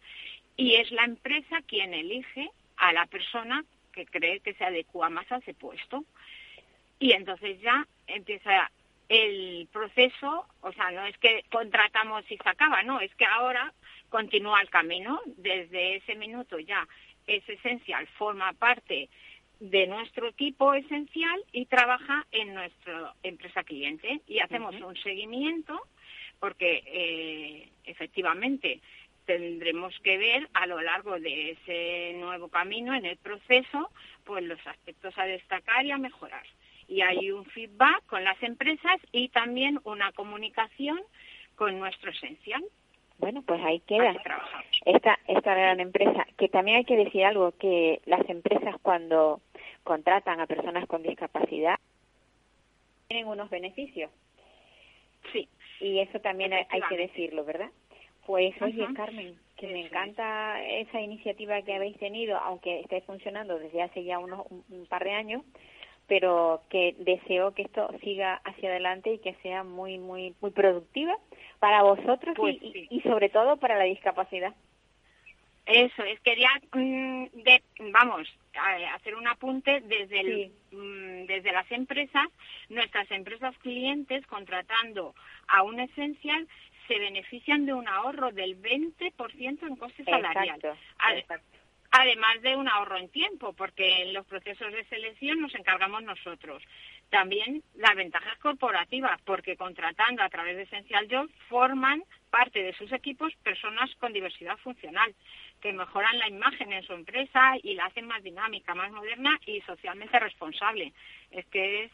Y 0.57 0.75
es 0.77 0.91
la 0.91 1.05
empresa 1.05 1.63
quien 1.67 1.95
elige 1.95 2.51
a 2.77 2.93
la 2.93 3.07
persona 3.07 3.65
que 3.93 4.07
cree 4.07 4.41
que 4.41 4.55
se 4.55 4.65
adecua 4.65 5.09
más 5.09 5.31
a 5.33 5.37
ese 5.37 5.55
puesto. 5.55 6.05
Y 6.99 7.13
entonces 7.13 7.61
ya 7.61 7.87
empieza 8.07 8.71
el 9.09 9.69
proceso, 9.73 10.47
o 10.61 10.73
sea, 10.73 10.91
no 10.91 11.07
es 11.07 11.17
que 11.19 11.45
contratamos 11.51 12.31
y 12.31 12.37
se 12.37 12.49
acaba, 12.49 12.83
no, 12.83 13.01
es 13.01 13.15
que 13.15 13.25
ahora 13.25 13.73
continúa 14.11 14.61
el 14.61 14.71
camino. 14.71 15.21
Desde 15.37 15.97
ese 15.97 16.15
minuto 16.15 16.59
ya 16.59 16.87
es 17.29 17.49
esencial, 17.49 18.07
forma 18.19 18.53
parte 18.55 19.09
de 19.61 19.87
nuestro 19.87 20.29
equipo 20.29 20.75
esencial 20.75 21.41
y 21.53 21.67
trabaja 21.67 22.27
en 22.33 22.55
nuestra 22.55 23.15
empresa 23.23 23.63
cliente. 23.63 24.21
Y 24.27 24.41
hacemos 24.41 24.75
un 24.81 24.97
seguimiento 24.97 25.81
porque 26.41 26.83
eh, 26.87 27.69
efectivamente 27.85 28.81
tendremos 29.25 29.95
que 30.01 30.19
ver 30.19 30.49
a 30.55 30.67
lo 30.67 30.81
largo 30.81 31.21
de 31.21 31.53
ese 31.53 32.19
nuevo 32.19 32.49
camino 32.49 32.95
en 32.95 33.05
el 33.05 33.19
proceso 33.19 33.91
pues 34.25 34.43
los 34.45 34.65
aspectos 34.67 35.17
a 35.19 35.25
destacar 35.25 35.85
y 35.85 35.91
a 35.91 35.99
mejorar 35.99 36.45
y 36.89 37.03
hay 37.03 37.31
un 37.31 37.45
feedback 37.45 38.05
con 38.07 38.25
las 38.25 38.43
empresas 38.43 38.99
y 39.13 39.29
también 39.29 39.79
una 39.85 40.11
comunicación 40.13 40.99
con 41.55 41.79
nuestro 41.79 42.11
esencial. 42.11 42.65
Bueno, 43.19 43.43
pues 43.43 43.61
ahí 43.65 43.81
queda 43.81 44.15
esta, 44.85 45.19
esta 45.27 45.55
gran 45.55 45.81
empresa. 45.81 46.27
Que 46.37 46.49
también 46.49 46.79
hay 46.79 46.85
que 46.85 46.97
decir 46.97 47.25
algo, 47.25 47.53
que 47.53 48.01
las 48.07 48.29
empresas 48.29 48.77
cuando 48.83 49.41
contratan 49.83 50.41
a 50.41 50.47
personas 50.47 50.87
con 50.87 51.03
discapacidad 51.03 51.77
tienen 53.09 53.27
unos 53.27 53.51
beneficios. 53.51 54.11
Sí. 55.33 55.49
Y 55.81 55.99
eso 56.01 56.21
también 56.21 56.53
hay 56.53 56.83
que 56.89 56.97
decirlo, 56.97 57.45
¿verdad? 57.45 57.71
Pues 58.27 58.61
oye, 58.61 58.87
Carmen, 58.95 59.39
que 59.57 59.69
me 59.69 59.87
encanta 59.87 60.63
esa 60.63 61.01
iniciativa 61.01 61.63
que 61.63 61.75
habéis 61.75 61.97
tenido, 61.99 62.37
aunque 62.37 62.81
esté 62.81 63.01
funcionando 63.01 63.59
desde 63.59 63.83
hace 63.83 64.05
ya 64.05 64.19
unos 64.19 64.47
un 64.51 64.87
par 64.87 65.05
de 65.05 65.13
años, 65.13 65.43
pero 66.09 66.63
que 66.71 66.97
deseo 66.99 67.53
que 67.53 67.63
esto 67.63 67.89
siga 68.03 68.41
hacia 68.45 68.71
adelante 68.71 69.13
y 69.13 69.19
que 69.19 69.35
sea 69.43 69.63
muy, 69.63 69.99
muy, 69.99 70.35
muy 70.41 70.51
productiva 70.51 71.15
para 71.61 71.83
vosotros 71.83 72.35
y, 72.39 72.59
pues 72.59 73.03
sobre 73.03 73.29
todo 73.29 73.59
para 73.59 73.77
la 73.77 73.85
discapacidad. 73.85 74.55
Eso, 75.67 76.03
es 76.03 76.19
quería, 76.21 76.49
mm, 76.73 77.27
de, 77.45 77.63
vamos, 77.93 78.27
hacer 78.95 79.15
un 79.17 79.29
apunte 79.29 79.83
desde, 79.83 80.21
el, 80.21 80.53
mm, 80.73 81.27
desde 81.27 81.53
las 81.53 81.71
empresas, 81.71 82.27
nuestras 82.71 83.11
empresas 83.11 83.55
clientes 83.59 84.27
contratando 84.27 85.15
a 85.47 85.63
un 85.63 85.79
esencial 85.79 86.49
se 86.87 86.99
benefician 86.99 87.67
de 87.67 87.75
un 87.75 87.87
ahorro 87.87 88.33
del 88.33 88.57
20% 88.57 89.67
en 89.67 89.77
costes 89.77 90.07
salariales. 90.07 90.65
Exacto 91.17 91.58
además 91.91 92.41
de 92.43 92.57
un 92.57 92.69
ahorro 92.69 92.99
en 92.99 93.09
tiempo, 93.09 93.53
porque 93.53 94.03
en 94.03 94.13
los 94.13 94.27
procesos 94.27 94.73
de 94.73 94.85
selección 94.85 95.41
nos 95.41 95.55
encargamos 95.55 96.03
nosotros. 96.03 96.63
También 97.11 97.63
las 97.77 97.97
ventajas 97.97 98.39
corporativas, 98.39 99.21
porque 99.23 99.57
contratando 99.57 100.23
a 100.23 100.29
través 100.29 100.57
de 100.57 100.63
Essential 100.65 101.09
Job 101.11 101.31
forman 101.49 102.03
parte 102.31 102.63
de 102.63 102.75
sus 102.75 102.93
equipos 102.93 103.35
personas 103.43 103.91
con 103.97 104.13
diversidad 104.13 104.59
funcional, 104.59 105.15
que 105.61 105.73
mejoran 105.73 106.19
la 106.19 106.29
imagen 106.29 106.73
en 106.73 106.83
su 106.83 106.93
empresa 106.93 107.55
y 107.63 107.75
la 107.75 107.87
hacen 107.87 108.07
más 108.07 108.23
dinámica, 108.23 108.75
más 108.75 108.93
moderna 108.93 109.39
y 109.47 109.61
socialmente 109.63 110.19
responsable. 110.19 110.93
Es 111.31 111.47
que 111.47 111.85
es 111.85 111.93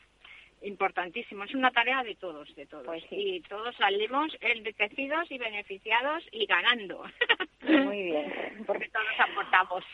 importantísimo. 0.62 1.44
Es 1.44 1.54
una 1.54 1.70
tarea 1.70 2.02
de 2.02 2.16
todos, 2.16 2.54
de 2.56 2.66
todos. 2.66 2.86
Pues 2.86 3.04
y 3.10 3.40
todos 3.42 3.76
salimos 3.76 4.36
enriquecidos 4.40 5.30
y 5.30 5.38
beneficiados 5.38 6.24
y 6.32 6.46
ganando. 6.46 7.04
Muy 7.68 8.02
bien. 8.02 8.32
Porque 8.66 8.88
todos 8.88 9.06
aportamos. 9.30 9.84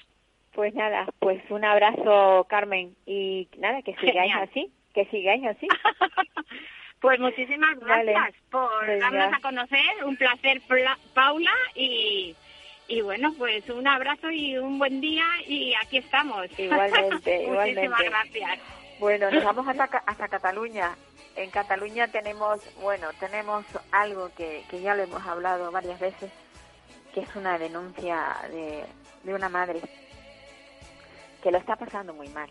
Pues 0.52 0.74
nada, 0.74 1.06
pues 1.20 1.42
un 1.50 1.64
abrazo, 1.64 2.46
Carmen. 2.48 2.96
Y 3.06 3.48
nada, 3.58 3.82
que 3.82 3.94
sigáis 3.96 4.34
así, 4.34 4.72
que 4.94 5.04
sigáis 5.06 5.46
así. 5.46 5.68
pues 7.00 7.20
muchísimas 7.20 7.78
gracias 7.78 8.34
por 8.50 8.86
darnos 8.98 9.32
a 9.32 9.40
conocer. 9.40 10.04
Un 10.04 10.16
placer, 10.16 10.60
Paula. 11.14 11.52
Y, 11.74 12.34
y 12.88 13.00
bueno, 13.00 13.32
pues 13.38 13.68
un 13.70 13.86
abrazo 13.86 14.30
y 14.30 14.58
un 14.58 14.78
buen 14.78 15.00
día. 15.00 15.24
Y 15.46 15.72
aquí 15.74 15.98
estamos. 15.98 16.46
Igualmente, 16.58 17.42
igualmente. 17.44 17.88
Muchísimas 17.88 18.02
gracias. 18.02 18.58
Bueno, 18.98 19.30
nos 19.30 19.44
vamos 19.44 19.66
hasta, 19.66 19.84
hasta 19.84 20.28
Cataluña. 20.28 20.96
En 21.36 21.50
Cataluña 21.50 22.08
tenemos, 22.08 22.60
bueno, 22.82 23.06
tenemos 23.18 23.64
algo 23.92 24.30
que, 24.36 24.62
que 24.68 24.82
ya 24.82 24.94
lo 24.94 25.04
hemos 25.04 25.24
hablado 25.26 25.70
varias 25.70 25.98
veces, 25.98 26.30
que 27.12 27.20
es 27.20 27.36
una 27.36 27.58
denuncia 27.58 28.36
de, 28.50 28.84
de 29.22 29.34
una 29.34 29.48
madre 29.48 29.80
que 31.42 31.50
lo 31.50 31.58
está 31.58 31.76
pasando 31.76 32.12
muy 32.14 32.28
mal. 32.28 32.50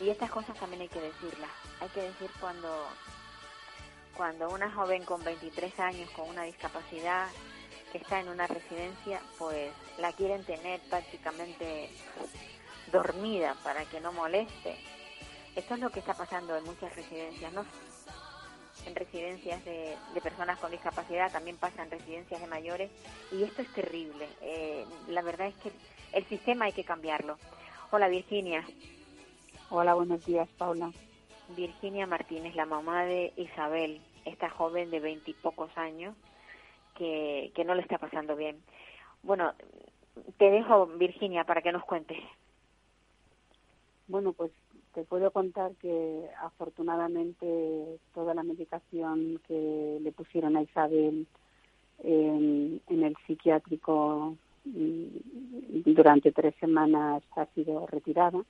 Y 0.00 0.10
estas 0.10 0.30
cosas 0.30 0.58
también 0.58 0.82
hay 0.82 0.88
que 0.88 1.00
decirlas. 1.00 1.50
Hay 1.80 1.88
que 1.90 2.02
decir 2.02 2.30
cuando, 2.40 2.88
cuando 4.16 4.50
una 4.50 4.70
joven 4.70 5.04
con 5.04 5.22
23 5.22 5.78
años 5.80 6.10
con 6.10 6.28
una 6.28 6.42
discapacidad 6.42 7.28
que 7.92 7.98
está 7.98 8.20
en 8.20 8.28
una 8.28 8.46
residencia, 8.46 9.20
pues 9.38 9.72
la 9.98 10.12
quieren 10.12 10.44
tener 10.44 10.80
prácticamente 10.90 11.90
dormida 12.90 13.54
para 13.62 13.84
que 13.84 14.00
no 14.00 14.12
moleste 14.12 14.76
esto 15.56 15.74
es 15.74 15.80
lo 15.80 15.90
que 15.90 16.00
está 16.00 16.14
pasando 16.14 16.56
en 16.56 16.64
muchas 16.64 16.94
residencias, 16.96 17.52
¿no? 17.52 17.64
En 18.86 18.94
residencias 18.94 19.64
de, 19.64 19.96
personas 20.22 20.58
con 20.58 20.70
discapacidad, 20.70 21.32
también 21.32 21.56
pasa 21.56 21.82
en 21.82 21.90
residencias 21.90 22.40
de 22.40 22.46
mayores, 22.46 22.90
y 23.32 23.42
esto 23.42 23.62
es 23.62 23.72
terrible. 23.72 24.28
Eh, 24.42 24.84
la 25.08 25.22
verdad 25.22 25.48
es 25.48 25.54
que 25.56 25.72
el 26.12 26.24
sistema 26.26 26.66
hay 26.66 26.72
que 26.72 26.84
cambiarlo. 26.84 27.38
Hola 27.90 28.08
Virginia. 28.08 28.64
Hola, 29.70 29.94
buenos 29.94 30.24
días, 30.26 30.48
Paula. 30.58 30.92
Virginia 31.56 32.06
Martínez, 32.06 32.54
la 32.54 32.66
mamá 32.66 33.04
de 33.04 33.32
Isabel, 33.36 34.00
esta 34.24 34.50
joven 34.50 34.90
de 34.90 35.00
veintipocos 35.00 35.70
años 35.76 36.14
que, 36.94 37.52
que 37.54 37.64
no 37.64 37.74
le 37.74 37.82
está 37.82 37.98
pasando 37.98 38.36
bien. 38.36 38.62
Bueno, 39.22 39.52
te 40.38 40.50
dejo, 40.50 40.86
Virginia, 40.86 41.44
para 41.44 41.62
que 41.62 41.72
nos 41.72 41.84
cuentes. 41.84 42.18
Bueno, 44.06 44.32
pues 44.32 44.52
te 44.94 45.04
puedo 45.04 45.30
contar 45.32 45.72
que 45.76 46.28
afortunadamente 46.40 47.98
toda 48.14 48.32
la 48.34 48.42
medicación 48.42 49.40
que 49.46 49.98
le 50.00 50.12
pusieron 50.12 50.56
a 50.56 50.62
Isabel 50.62 51.26
en, 52.02 52.80
el 52.88 53.16
psiquiátrico 53.26 54.36
mm, 54.64 55.06
durante 55.86 56.32
tres 56.32 56.54
semanas 56.60 57.22
ha 57.36 57.46
sido 57.54 57.86
retirada. 57.86 58.42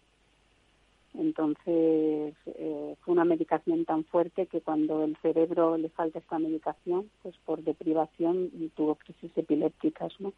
Entonces 1.15 2.35
eh, 2.47 2.97
fue 3.01 3.13
una 3.13 3.25
medicación 3.25 3.85
tan 3.85 4.05
fuerte 4.05 4.47
que 4.47 4.61
cuando 4.61 5.05
el 5.05 5.17
cerebro 5.23 5.79
le 5.79 5.89
falta 5.89 6.19
esta 6.19 6.39
medicación, 6.39 7.09
pues 7.23 7.37
por 7.47 7.63
deprivación 7.63 8.51
tuvo 8.75 8.97
crisis 8.97 9.31
epilépticas, 9.37 10.13
¿no? 10.19 10.33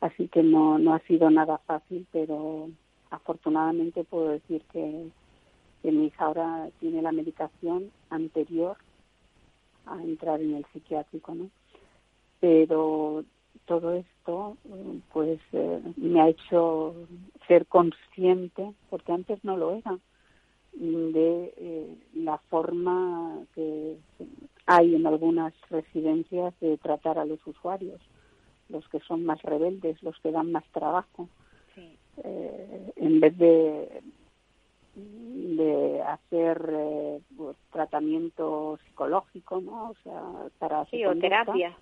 Así 0.00 0.28
que 0.28 0.42
no, 0.42 0.78
no 0.78 0.94
ha 0.94 1.00
sido 1.00 1.30
nada 1.30 1.58
fácil, 1.58 2.06
pero 2.12 2.68
afortunadamente 3.10 4.04
puedo 4.04 4.28
decir 4.28 4.62
que, 4.72 5.10
que 5.86 5.92
mi 5.92 6.06
hija 6.06 6.24
ahora 6.24 6.68
tiene 6.80 7.00
la 7.00 7.12
medicación 7.12 7.92
anterior 8.10 8.76
a 9.86 10.02
entrar 10.02 10.40
en 10.40 10.54
el 10.54 10.66
psiquiátrico, 10.72 11.32
¿no? 11.32 11.48
Pero 12.40 13.24
todo 13.66 13.92
esto, 13.92 14.56
pues, 15.12 15.38
eh, 15.52 15.80
me 15.96 16.20
ha 16.20 16.28
hecho 16.28 16.92
ser 17.46 17.66
consciente, 17.66 18.72
porque 18.90 19.12
antes 19.12 19.44
no 19.44 19.56
lo 19.56 19.76
era, 19.76 19.96
de 20.72 21.54
eh, 21.56 21.96
la 22.14 22.38
forma 22.50 23.44
que 23.54 23.96
hay 24.66 24.96
en 24.96 25.06
algunas 25.06 25.54
residencias 25.70 26.52
de 26.58 26.78
tratar 26.78 27.20
a 27.20 27.24
los 27.24 27.46
usuarios, 27.46 28.00
los 28.70 28.88
que 28.88 28.98
son 28.98 29.24
más 29.24 29.40
rebeldes, 29.42 30.02
los 30.02 30.18
que 30.18 30.32
dan 30.32 30.50
más 30.50 30.64
trabajo, 30.72 31.28
eh, 32.24 32.92
en 32.96 33.20
vez 33.20 33.38
de 33.38 34.02
de 34.96 36.02
hacer 36.02 36.70
eh, 36.72 37.20
pues, 37.36 37.56
tratamiento 37.70 38.78
psicológico, 38.84 39.60
¿no? 39.60 39.90
O 39.90 39.94
sea, 40.02 40.22
para 40.58 40.86
sí, 40.86 41.04
o 41.04 41.14
terapia. 41.16 41.76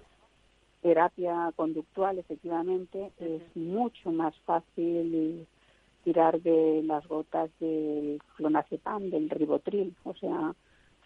Terapia 0.83 1.51
conductual, 1.57 2.19
efectivamente, 2.19 3.11
es 3.19 3.43
mucho 3.57 4.11
más 4.11 4.37
fácil 4.41 5.47
tirar 6.03 6.43
de 6.43 6.83
las 6.85 7.07
gotas 7.09 7.51
del 7.59 8.21
clonazepam, 8.37 9.09
del 9.09 9.31
ribotril. 9.31 9.95
O 10.05 10.15
sea, 10.15 10.55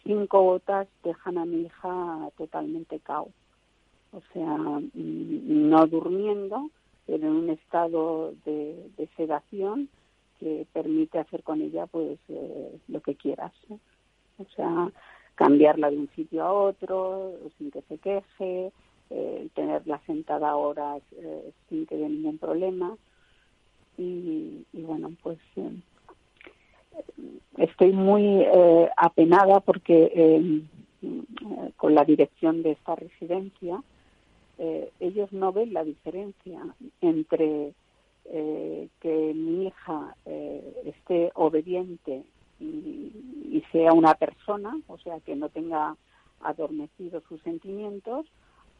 cinco 0.02 0.42
gotas 0.42 0.88
dejan 1.04 1.38
a 1.38 1.44
mi 1.44 1.62
hija 1.62 2.30
totalmente 2.36 2.98
cao. 2.98 3.28
O 4.12 4.22
sea, 4.32 4.56
mm, 4.56 4.90
no 5.68 5.86
durmiendo, 5.86 6.70
pero 7.06 7.28
en 7.28 7.36
un 7.36 7.50
estado 7.50 8.32
de, 8.44 8.90
de 8.96 9.06
sedación 9.16 9.88
que 10.38 10.66
permite 10.72 11.18
hacer 11.18 11.42
con 11.42 11.60
ella 11.60 11.86
pues 11.86 12.18
eh, 12.28 12.78
lo 12.88 13.00
que 13.00 13.14
quieras. 13.14 13.52
O 14.38 14.44
sea, 14.54 14.90
cambiarla 15.34 15.90
de 15.90 15.98
un 15.98 16.08
sitio 16.16 16.42
a 16.44 16.52
otro 16.52 17.32
sin 17.58 17.70
que 17.70 17.82
se 17.82 17.98
queje, 17.98 18.72
eh, 19.10 19.48
tenerla 19.54 20.00
sentada 20.04 20.56
horas 20.56 21.00
eh, 21.12 21.52
sin 21.68 21.86
que 21.86 21.94
haya 21.94 22.08
ningún 22.08 22.36
problema. 22.36 22.96
Y, 23.96 24.66
y 24.72 24.82
bueno, 24.82 25.12
pues 25.22 25.38
eh, 25.56 25.70
estoy 27.56 27.92
muy 27.92 28.44
apenada 28.96 29.60
porque 29.60 30.62
con 31.76 31.94
la 31.94 32.04
dirección 32.04 32.62
de 32.62 32.72
esta 32.72 32.96
residencia 32.96 33.82
ellos 35.00 35.32
no 35.32 35.52
ven 35.52 35.72
la 35.72 35.84
diferencia 35.84 36.60
entre 37.00 37.72
eh, 38.30 38.88
que 39.00 39.32
mi 39.34 39.68
hija 39.68 40.14
eh, 40.26 40.82
esté 40.84 41.32
obediente 41.34 42.24
y, 42.60 43.62
sea 43.72 43.92
una 43.92 44.14
persona, 44.14 44.78
o 44.86 44.96
sea, 44.98 45.20
que 45.20 45.36
no 45.36 45.48
tenga 45.50 45.94
adormecidos 46.40 47.22
sus 47.28 47.40
sentimientos, 47.42 48.26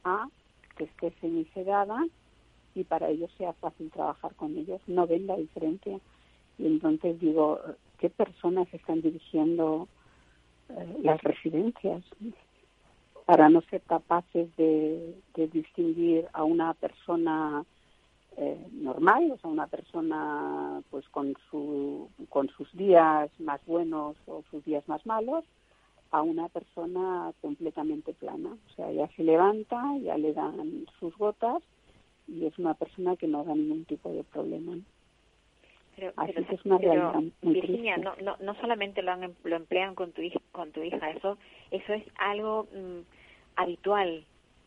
a 0.04 0.28
que 0.76 0.84
esté 0.84 1.12
semisedada 1.20 2.06
y 2.74 2.84
para 2.84 3.08
ellos 3.10 3.30
sea 3.36 3.52
fácil 3.54 3.90
trabajar 3.90 4.34
con 4.34 4.56
ellos. 4.56 4.80
No 4.86 5.06
ven 5.06 5.26
la 5.26 5.36
diferencia. 5.36 5.98
Y 6.58 6.66
entonces 6.66 7.20
digo, 7.20 7.60
¿qué 7.98 8.08
personas 8.08 8.72
están 8.72 9.02
dirigiendo 9.02 9.88
eh, 10.70 10.96
las 11.02 11.20
residencias? 11.22 12.02
Para 13.26 13.50
no 13.50 13.60
ser 13.62 13.82
capaces 13.82 14.54
de 14.56 15.14
distinguir 15.34 16.26
a 16.32 16.44
una 16.44 16.72
persona 16.74 17.64
eh, 18.40 18.56
normal, 18.70 19.32
o 19.32 19.38
sea, 19.38 19.50
una 19.50 19.66
persona 19.66 20.80
pues 20.90 21.08
con, 21.08 21.34
su, 21.50 22.08
con 22.28 22.48
sus 22.50 22.72
días 22.72 23.28
más 23.40 23.60
buenos 23.66 24.16
o 24.28 24.44
sus 24.48 24.64
días 24.64 24.86
más 24.86 25.04
malos, 25.06 25.44
a 26.12 26.22
una 26.22 26.48
persona 26.48 27.32
completamente 27.40 28.14
plana. 28.14 28.50
O 28.50 28.74
sea, 28.76 28.92
ya 28.92 29.08
se 29.08 29.24
levanta, 29.24 29.82
ya 30.04 30.16
le 30.16 30.32
dan 30.34 30.86
sus 31.00 31.16
gotas 31.18 31.64
y 32.28 32.46
es 32.46 32.56
una 32.60 32.74
persona 32.74 33.16
que 33.16 33.26
no 33.26 33.42
da 33.42 33.56
ningún 33.56 33.84
tipo 33.86 34.12
de 34.12 34.22
problema. 34.22 34.78
Pero, 35.96 36.12
es 36.16 36.64
una 36.64 36.78
realidad 36.78 37.14
Virginia, 37.42 37.96
no, 37.96 38.14
no, 38.22 38.36
no 38.38 38.54
solamente 38.60 39.02
lo, 39.02 39.10
han, 39.10 39.34
lo 39.42 39.56
emplean 39.56 39.96
con 39.96 40.12
tu, 40.12 40.22
hija, 40.22 40.38
con 40.52 40.70
tu 40.70 40.80
hija, 40.80 41.10
eso, 41.10 41.38
eso 41.72 41.92
es 41.92 42.04
algo 42.18 42.68
mm, 42.72 43.00
habitual, 43.56 44.24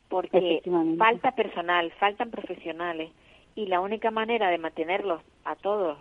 porque 0.09 0.61
falta 0.97 1.32
personal, 1.32 1.89
faltan 1.93 2.32
profesionales 2.32 3.11
y 3.55 3.65
la 3.65 3.81
única 3.81 4.11
manera 4.11 4.49
de 4.49 4.57
mantenerlos 4.57 5.21
a 5.43 5.55
todos, 5.55 5.97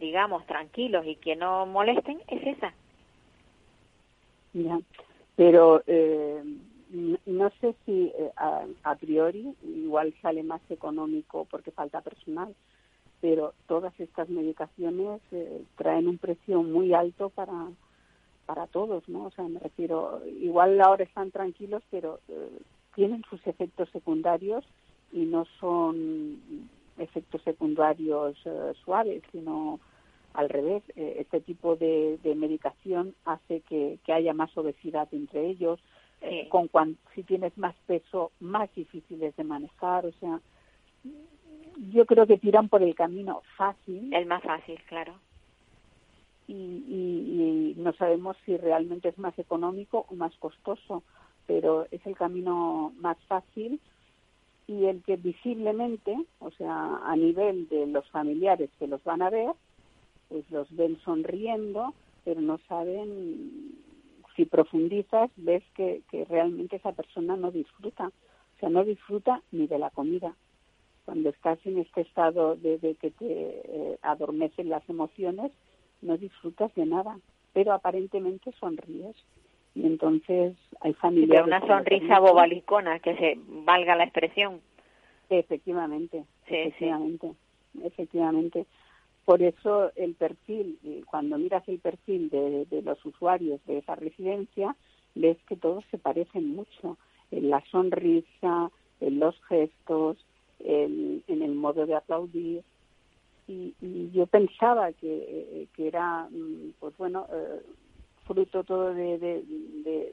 digamos, 0.00 0.46
tranquilos 0.46 1.04
y 1.06 1.16
que 1.16 1.36
no 1.36 1.66
molesten 1.66 2.20
es 2.28 2.56
esa. 2.56 2.72
Ya, 4.52 4.78
pero 5.36 5.82
eh, 5.86 6.42
no 7.26 7.50
sé 7.60 7.74
si 7.84 8.12
eh, 8.16 8.30
a, 8.36 8.94
priori 8.94 9.52
igual 9.62 10.14
sale 10.22 10.42
más 10.42 10.62
económico 10.70 11.46
porque 11.50 11.72
falta 11.72 12.00
personal, 12.00 12.54
pero 13.20 13.54
todas 13.66 13.98
estas 13.98 14.28
medicaciones 14.28 15.20
eh, 15.32 15.62
traen 15.76 16.08
un 16.08 16.18
precio 16.18 16.62
muy 16.62 16.94
alto 16.94 17.30
para 17.30 17.68
para 18.46 18.66
todos, 18.66 19.08
¿no? 19.08 19.24
O 19.24 19.30
sea, 19.30 19.44
me 19.44 19.58
refiero, 19.58 20.20
igual 20.38 20.78
ahora 20.82 21.02
están 21.02 21.30
tranquilos, 21.30 21.82
pero 21.90 22.20
tienen 22.94 23.24
sus 23.30 23.44
efectos 23.46 23.88
secundarios 23.88 24.66
y 25.14 25.26
no 25.26 25.46
son 25.60 26.68
efectos 26.98 27.40
secundarios 27.42 28.36
eh, 28.44 28.72
suaves, 28.84 29.22
sino 29.30 29.78
al 30.34 30.48
revés. 30.48 30.82
Eh, 30.96 31.16
este 31.20 31.40
tipo 31.40 31.76
de, 31.76 32.18
medicación 32.36 33.14
hace 33.24 33.60
que, 33.60 33.98
haya 34.08 34.34
más 34.34 34.54
obesidad 34.58 35.08
entre 35.12 35.46
ellos. 35.46 35.80
Eh, 36.20 36.48
con 36.48 36.96
si 37.14 37.22
tienes 37.22 37.56
más 37.58 37.74
peso, 37.86 38.32
más 38.40 38.74
difíciles 38.74 39.36
de 39.36 39.44
manejar. 39.44 40.04
O 40.06 40.12
sea, 40.12 40.40
yo 41.92 42.06
creo 42.06 42.26
que 42.26 42.38
tiran 42.38 42.68
por 42.68 42.82
el 42.82 42.94
camino 42.94 43.42
fácil. 43.56 44.12
El 44.12 44.26
más 44.26 44.42
fácil, 44.42 44.80
claro. 44.88 45.14
Y, 46.48 46.54
y 46.54 47.74
no 47.76 47.92
sabemos 47.92 48.36
si 48.44 48.56
realmente 48.56 49.10
es 49.10 49.18
más 49.18 49.38
económico 49.38 50.06
o 50.10 50.14
más 50.14 50.34
costoso, 50.38 51.02
pero 51.46 51.86
es 51.90 52.04
el 52.04 52.16
camino 52.16 52.92
más 52.96 53.18
fácil 53.28 53.80
y 54.66 54.86
el 54.86 55.02
que 55.02 55.16
visiblemente, 55.16 56.16
o 56.38 56.50
sea, 56.52 57.00
a 57.04 57.16
nivel 57.16 57.68
de 57.68 57.86
los 57.86 58.08
familiares 58.10 58.70
que 58.78 58.86
los 58.86 59.02
van 59.04 59.22
a 59.22 59.30
ver, 59.30 59.52
pues 60.28 60.50
los 60.50 60.74
ven 60.74 60.98
sonriendo, 61.04 61.94
pero 62.24 62.40
no 62.40 62.58
saben 62.68 63.74
si 64.34 64.44
profundizas, 64.46 65.30
ves 65.36 65.62
que, 65.74 66.02
realmente 66.28 66.76
esa 66.76 66.92
persona 66.92 67.36
no 67.36 67.50
disfruta. 67.50 68.06
O 68.08 68.60
sea, 68.60 68.68
no 68.68 68.84
disfruta 68.84 69.42
ni 69.52 69.66
de 69.66 69.78
la 69.78 69.90
comida. 69.90 70.34
Cuando 71.04 71.28
estás 71.28 71.58
en 71.66 71.78
este 71.78 72.00
estado 72.00 72.56
de, 72.56 72.96
que 73.00 73.10
te 73.10 73.26
eh, 73.28 73.98
adormecen 74.02 74.70
las 74.70 74.88
emociones, 74.88 75.52
no 76.02 76.16
disfrutas 76.16 76.74
de 76.74 76.86
nada, 76.86 77.18
pero 77.52 77.72
aparentemente 77.72 78.52
sonríes. 78.58 79.16
Y 79.74 79.86
entonces 79.86 80.56
hay 80.80 80.94
familias... 80.94 81.46
una 81.46 81.60
sonrisa 81.66 82.20
bobalicona, 82.20 83.00
que 83.00 83.16
se 83.16 83.38
valga 83.64 83.96
la 83.96 84.04
expresión. 84.04 84.60
Efectivamente, 85.30 86.24
efectivamente, 86.46 87.32
efectivamente. 87.82 88.66
Por 89.24 89.42
eso 89.42 89.90
el 89.96 90.14
perfil, 90.14 90.78
cuando 91.10 91.38
miras 91.38 91.66
el 91.68 91.78
perfil 91.78 92.28
de, 92.28 92.66
de, 92.66 92.82
los 92.82 93.02
usuarios 93.04 93.64
de 93.66 93.78
esa 93.78 93.94
residencia, 93.94 94.76
ves 95.14 95.38
que 95.48 95.56
todos 95.56 95.84
se 95.90 95.98
parecen 95.98 96.54
mucho 96.54 96.98
en 97.30 97.48
la 97.48 97.64
sonrisa, 97.70 98.70
en 99.00 99.18
los 99.18 99.34
gestos, 99.46 100.18
en, 100.60 101.22
en 101.26 101.42
el 101.42 101.54
modo 101.54 101.86
de 101.86 101.94
aplaudir. 101.94 102.62
Y, 103.48 103.74
y 103.80 104.10
yo 104.12 104.26
pensaba 104.26 104.92
que, 104.92 105.68
que 105.74 105.88
era, 105.88 106.28
mm, 106.30 106.74
pues 106.80 106.96
bueno, 106.96 107.26
eh, 107.32 107.60
fruto 108.26 108.64
todo 108.64 108.94
de, 108.94 109.42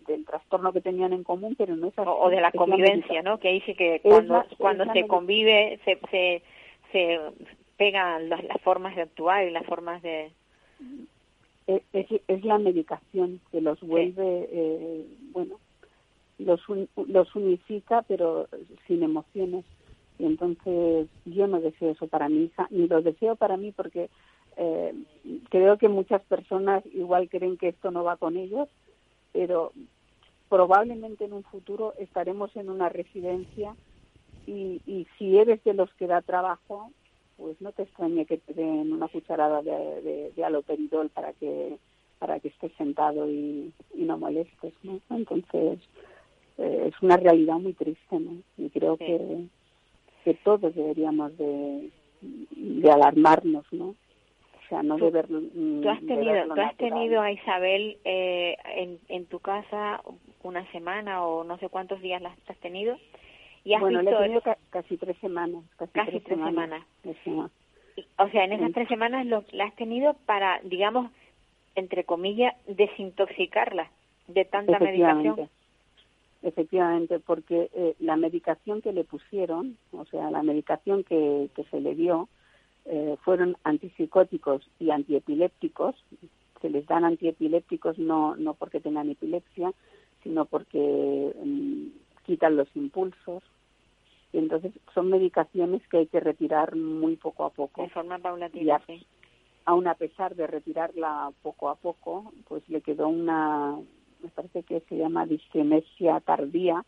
del 0.07 0.25
trastorno 0.25 0.73
que 0.73 0.81
tenían 0.81 1.13
en 1.13 1.23
común, 1.23 1.55
pero 1.57 1.75
no 1.75 1.87
es 1.87 1.93
O, 1.97 2.29
de 2.29 2.41
la 2.41 2.51
convivencia, 2.51 3.21
¿no? 3.21 3.39
Que 3.39 3.51
dice 3.51 3.75
que 3.75 4.01
cuando, 4.01 4.43
cuando 4.57 4.85
se 4.93 5.07
convive 5.07 5.79
se, 5.85 5.99
se, 6.09 6.43
se 6.91 7.19
pegan 7.77 8.29
las, 8.29 8.43
las, 8.43 8.61
formas 8.61 8.95
de 8.95 9.03
actuar 9.03 9.47
y 9.47 9.51
las 9.51 9.65
formas 9.65 10.01
de... 10.01 10.31
Es, 11.67 11.83
es, 12.27 12.43
la 12.43 12.57
medicación 12.57 13.39
que 13.51 13.61
los 13.61 13.79
vuelve, 13.81 14.49
eh, 14.51 15.05
bueno, 15.31 15.55
los, 16.37 16.61
los 17.07 17.35
unifica, 17.35 18.01
pero 18.07 18.47
sin 18.87 19.03
emociones. 19.03 19.63
Y 20.19 20.25
entonces 20.25 21.07
yo 21.25 21.47
no 21.47 21.61
deseo 21.61 21.91
eso 21.91 22.07
para 22.07 22.27
mi 22.27 22.45
hija, 22.45 22.67
ni 22.71 22.87
lo 22.87 23.01
deseo 23.01 23.35
para 23.35 23.57
mí 23.57 23.71
porque 23.71 24.09
eh, 24.57 24.93
creo 25.49 25.77
que 25.77 25.87
muchas 25.89 26.21
personas 26.25 26.83
igual 26.93 27.29
creen 27.29 27.57
que 27.57 27.69
esto 27.69 27.91
no 27.91 28.03
va 28.03 28.17
con 28.17 28.37
ellos, 28.37 28.69
pero 29.31 29.71
probablemente 30.49 31.25
en 31.25 31.33
un 31.33 31.43
futuro 31.43 31.93
estaremos 31.97 32.55
en 32.55 32.69
una 32.69 32.89
residencia 32.89 33.75
y, 34.45 34.81
y 34.85 35.07
si 35.17 35.37
eres 35.37 35.63
de 35.63 35.73
los 35.73 35.93
que 35.95 36.07
da 36.07 36.21
trabajo, 36.21 36.91
pues 37.37 37.59
no 37.61 37.71
te 37.71 37.83
extrañe 37.83 38.25
que 38.25 38.37
te 38.37 38.53
den 38.53 38.91
una 38.93 39.07
cucharada 39.07 39.61
de, 39.61 40.01
de, 40.01 40.31
de 40.35 40.43
aloperidol 40.43 41.09
para 41.09 41.33
que 41.33 41.77
para 42.19 42.39
que 42.39 42.49
estés 42.49 42.71
sentado 42.77 43.27
y, 43.27 43.73
y 43.95 44.03
no 44.03 44.15
molestes, 44.15 44.73
¿no? 44.83 44.99
Entonces 45.09 45.79
eh, 46.59 46.89
es 46.89 47.01
una 47.01 47.17
realidad 47.17 47.55
muy 47.55 47.73
triste, 47.73 48.19
¿no? 48.19 48.37
Y 48.57 48.69
creo 48.69 48.95
Sí. 48.97 49.05
que 49.05 49.47
que 50.23 50.33
todos 50.43 50.75
deberíamos 50.75 51.35
de, 51.37 51.89
de 52.21 52.91
alarmarnos, 52.91 53.65
¿no? 53.71 53.95
Sea, 54.71 54.83
no 54.83 54.95
Tú- 54.95 55.03
de 55.03 55.11
ver, 55.11 55.29
mm, 55.29 55.81
Tú 55.81 55.89
has 55.89 55.99
tenido, 56.05 56.45
tú 56.55 56.61
has 56.61 56.77
tenido 56.77 57.19
a 57.21 57.29
Isabel 57.29 57.97
eh, 58.05 58.55
en, 58.77 58.99
en 59.09 59.25
tu 59.25 59.39
casa 59.39 60.01
una 60.43 60.65
semana 60.71 61.25
o 61.25 61.43
no 61.43 61.57
sé 61.57 61.67
cuántos 61.67 61.99
días 62.01 62.21
la 62.21 62.33
has 62.47 62.57
tenido 62.59 62.97
y 63.65 63.73
has 63.73 63.81
bueno, 63.81 64.01
le 64.01 64.09
visto, 64.11 64.19
he 64.19 64.23
tenido 64.23 64.41
ca- 64.41 64.57
casi 64.69 64.95
tres 64.95 65.17
semanas. 65.17 65.65
Casi, 65.75 65.91
Casi 65.91 66.19
tres 66.21 66.39
semanas. 66.39 66.85
Sí. 67.25 67.31
o 68.17 68.29
sea, 68.29 68.45
en 68.45 68.53
esas 68.53 68.67
Sí. 68.67 68.73
tres 68.75 68.87
semanas 68.87 69.25
lo, 69.25 69.43
la 69.51 69.65
has 69.65 69.75
tenido 69.75 70.13
para, 70.25 70.61
digamos, 70.63 71.11
entre 71.75 72.05
comillas, 72.05 72.55
desintoxicarla 72.65 73.91
de 74.29 74.45
tanta 74.45 74.79
medicación. 74.79 75.33
Efectivamente. 75.33 75.49
Efectivamente, 76.43 77.19
porque 77.19 77.69
eh, 77.75 77.95
la 77.99 78.15
medicación 78.15 78.81
que 78.81 78.93
le 78.93 79.03
pusieron, 79.03 79.77
o 79.91 80.05
sea, 80.05 80.31
la 80.31 80.41
medicación 80.43 81.03
que, 81.03 81.49
que 81.57 81.65
se 81.65 81.81
le 81.81 81.93
dio, 81.93 82.29
eh, 82.85 83.15
fueron 83.23 83.57
antipsicóticos 83.63 84.67
y 84.79 84.89
antiepilépticos. 84.91 85.95
Se 86.61 86.69
les 86.69 86.85
dan 86.87 87.05
antiepilépticos 87.05 87.97
no, 87.97 88.35
no 88.35 88.53
porque 88.53 88.79
tengan 88.79 89.09
epilepsia, 89.09 89.73
sino 90.23 90.45
porque 90.45 91.33
mm, 91.43 91.87
quitan 92.25 92.55
los 92.55 92.67
impulsos. 92.75 93.43
Y 94.33 94.37
entonces 94.37 94.71
son 94.93 95.09
medicaciones 95.09 95.85
que 95.89 95.97
hay 95.97 96.07
que 96.07 96.19
retirar 96.19 96.75
muy 96.75 97.17
poco 97.17 97.45
a 97.45 97.49
poco. 97.49 97.81
De 97.81 97.89
forma 97.89 98.17
paulatina, 98.19 98.75
a- 98.77 98.85
sí. 98.85 99.05
aún 99.65 99.87
a 99.87 99.95
pesar 99.95 100.35
de 100.35 100.47
retirarla 100.47 101.31
poco 101.41 101.69
a 101.69 101.75
poco, 101.75 102.31
pues 102.47 102.67
le 102.69 102.81
quedó 102.81 103.09
una, 103.09 103.77
me 104.21 104.29
parece 104.29 104.63
que 104.63 104.81
se 104.81 104.97
llama 104.97 105.25
disquinesia 105.25 106.19
tardía, 106.21 106.85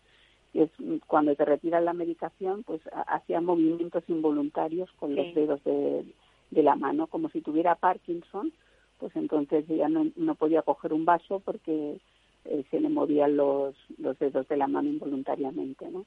es 0.53 0.69
cuando 1.07 1.35
te 1.35 1.45
retiran 1.45 1.85
la 1.85 1.93
medicación, 1.93 2.63
pues 2.63 2.81
ha- 2.93 3.01
hacía 3.15 3.41
movimientos 3.41 4.03
involuntarios 4.07 4.91
con 4.99 5.11
Sí. 5.11 5.15
los 5.15 5.33
dedos 5.35 5.63
de, 5.63 6.05
de 6.51 6.63
la 6.63 6.75
mano, 6.75 7.07
como 7.07 7.29
si 7.29 7.41
tuviera 7.41 7.75
Parkinson, 7.75 8.53
pues 8.99 9.15
entonces 9.15 9.65
ya 9.67 9.89
no, 9.89 10.07
no 10.15 10.35
podía 10.35 10.61
coger 10.61 10.93
un 10.93 11.05
vaso 11.05 11.39
porque 11.39 11.97
eh, 12.45 12.63
se 12.69 12.79
le 12.79 12.89
movían 12.89 13.35
los, 13.35 13.75
los 13.97 14.17
dedos 14.19 14.47
de 14.47 14.57
la 14.57 14.67
mano 14.67 14.89
involuntariamente, 14.89 15.89
¿no? 15.89 16.05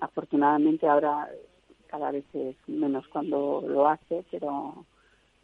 Afortunadamente 0.00 0.86
ahora 0.88 1.28
cada 1.86 2.10
vez 2.10 2.24
es 2.34 2.56
menos 2.66 3.06
cuando 3.08 3.62
lo 3.66 3.86
hace, 3.88 4.24
pero 4.30 4.84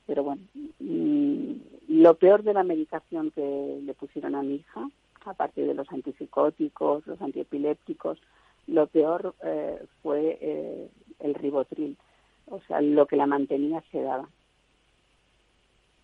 pero 0.07 0.25
bueno, 0.25 0.41
mm, 0.81 1.53
lo 1.89 2.15
peor 2.15 2.43
de 2.43 2.55
la 2.55 2.65
medicación 2.65 3.31
que 3.31 3.79
le 3.85 3.93
pusieron 3.93 4.35
a 4.35 4.43
mi 4.43 4.55
hija, 4.57 4.89
aparte 5.29 5.65
de 5.65 5.75
los 5.75 5.91
antipsicóticos, 5.93 7.07
los 7.07 7.21
antiepilépticos, 7.21 8.19
lo 8.67 8.87
peor 8.87 9.35
eh, 9.45 9.79
fue 10.03 10.39
eh, 10.41 10.89
el 11.21 11.35
ribotril, 11.35 11.97
o 12.47 12.61
sea, 12.67 12.81
lo 12.81 13.07
que 13.07 13.17
la 13.17 13.27
mantenía 13.27 13.83
sedada. 13.91 14.29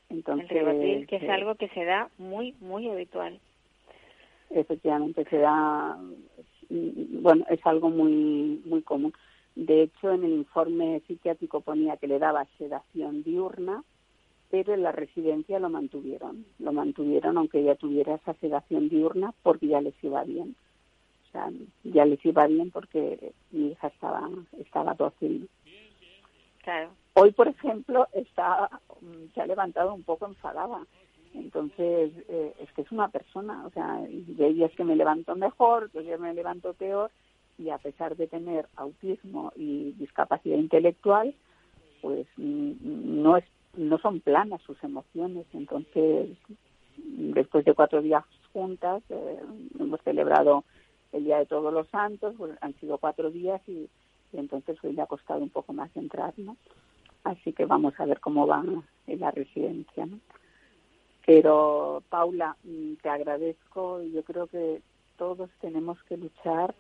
Entonces, 0.09 0.51
el 0.51 0.59
ribotril, 0.59 1.07
que 1.07 1.17
es 1.17 1.23
eh, 1.23 1.31
algo 1.31 1.55
que 1.57 1.69
se 1.69 1.85
da 1.85 2.09
muy, 2.19 2.55
muy 2.61 2.89
habitual. 2.89 3.41
efectivamente 4.51 5.25
se 5.31 5.39
da 5.39 5.99
bueno 6.69 7.45
es 7.51 7.61
algo 7.67 7.91
muy 7.91 8.63
muy 8.65 8.83
común 8.83 9.13
de 9.55 9.83
hecho 9.83 10.13
en 10.13 10.25
el 10.25 10.33
informe 10.33 11.03
psiquiátrico 11.07 11.61
ponía 11.61 11.97
que 11.97 12.07
le 12.07 12.19
daba 12.19 12.47
sedación 12.59 13.23
diurna 13.23 13.83
pero 14.51 14.75
en 14.75 14.83
la 14.83 14.93
residencia 14.93 15.59
lo 15.59 15.69
mantuvieron 15.69 16.45
lo 16.59 16.73
mantuvieron 16.73 17.39
aunque 17.39 17.61
ella 17.61 17.75
tuviera 17.75 18.15
esa 18.15 18.35
sedación 18.35 18.89
diurna 18.89 19.35
porque 19.43 19.69
ya 19.69 19.81
les 19.81 19.95
iba 20.03 20.23
bien 20.25 20.55
o 21.29 21.33
sea 21.33 21.51
ya 21.85 22.05
les 22.05 22.25
iba 22.25 22.47
bien 22.47 22.71
porque 22.71 23.33
mi 23.51 23.69
hija 23.69 23.89
estaba 23.89 24.29
estaba 24.59 24.95
dócil 24.95 25.49
Claro. 26.65 26.91
Hoy, 27.13 27.31
por 27.33 27.47
ejemplo, 27.47 28.09
está, 28.15 28.71
mm, 29.01 29.35
se 29.35 29.41
ha 29.41 29.47
levantado 29.47 29.95
un 29.95 30.03
poco 30.03 30.27
enfadada. 30.27 30.87
Entonces, 31.35 32.13
eh, 32.29 32.55
es 32.59 32.73
que 32.73 32.83
es 32.83 32.91
una 32.91 33.09
persona, 33.09 33.67
o 33.67 33.71
sea, 33.71 33.97
hay 33.97 34.23
días 34.23 34.73
que 34.73 34.85
me 34.85 34.97
levanto 34.97 35.37
mejor, 35.37 35.85
otros 35.85 36.05
días 36.05 36.19
me 36.19 36.33
levanto 36.33 36.73
peor, 36.73 37.11
y 37.59 37.69
a 37.69 37.79
pesar 37.79 38.17
de 38.17 38.29
tener 38.29 38.67
autismo 38.77 39.53
y 39.57 39.93
discapacidad 39.93 40.57
intelectual, 40.57 41.35
pues 42.01 42.27
mm, 42.37 42.73
no 43.23 43.37
es 43.37 43.45
no 43.77 43.99
son 43.99 44.21
planas 44.21 44.63
sus 44.63 44.83
emociones. 44.83 45.47
Entonces, 45.53 46.31
después 46.97 47.65
de 47.65 47.75
cuatro 47.75 48.03
días 48.03 48.25
juntas, 48.53 49.03
eh, 49.09 49.41
hemos 49.79 50.01
celebrado 50.03 50.65
el 51.13 51.25
Día 51.25 51.39
de 51.39 51.47
Todos 51.47 51.73
los 51.73 51.89
Santos, 51.89 52.35
pues 52.37 52.57
han 52.61 52.75
sido 52.81 52.99
cuatro 52.99 53.31
días 53.31 53.61
y, 53.69 53.89
entonces 54.33 54.77
hoy 54.83 54.93
le 54.93 55.03
ha 55.03 55.07
costado 55.07 55.41
un 55.41 55.51
poco 55.51 55.73
más 55.73 55.95
entrar, 55.97 56.35
¿no? 56.37 56.57
Así 57.23 57.53
que 57.53 57.67
vamos 57.67 57.95
a 57.99 58.05
ver 58.05 58.19
cómo 58.19 58.49
va 58.49 58.65
en 59.07 59.21
la 59.21 59.31
residencia, 59.31 60.07
¿no? 60.07 60.19
Pero, 61.25 62.03
Paula, 62.09 62.57
mm, 62.65 62.95
te 62.95 63.09
agradezco 63.09 64.03
y 64.03 64.13
yo 64.13 64.25
creo 64.25 64.47
que 64.49 64.83
todos 65.17 65.51
tenemos 65.61 66.03
que 66.05 66.17
luchar 66.17 66.75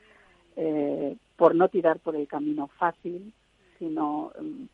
eh, 0.57 1.17
por 1.37 1.55
no 1.55 1.69
tirar 1.69 1.99
por 2.01 2.17
el 2.17 2.27
camino 2.27 2.69
fácil, 2.77 3.33
sino 3.79 4.33
mm, 4.41 4.65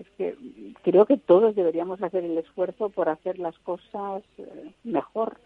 es 0.00 0.08
que 0.16 0.36
creo 0.82 1.06
que 1.06 1.16
todos 1.16 1.54
deberíamos 1.54 2.02
hacer 2.02 2.24
el 2.24 2.38
esfuerzo 2.38 2.88
por 2.90 3.08
hacer 3.08 3.38
las 3.38 3.58
cosas 3.60 4.22
eh, 4.38 4.72
mejor. 4.84 5.38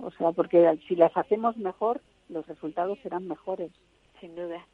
O 0.00 0.10
sea, 0.12 0.32
porque 0.32 0.78
si 0.88 0.96
las 0.96 1.16
hacemos 1.16 1.56
mejor, 1.56 2.00
los 2.28 2.46
resultados 2.46 2.98
serán 3.02 3.28
mejores. 3.28 3.70
Sin 4.20 4.34
duda. 4.34 4.66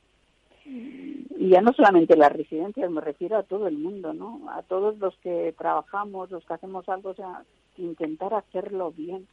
Y 0.65 1.49
ya 1.49 1.61
no 1.61 1.73
solamente 1.73 2.17
las 2.17 2.33
residencias, 2.33 2.89
me 2.91 3.01
refiero 3.01 3.37
a 3.37 3.43
todo 3.43 3.67
el 3.67 3.77
mundo, 3.79 4.13
¿no? 4.15 4.49
A 4.51 4.63
todos 4.63 4.97
los 4.99 5.17
que 5.19 5.53
trabajamos, 5.59 6.31
los 6.31 6.45
que 6.45 6.55
hacemos 6.55 6.89
algo, 6.89 7.11
o 7.11 7.15
sea, 7.15 7.43
intentar 7.77 8.33
hacerlo 8.35 8.93
bien, 8.93 9.27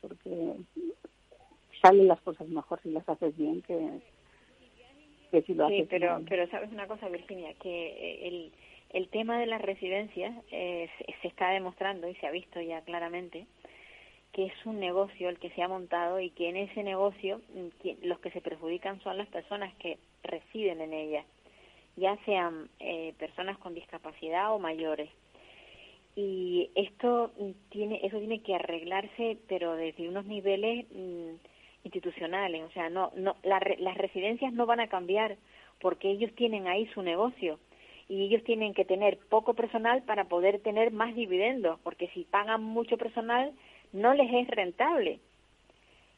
porque 0.00 0.54
salen 1.82 2.08
las 2.08 2.20
cosas 2.22 2.48
mejor 2.48 2.80
si 2.82 2.90
las 2.90 3.06
haces 3.06 3.36
bien 3.36 3.60
que, 3.62 4.00
que 5.30 5.42
si 5.42 5.52
lo 5.54 5.68
Sí, 5.68 5.74
haces 5.74 5.88
pero, 5.90 6.12
mal. 6.14 6.24
pero 6.28 6.46
sabes 6.48 6.72
una 6.72 6.86
cosa, 6.86 7.08
Virginia, 7.10 7.52
que 7.60 8.28
el, 8.28 8.52
el 8.92 9.08
tema 9.08 9.38
de 9.38 9.46
las 9.46 9.60
residencias 9.62 10.34
eh, 10.50 10.88
se, 11.20 11.28
está 11.28 11.50
demostrando 11.50 12.08
y 12.08 12.14
se 12.16 12.26
ha 12.26 12.30
visto 12.30 12.60
ya 12.60 12.82
claramente 12.82 13.46
que 14.32 14.46
es 14.46 14.66
un 14.66 14.80
negocio 14.80 15.28
el 15.28 15.38
que 15.38 15.50
se 15.50 15.62
ha 15.62 15.68
montado 15.68 16.18
y 16.20 16.30
que 16.30 16.48
en 16.48 16.56
ese 16.56 16.82
negocio 16.82 17.40
mm, 17.54 18.06
los 18.06 18.18
que 18.20 18.30
se 18.30 18.40
perjudican 18.40 19.00
son 19.02 19.18
las 19.18 19.28
personas 19.28 19.74
que 19.74 19.98
residen 20.22 20.80
en 20.80 20.94
ella, 20.94 21.24
ya 21.96 22.16
sean 22.24 22.70
eh, 22.80 23.12
personas 23.18 23.58
con 23.58 23.74
discapacidad 23.74 24.54
o 24.54 24.58
mayores. 24.58 25.10
Y 26.16 26.70
esto 26.74 27.30
mm, 27.38 27.50
tiene, 27.70 28.00
eso 28.02 28.18
tiene 28.18 28.40
que 28.40 28.54
arreglarse, 28.54 29.38
pero 29.48 29.74
desde 29.74 30.08
unos 30.08 30.24
niveles 30.24 30.86
mm, 30.90 31.34
institucionales. 31.84 32.62
O 32.64 32.70
sea, 32.70 32.88
no, 32.88 33.12
no, 33.16 33.36
la 33.42 33.60
las 33.78 33.98
residencias 33.98 34.52
no 34.54 34.64
van 34.64 34.80
a 34.80 34.88
cambiar 34.88 35.36
porque 35.78 36.10
ellos 36.10 36.32
tienen 36.34 36.68
ahí 36.68 36.86
su 36.94 37.02
negocio 37.02 37.58
y 38.08 38.24
ellos 38.24 38.44
tienen 38.44 38.74
que 38.74 38.84
tener 38.84 39.18
poco 39.28 39.54
personal 39.54 40.02
para 40.02 40.24
poder 40.24 40.60
tener 40.60 40.92
más 40.92 41.14
dividendos, 41.14 41.78
porque 41.80 42.08
si 42.08 42.24
pagan 42.24 42.62
mucho 42.62 42.96
personal 42.96 43.52
no 43.92 44.14
les 44.14 44.32
es 44.32 44.48
rentable. 44.48 45.20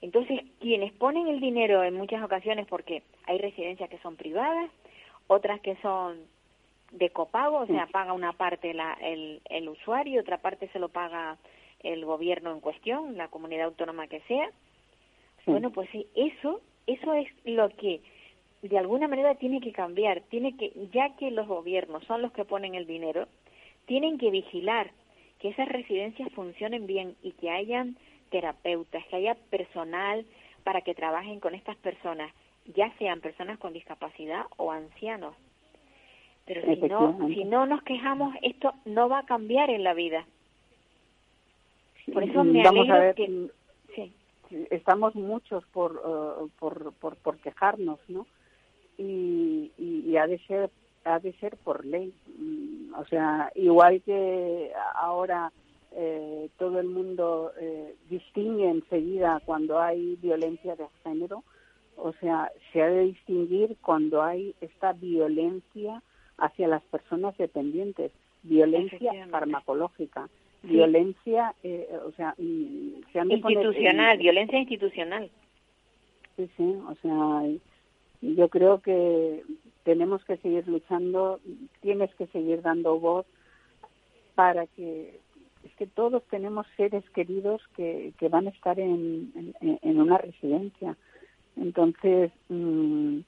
Entonces, 0.00 0.40
quienes 0.60 0.92
ponen 0.92 1.28
el 1.28 1.40
dinero 1.40 1.82
en 1.82 1.94
muchas 1.94 2.22
ocasiones, 2.22 2.66
porque 2.66 3.02
hay 3.26 3.38
residencias 3.38 3.88
que 3.88 3.98
son 3.98 4.16
privadas, 4.16 4.70
otras 5.28 5.60
que 5.60 5.76
son 5.76 6.18
de 6.92 7.10
copago, 7.10 7.58
o 7.58 7.66
sea, 7.66 7.86
paga 7.86 8.12
una 8.12 8.32
parte 8.32 8.74
la, 8.74 8.92
el, 9.00 9.40
el 9.48 9.68
usuario, 9.68 10.20
otra 10.20 10.38
parte 10.38 10.68
se 10.68 10.78
lo 10.78 10.90
paga 10.90 11.38
el 11.80 12.04
gobierno 12.04 12.52
en 12.52 12.60
cuestión, 12.60 13.16
la 13.16 13.28
comunidad 13.28 13.66
autónoma 13.66 14.06
que 14.06 14.20
sea. 14.22 14.48
Sí. 15.44 15.50
Bueno, 15.50 15.70
pues 15.70 15.88
eso, 16.14 16.60
eso 16.86 17.14
es 17.14 17.28
lo 17.44 17.68
que 17.70 18.00
de 18.68 18.78
alguna 18.78 19.08
manera 19.08 19.34
tiene 19.34 19.60
que 19.60 19.72
cambiar, 19.72 20.22
tiene 20.30 20.56
que, 20.56 20.72
ya 20.92 21.14
que 21.16 21.30
los 21.30 21.46
gobiernos 21.46 22.04
son 22.04 22.22
los 22.22 22.32
que 22.32 22.44
ponen 22.44 22.74
el 22.74 22.86
dinero, 22.86 23.26
tienen 23.86 24.18
que 24.18 24.30
vigilar 24.30 24.90
que 25.38 25.48
esas 25.48 25.68
residencias 25.68 26.32
funcionen 26.32 26.86
bien 26.86 27.16
y 27.22 27.32
que 27.32 27.50
hayan 27.50 27.96
terapeutas, 28.30 29.04
que 29.06 29.16
haya 29.16 29.34
personal 29.50 30.24
para 30.62 30.80
que 30.80 30.94
trabajen 30.94 31.40
con 31.40 31.54
estas 31.54 31.76
personas, 31.76 32.32
ya 32.74 32.90
sean 32.98 33.20
personas 33.20 33.58
con 33.58 33.74
discapacidad 33.74 34.46
o 34.56 34.72
ancianos. 34.72 35.34
Pero 36.46 36.62
si 36.62 36.80
no, 36.88 37.28
si 37.28 37.44
no 37.44 37.66
nos 37.66 37.82
quejamos, 37.82 38.34
esto 38.42 38.72
no 38.86 39.08
va 39.08 39.20
a 39.20 39.26
cambiar 39.26 39.70
en 39.70 39.84
la 39.84 39.94
vida. 39.94 40.26
Por 42.12 42.22
eso 42.22 42.44
me 42.44 42.62
Vamos 42.62 42.88
a 42.88 42.94
alegro 42.94 43.00
ver, 43.00 43.14
que... 43.14 43.28
mm, 43.28 43.48
Sí, 43.94 44.12
estamos 44.70 45.14
muchos 45.14 45.64
por, 45.66 46.02
eh, 46.04 46.48
por, 46.58 46.92
por, 46.94 47.16
por 47.16 47.38
quejarnos, 47.38 47.98
¿no? 48.08 48.26
Y, 48.98 49.72
y, 49.78 50.16
ha 50.16 50.26
de 50.26 50.38
ser 50.46 50.70
ha 51.04 51.18
de 51.18 51.32
ser 51.34 51.56
por 51.58 51.84
ley. 51.84 52.12
Mm, 52.38 52.94
o 52.94 53.04
sea, 53.06 53.50
igual 53.54 54.02
que 54.02 54.72
ahora 54.94 55.52
eh, 55.96 56.48
todo 56.58 56.80
el 56.80 56.88
mundo 56.88 57.52
eh, 57.60 57.94
distingue 58.08 58.68
enseguida 58.68 59.40
cuando 59.44 59.80
hay 59.80 60.16
violencia 60.16 60.74
de 60.76 60.86
género, 61.02 61.44
o 61.96 62.12
sea, 62.14 62.50
se 62.72 62.82
ha 62.82 62.88
de 62.88 63.04
distinguir 63.04 63.76
cuando 63.80 64.22
hay 64.22 64.54
esta 64.60 64.92
violencia 64.92 66.02
hacia 66.38 66.66
las 66.66 66.82
personas 66.84 67.36
dependientes, 67.38 68.10
violencia 68.42 69.12
farmacológica, 69.30 70.28
violencia, 70.62 71.54
eh, 71.62 71.88
o 72.04 72.10
sea, 72.12 72.34
mm, 72.38 73.30
institucional, 73.30 74.18
violencia 74.18 74.58
institucional. 74.58 75.30
Sí, 76.36 76.50
sí, 76.56 76.76
o 76.88 76.94
sea, 77.02 77.42
yo 78.36 78.48
creo 78.48 78.80
que 78.80 79.42
tenemos 79.84 80.24
que 80.24 80.38
seguir 80.38 80.66
luchando, 80.66 81.40
tienes 81.80 82.14
que 82.14 82.26
seguir 82.28 82.62
dando 82.62 82.98
voz 82.98 83.26
para 84.34 84.66
que 84.66 85.20
es 85.64 85.74
que 85.76 85.86
todos 85.86 86.22
tenemos 86.24 86.66
seres 86.76 87.08
queridos 87.10 87.62
que, 87.76 88.12
que 88.18 88.28
van 88.28 88.46
a 88.46 88.50
estar 88.50 88.78
en, 88.78 89.54
en, 89.60 90.00
una 90.00 90.18
residencia. 90.18 90.96
Entonces, 91.56 92.30
mm, 92.48 93.20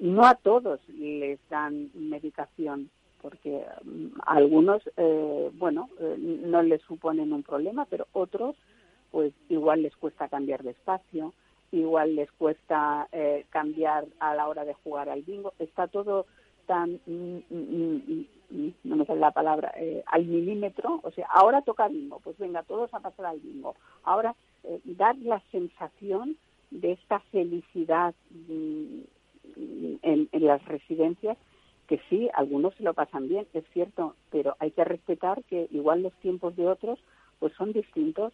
no 0.00 0.24
a 0.24 0.34
todos 0.36 0.80
les 0.88 1.38
dan 1.50 1.90
medicación, 1.94 2.90
porque 3.20 3.62
mm, 3.84 4.20
algunos, 4.24 4.82
eh, 4.96 5.50
bueno, 5.54 5.90
eh, 6.00 6.16
no 6.18 6.62
les 6.62 6.80
suponen 6.82 7.32
un 7.32 7.42
problema, 7.42 7.84
pero 7.86 8.06
otros, 8.12 8.56
pues 9.10 9.34
igual 9.48 9.82
les 9.82 9.94
cuesta 9.96 10.28
cambiar 10.28 10.62
de 10.62 10.70
espacio, 10.70 11.34
igual 11.72 12.16
les 12.16 12.30
cuesta 12.32 13.08
eh, 13.12 13.46
cambiar 13.50 14.06
a 14.18 14.34
la 14.34 14.48
hora 14.48 14.64
de 14.64 14.74
jugar 14.74 15.08
al 15.08 15.22
bingo. 15.22 15.52
Está 15.58 15.88
todo 15.88 16.26
tan, 16.66 17.00
mm, 17.06 17.38
mm, 17.50 18.26
mm, 18.50 18.72
no 18.84 18.96
me 18.96 19.06
sale 19.06 19.20
la 19.20 19.30
palabra, 19.30 19.72
eh, 19.76 20.02
al 20.06 20.26
milímetro. 20.26 21.00
O 21.02 21.10
sea, 21.10 21.26
ahora 21.30 21.62
toca 21.62 21.88
bingo, 21.88 22.20
pues 22.20 22.38
venga, 22.38 22.62
todos 22.62 22.92
a 22.94 23.00
pasar 23.00 23.26
al 23.26 23.40
bingo. 23.40 23.74
Ahora, 24.04 24.34
eh, 24.64 24.80
dar 24.84 25.16
la 25.18 25.40
sensación 25.50 26.36
de 26.70 26.92
esta 26.92 27.20
felicidad 27.30 28.14
en, 28.48 29.08
en 30.02 30.46
las 30.46 30.64
residencias 30.64 31.38
que 31.86 32.00
sí, 32.10 32.28
algunos 32.34 32.74
se 32.74 32.82
lo 32.82 32.94
pasan 32.94 33.28
bien, 33.28 33.46
es 33.54 33.64
cierto, 33.72 34.14
pero 34.30 34.56
hay 34.58 34.72
que 34.72 34.84
respetar 34.84 35.42
que 35.44 35.68
igual 35.70 36.02
los 36.02 36.12
tiempos 36.14 36.56
de 36.56 36.66
otros 36.66 36.98
pues 37.38 37.52
son 37.54 37.72
distintos 37.72 38.32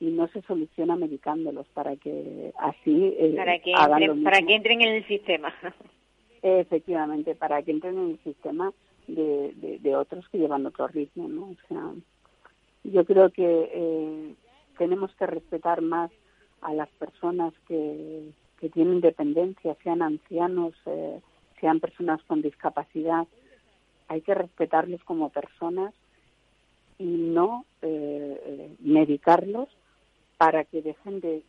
y 0.00 0.06
no 0.06 0.26
se 0.28 0.40
soluciona 0.42 0.96
medicándolos 0.96 1.68
para 1.68 1.94
que 1.96 2.52
así 2.58 3.14
eh, 3.18 3.34
para 3.36 3.58
que 3.58 3.72
entren, 3.72 4.24
para 4.24 4.42
que 4.42 4.54
entren 4.54 4.80
en 4.80 4.94
el 4.96 5.06
sistema. 5.06 5.54
Efectivamente 6.42 7.34
para 7.34 7.62
que 7.62 7.70
entren 7.70 7.98
en 7.98 8.10
el 8.12 8.18
sistema 8.24 8.72
de, 9.06 9.78
de, 9.80 9.96
otros 9.96 10.26
que 10.28 10.38
llevan 10.38 10.64
otro 10.64 10.86
ritmo 10.88 11.28
no 11.28 11.50
o 11.50 11.56
sea 11.68 11.92
yo 12.84 13.04
creo 13.04 13.30
que 13.30 13.70
eh, 13.72 14.34
tenemos 14.78 15.14
que 15.16 15.26
respetar 15.26 15.82
más 15.82 16.10
a 16.62 16.72
las 16.72 16.88
personas 16.90 17.52
que, 17.68 18.30
que 18.58 18.70
tienen 18.70 19.00
dependencia 19.00 19.76
sean 19.82 20.00
ancianos 20.00 20.72
eh, 20.86 21.20
sean 21.60 21.78
personas 21.80 22.22
con 22.24 22.42
discapacidad. 22.42 23.26
Hay 24.08 24.22
que 24.22 24.34
respetarlos 24.34 25.02
como 25.04 25.28
personas 25.28 25.94
y 26.98 27.04
no 27.04 27.64
eh, 27.82 28.74
medicarlos 28.80 29.68
para 30.40 30.64
que 30.64 30.80
dejen 30.80 31.20
de, 31.20 31.42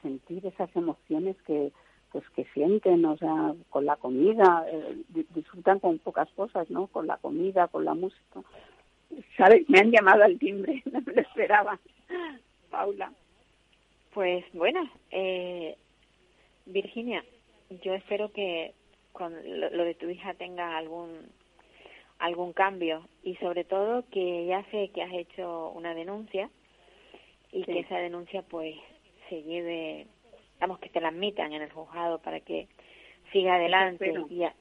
sentir 0.00 0.46
esas 0.46 0.74
emociones 0.74 1.36
que 1.42 1.70
pues 2.10 2.24
que 2.30 2.46
sienten, 2.54 3.04
o 3.04 3.14
sea, 3.18 3.54
con 3.68 3.84
la 3.84 3.96
comida, 3.96 4.64
eh, 4.72 5.02
disfrutan 5.34 5.80
con 5.80 5.98
pocas 5.98 6.30
cosas, 6.30 6.70
¿no? 6.70 6.86
Con 6.86 7.06
la 7.06 7.18
comida, 7.18 7.68
con 7.68 7.84
la 7.84 7.92
música. 7.92 8.40
¿Sabes? 9.36 9.68
Me 9.68 9.80
han 9.80 9.90
llamado 9.90 10.24
al 10.24 10.38
timbre, 10.38 10.82
no 10.90 11.02
me 11.02 11.12
lo 11.12 11.20
esperaba. 11.20 11.78
Paula. 12.70 13.12
Pues 14.14 14.46
bueno, 14.54 14.80
eh, 15.10 15.76
Virginia, 16.64 17.22
yo 17.82 17.92
espero 17.92 18.32
que 18.32 18.72
con 19.12 19.34
lo, 19.60 19.84
de 19.84 19.94
tu 19.94 20.08
hija 20.08 20.32
tenga 20.32 20.78
algún 20.78 21.10
algún 22.18 22.54
cambio 22.54 23.06
y 23.22 23.36
sobre 23.36 23.64
todo 23.64 24.06
que 24.10 24.46
ya 24.46 24.64
sé 24.70 24.88
que 24.94 25.02
has 25.02 25.12
hecho 25.12 25.68
una 25.68 25.94
denuncia 25.94 26.48
y 27.52 27.62
que 27.64 27.80
esa 27.80 27.98
denuncia 27.98 28.42
pues 28.42 28.76
se 29.28 29.42
lleve, 29.42 30.06
digamos 30.54 30.78
que 30.78 30.88
te 30.88 31.00
la 31.00 31.08
admitan 31.08 31.52
en 31.52 31.62
el 31.62 31.72
juzgado 31.72 32.18
para 32.18 32.40
que 32.40 32.68
siga 33.32 33.56
adelante 33.56 34.12
y 34.30 34.44
a, 34.44 34.54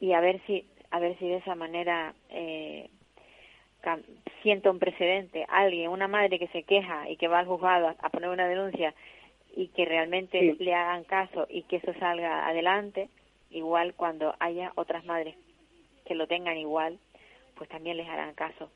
y 0.00 0.12
a 0.12 0.20
ver 0.20 0.40
si 0.46 0.66
a 0.90 0.98
ver 1.00 1.18
si 1.18 1.28
de 1.28 1.36
esa 1.36 1.54
manera 1.54 2.14
eh, 2.30 2.88
siento 4.42 4.70
un 4.70 4.78
precedente, 4.78 5.46
alguien, 5.48 5.90
una 5.90 6.08
madre 6.08 6.38
que 6.38 6.48
se 6.48 6.62
queja 6.62 7.08
y 7.08 7.16
que 7.16 7.28
va 7.28 7.40
al 7.40 7.46
juzgado 7.46 7.94
a, 7.98 8.08
poner 8.10 8.30
una 8.30 8.48
denuncia 8.48 8.94
y 9.54 9.68
que 9.68 9.84
realmente 9.84 10.56
le 10.58 10.74
hagan 10.74 11.04
caso 11.04 11.46
y 11.48 11.62
que 11.62 11.76
eso 11.76 11.92
salga 11.98 12.46
adelante, 12.46 13.08
igual 13.50 13.94
cuando 13.94 14.34
haya 14.40 14.72
otras 14.76 15.04
madres 15.04 15.36
que 16.04 16.14
lo 16.14 16.26
tengan 16.26 16.56
igual, 16.56 16.98
pues 17.56 17.68
también 17.68 17.96
les 17.96 18.08
harán 18.08 18.34
caso. 18.34 18.70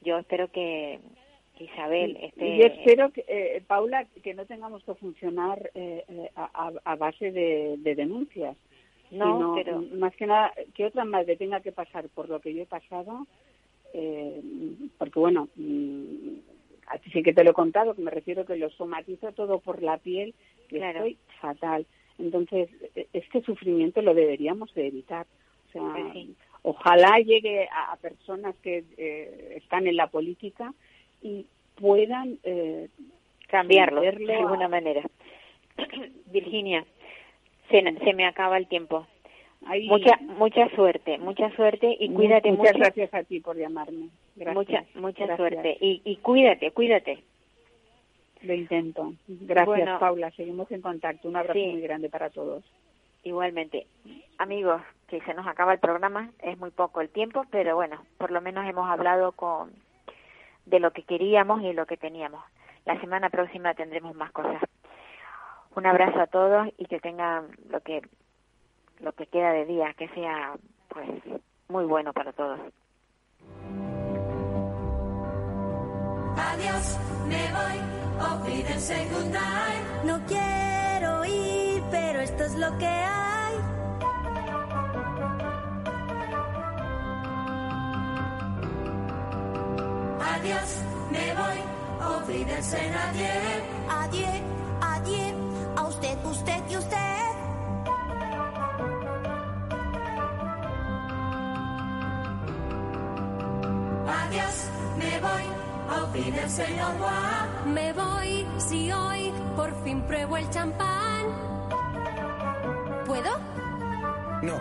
Yo 0.00 0.18
espero 0.18 0.50
que, 0.50 1.00
Isabel. 1.62 2.16
Este... 2.20 2.46
Y 2.46 2.60
espero, 2.62 3.10
que, 3.12 3.24
eh, 3.28 3.62
Paula, 3.66 4.06
que 4.22 4.34
no 4.34 4.46
tengamos 4.46 4.82
que 4.84 4.94
funcionar 4.94 5.70
eh, 5.74 6.04
eh, 6.08 6.30
a, 6.34 6.96
base 6.96 7.32
de, 7.32 7.76
denuncias. 7.94 8.56
No, 9.10 9.54
pero... 9.54 9.82
Más 9.94 10.14
que 10.16 10.26
nada, 10.26 10.52
que 10.74 10.86
otra 10.86 11.04
madre 11.04 11.36
tenga 11.36 11.60
que 11.60 11.72
pasar 11.72 12.08
por 12.08 12.28
lo 12.28 12.40
que 12.40 12.54
yo 12.54 12.62
he 12.62 12.66
pasado, 12.66 13.26
porque 14.96 15.18
bueno, 15.18 15.48
mm, 15.54 16.36
a 16.86 16.98
ti 16.98 17.10
sí 17.10 17.22
que 17.22 17.34
te 17.34 17.44
lo 17.44 17.50
he 17.50 17.54
contado, 17.54 17.94
que 17.94 18.00
me 18.00 18.10
refiero 18.10 18.46
que 18.46 18.56
lo 18.56 18.70
somatizo 18.70 19.32
todo 19.32 19.58
por 19.58 19.82
la 19.82 19.98
piel, 19.98 20.34
que 20.68 20.78
estoy 20.78 21.18
fatal. 21.40 21.86
Entonces, 22.18 22.70
e, 22.94 23.06
este 23.12 23.42
sufrimiento 23.42 24.00
lo 24.00 24.14
deberíamos 24.14 24.72
de 24.74 24.86
evitar. 24.86 25.26
O 25.68 25.72
sea, 25.72 25.92
pues 26.12 26.28
ojalá 26.62 27.18
llegue 27.18 27.68
a, 27.70 27.96
personas 27.96 28.54
que 28.62 28.84
están 29.56 29.86
en 29.86 29.96
la 29.96 30.06
política 30.06 30.72
y 31.22 31.46
puedan 31.76 32.38
eh, 32.44 32.88
cambiarlo 33.48 34.00
de 34.00 34.34
alguna 34.34 34.68
manera. 34.68 35.02
Virginia, 36.26 36.84
se, 37.70 37.82
se 37.82 38.12
me 38.12 38.26
acaba 38.26 38.58
el 38.58 38.66
tiempo. 38.66 39.06
Mucha 39.88 40.16
mucha 40.22 40.68
suerte, 40.70 41.18
mucha 41.18 41.48
suerte 41.54 41.96
y 41.98 42.10
cuídate 42.10 42.50
mucho. 42.50 42.62
Muchas 42.62 42.76
gracias 42.76 43.14
a 43.14 43.22
ti 43.22 43.38
por 43.38 43.56
llamarme. 43.56 44.08
Mucha 44.52 44.84
mucha 44.96 45.36
suerte 45.36 45.76
y, 45.80 46.02
y 46.04 46.16
cuídate, 46.16 46.72
cuídate. 46.72 47.22
Lo 48.42 48.54
intento. 48.54 49.12
Gracias, 49.28 50.00
Paula. 50.00 50.30
Seguimos 50.32 50.70
en 50.72 50.82
contacto. 50.82 51.28
Un 51.28 51.36
abrazo 51.36 51.60
muy 51.60 51.80
grande 51.80 52.08
para 52.08 52.28
todos. 52.30 52.64
Igualmente. 53.22 53.86
Amigos, 54.38 54.82
que 55.06 55.20
se 55.20 55.34
nos 55.34 55.46
acaba 55.46 55.74
el 55.74 55.78
programa. 55.78 56.30
Es 56.42 56.58
muy 56.58 56.70
poco 56.70 57.00
el 57.00 57.08
tiempo, 57.08 57.44
pero 57.50 57.76
bueno, 57.76 58.04
por 58.18 58.32
lo 58.32 58.40
menos 58.40 58.68
hemos 58.68 58.90
hablado 58.90 59.30
con 59.30 59.70
de 60.66 60.80
lo 60.80 60.92
que 60.92 61.02
queríamos 61.04 61.62
y 61.62 61.72
lo 61.72 61.86
que 61.86 61.96
teníamos. 61.96 62.44
La 62.84 63.00
semana 63.00 63.30
próxima 63.30 63.74
tendremos 63.74 64.14
más 64.14 64.32
cosas. 64.32 64.62
Un 65.74 65.86
abrazo 65.86 66.20
a 66.20 66.26
todos 66.26 66.68
y 66.76 66.86
que 66.86 67.00
tengan 67.00 67.48
lo 67.68 67.80
que 67.80 68.02
lo 69.00 69.12
que 69.12 69.26
queda 69.26 69.52
de 69.52 69.64
día, 69.66 69.94
que 69.94 70.08
sea 70.08 70.54
pues 70.88 71.08
muy 71.68 71.84
bueno 71.84 72.12
para 72.12 72.32
todos. 72.32 72.60
Adiós, 76.36 76.98
me 77.26 77.52
voy, 77.52 77.82
No 80.04 80.20
quiero 80.26 81.24
ir, 81.24 81.82
pero 81.90 82.20
esto 82.20 82.44
es 82.44 82.54
lo 82.56 82.78
que 82.78 82.86
hay. 82.86 83.41
Adiós, 90.42 90.82
me 91.12 91.34
voy, 91.34 92.16
olvídense 92.16 92.90
nadie. 92.90 93.30
Adiós, 93.88 94.42
adiós, 94.80 95.34
a 95.76 95.82
usted, 95.84 96.18
usted 96.24 96.62
y 96.68 96.76
usted. 96.78 96.96
Adiós, 104.08 104.70
me 104.98 105.20
voy, 105.20 106.02
olvídense 106.02 106.66
señor 106.66 106.94
Me 107.66 107.92
voy, 107.92 108.48
si 108.58 108.90
hoy 108.90 109.32
por 109.54 109.72
fin 109.84 110.02
pruebo 110.02 110.38
el 110.38 110.50
champán. 110.50 111.22
¿Puedo? 113.06 113.30
No. 114.42 114.58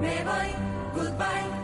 Me 0.00 0.22
voy, 0.22 0.54
goodbye 0.94 1.63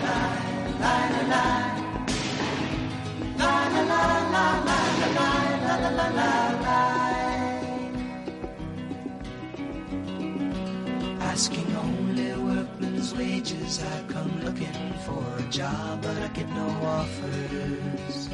Asking 11.31 11.75
only 11.75 12.33
workmen's 12.33 13.13
wages 13.15 13.81
I 13.83 14.03
come 14.11 14.41
looking 14.43 14.93
for 15.05 15.23
a 15.37 15.43
job 15.49 16.01
but 16.01 16.17
I 16.17 16.27
get 16.29 16.49
no 16.49 16.67
offers. 16.83 18.29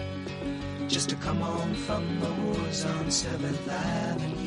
Just 0.87 1.09
to 1.09 1.15
come 1.17 1.41
home 1.41 1.75
from 1.75 2.19
the 2.19 2.31
wars 2.41 2.85
on 2.85 3.05
7th 3.07 3.67
Avenue 3.67 4.46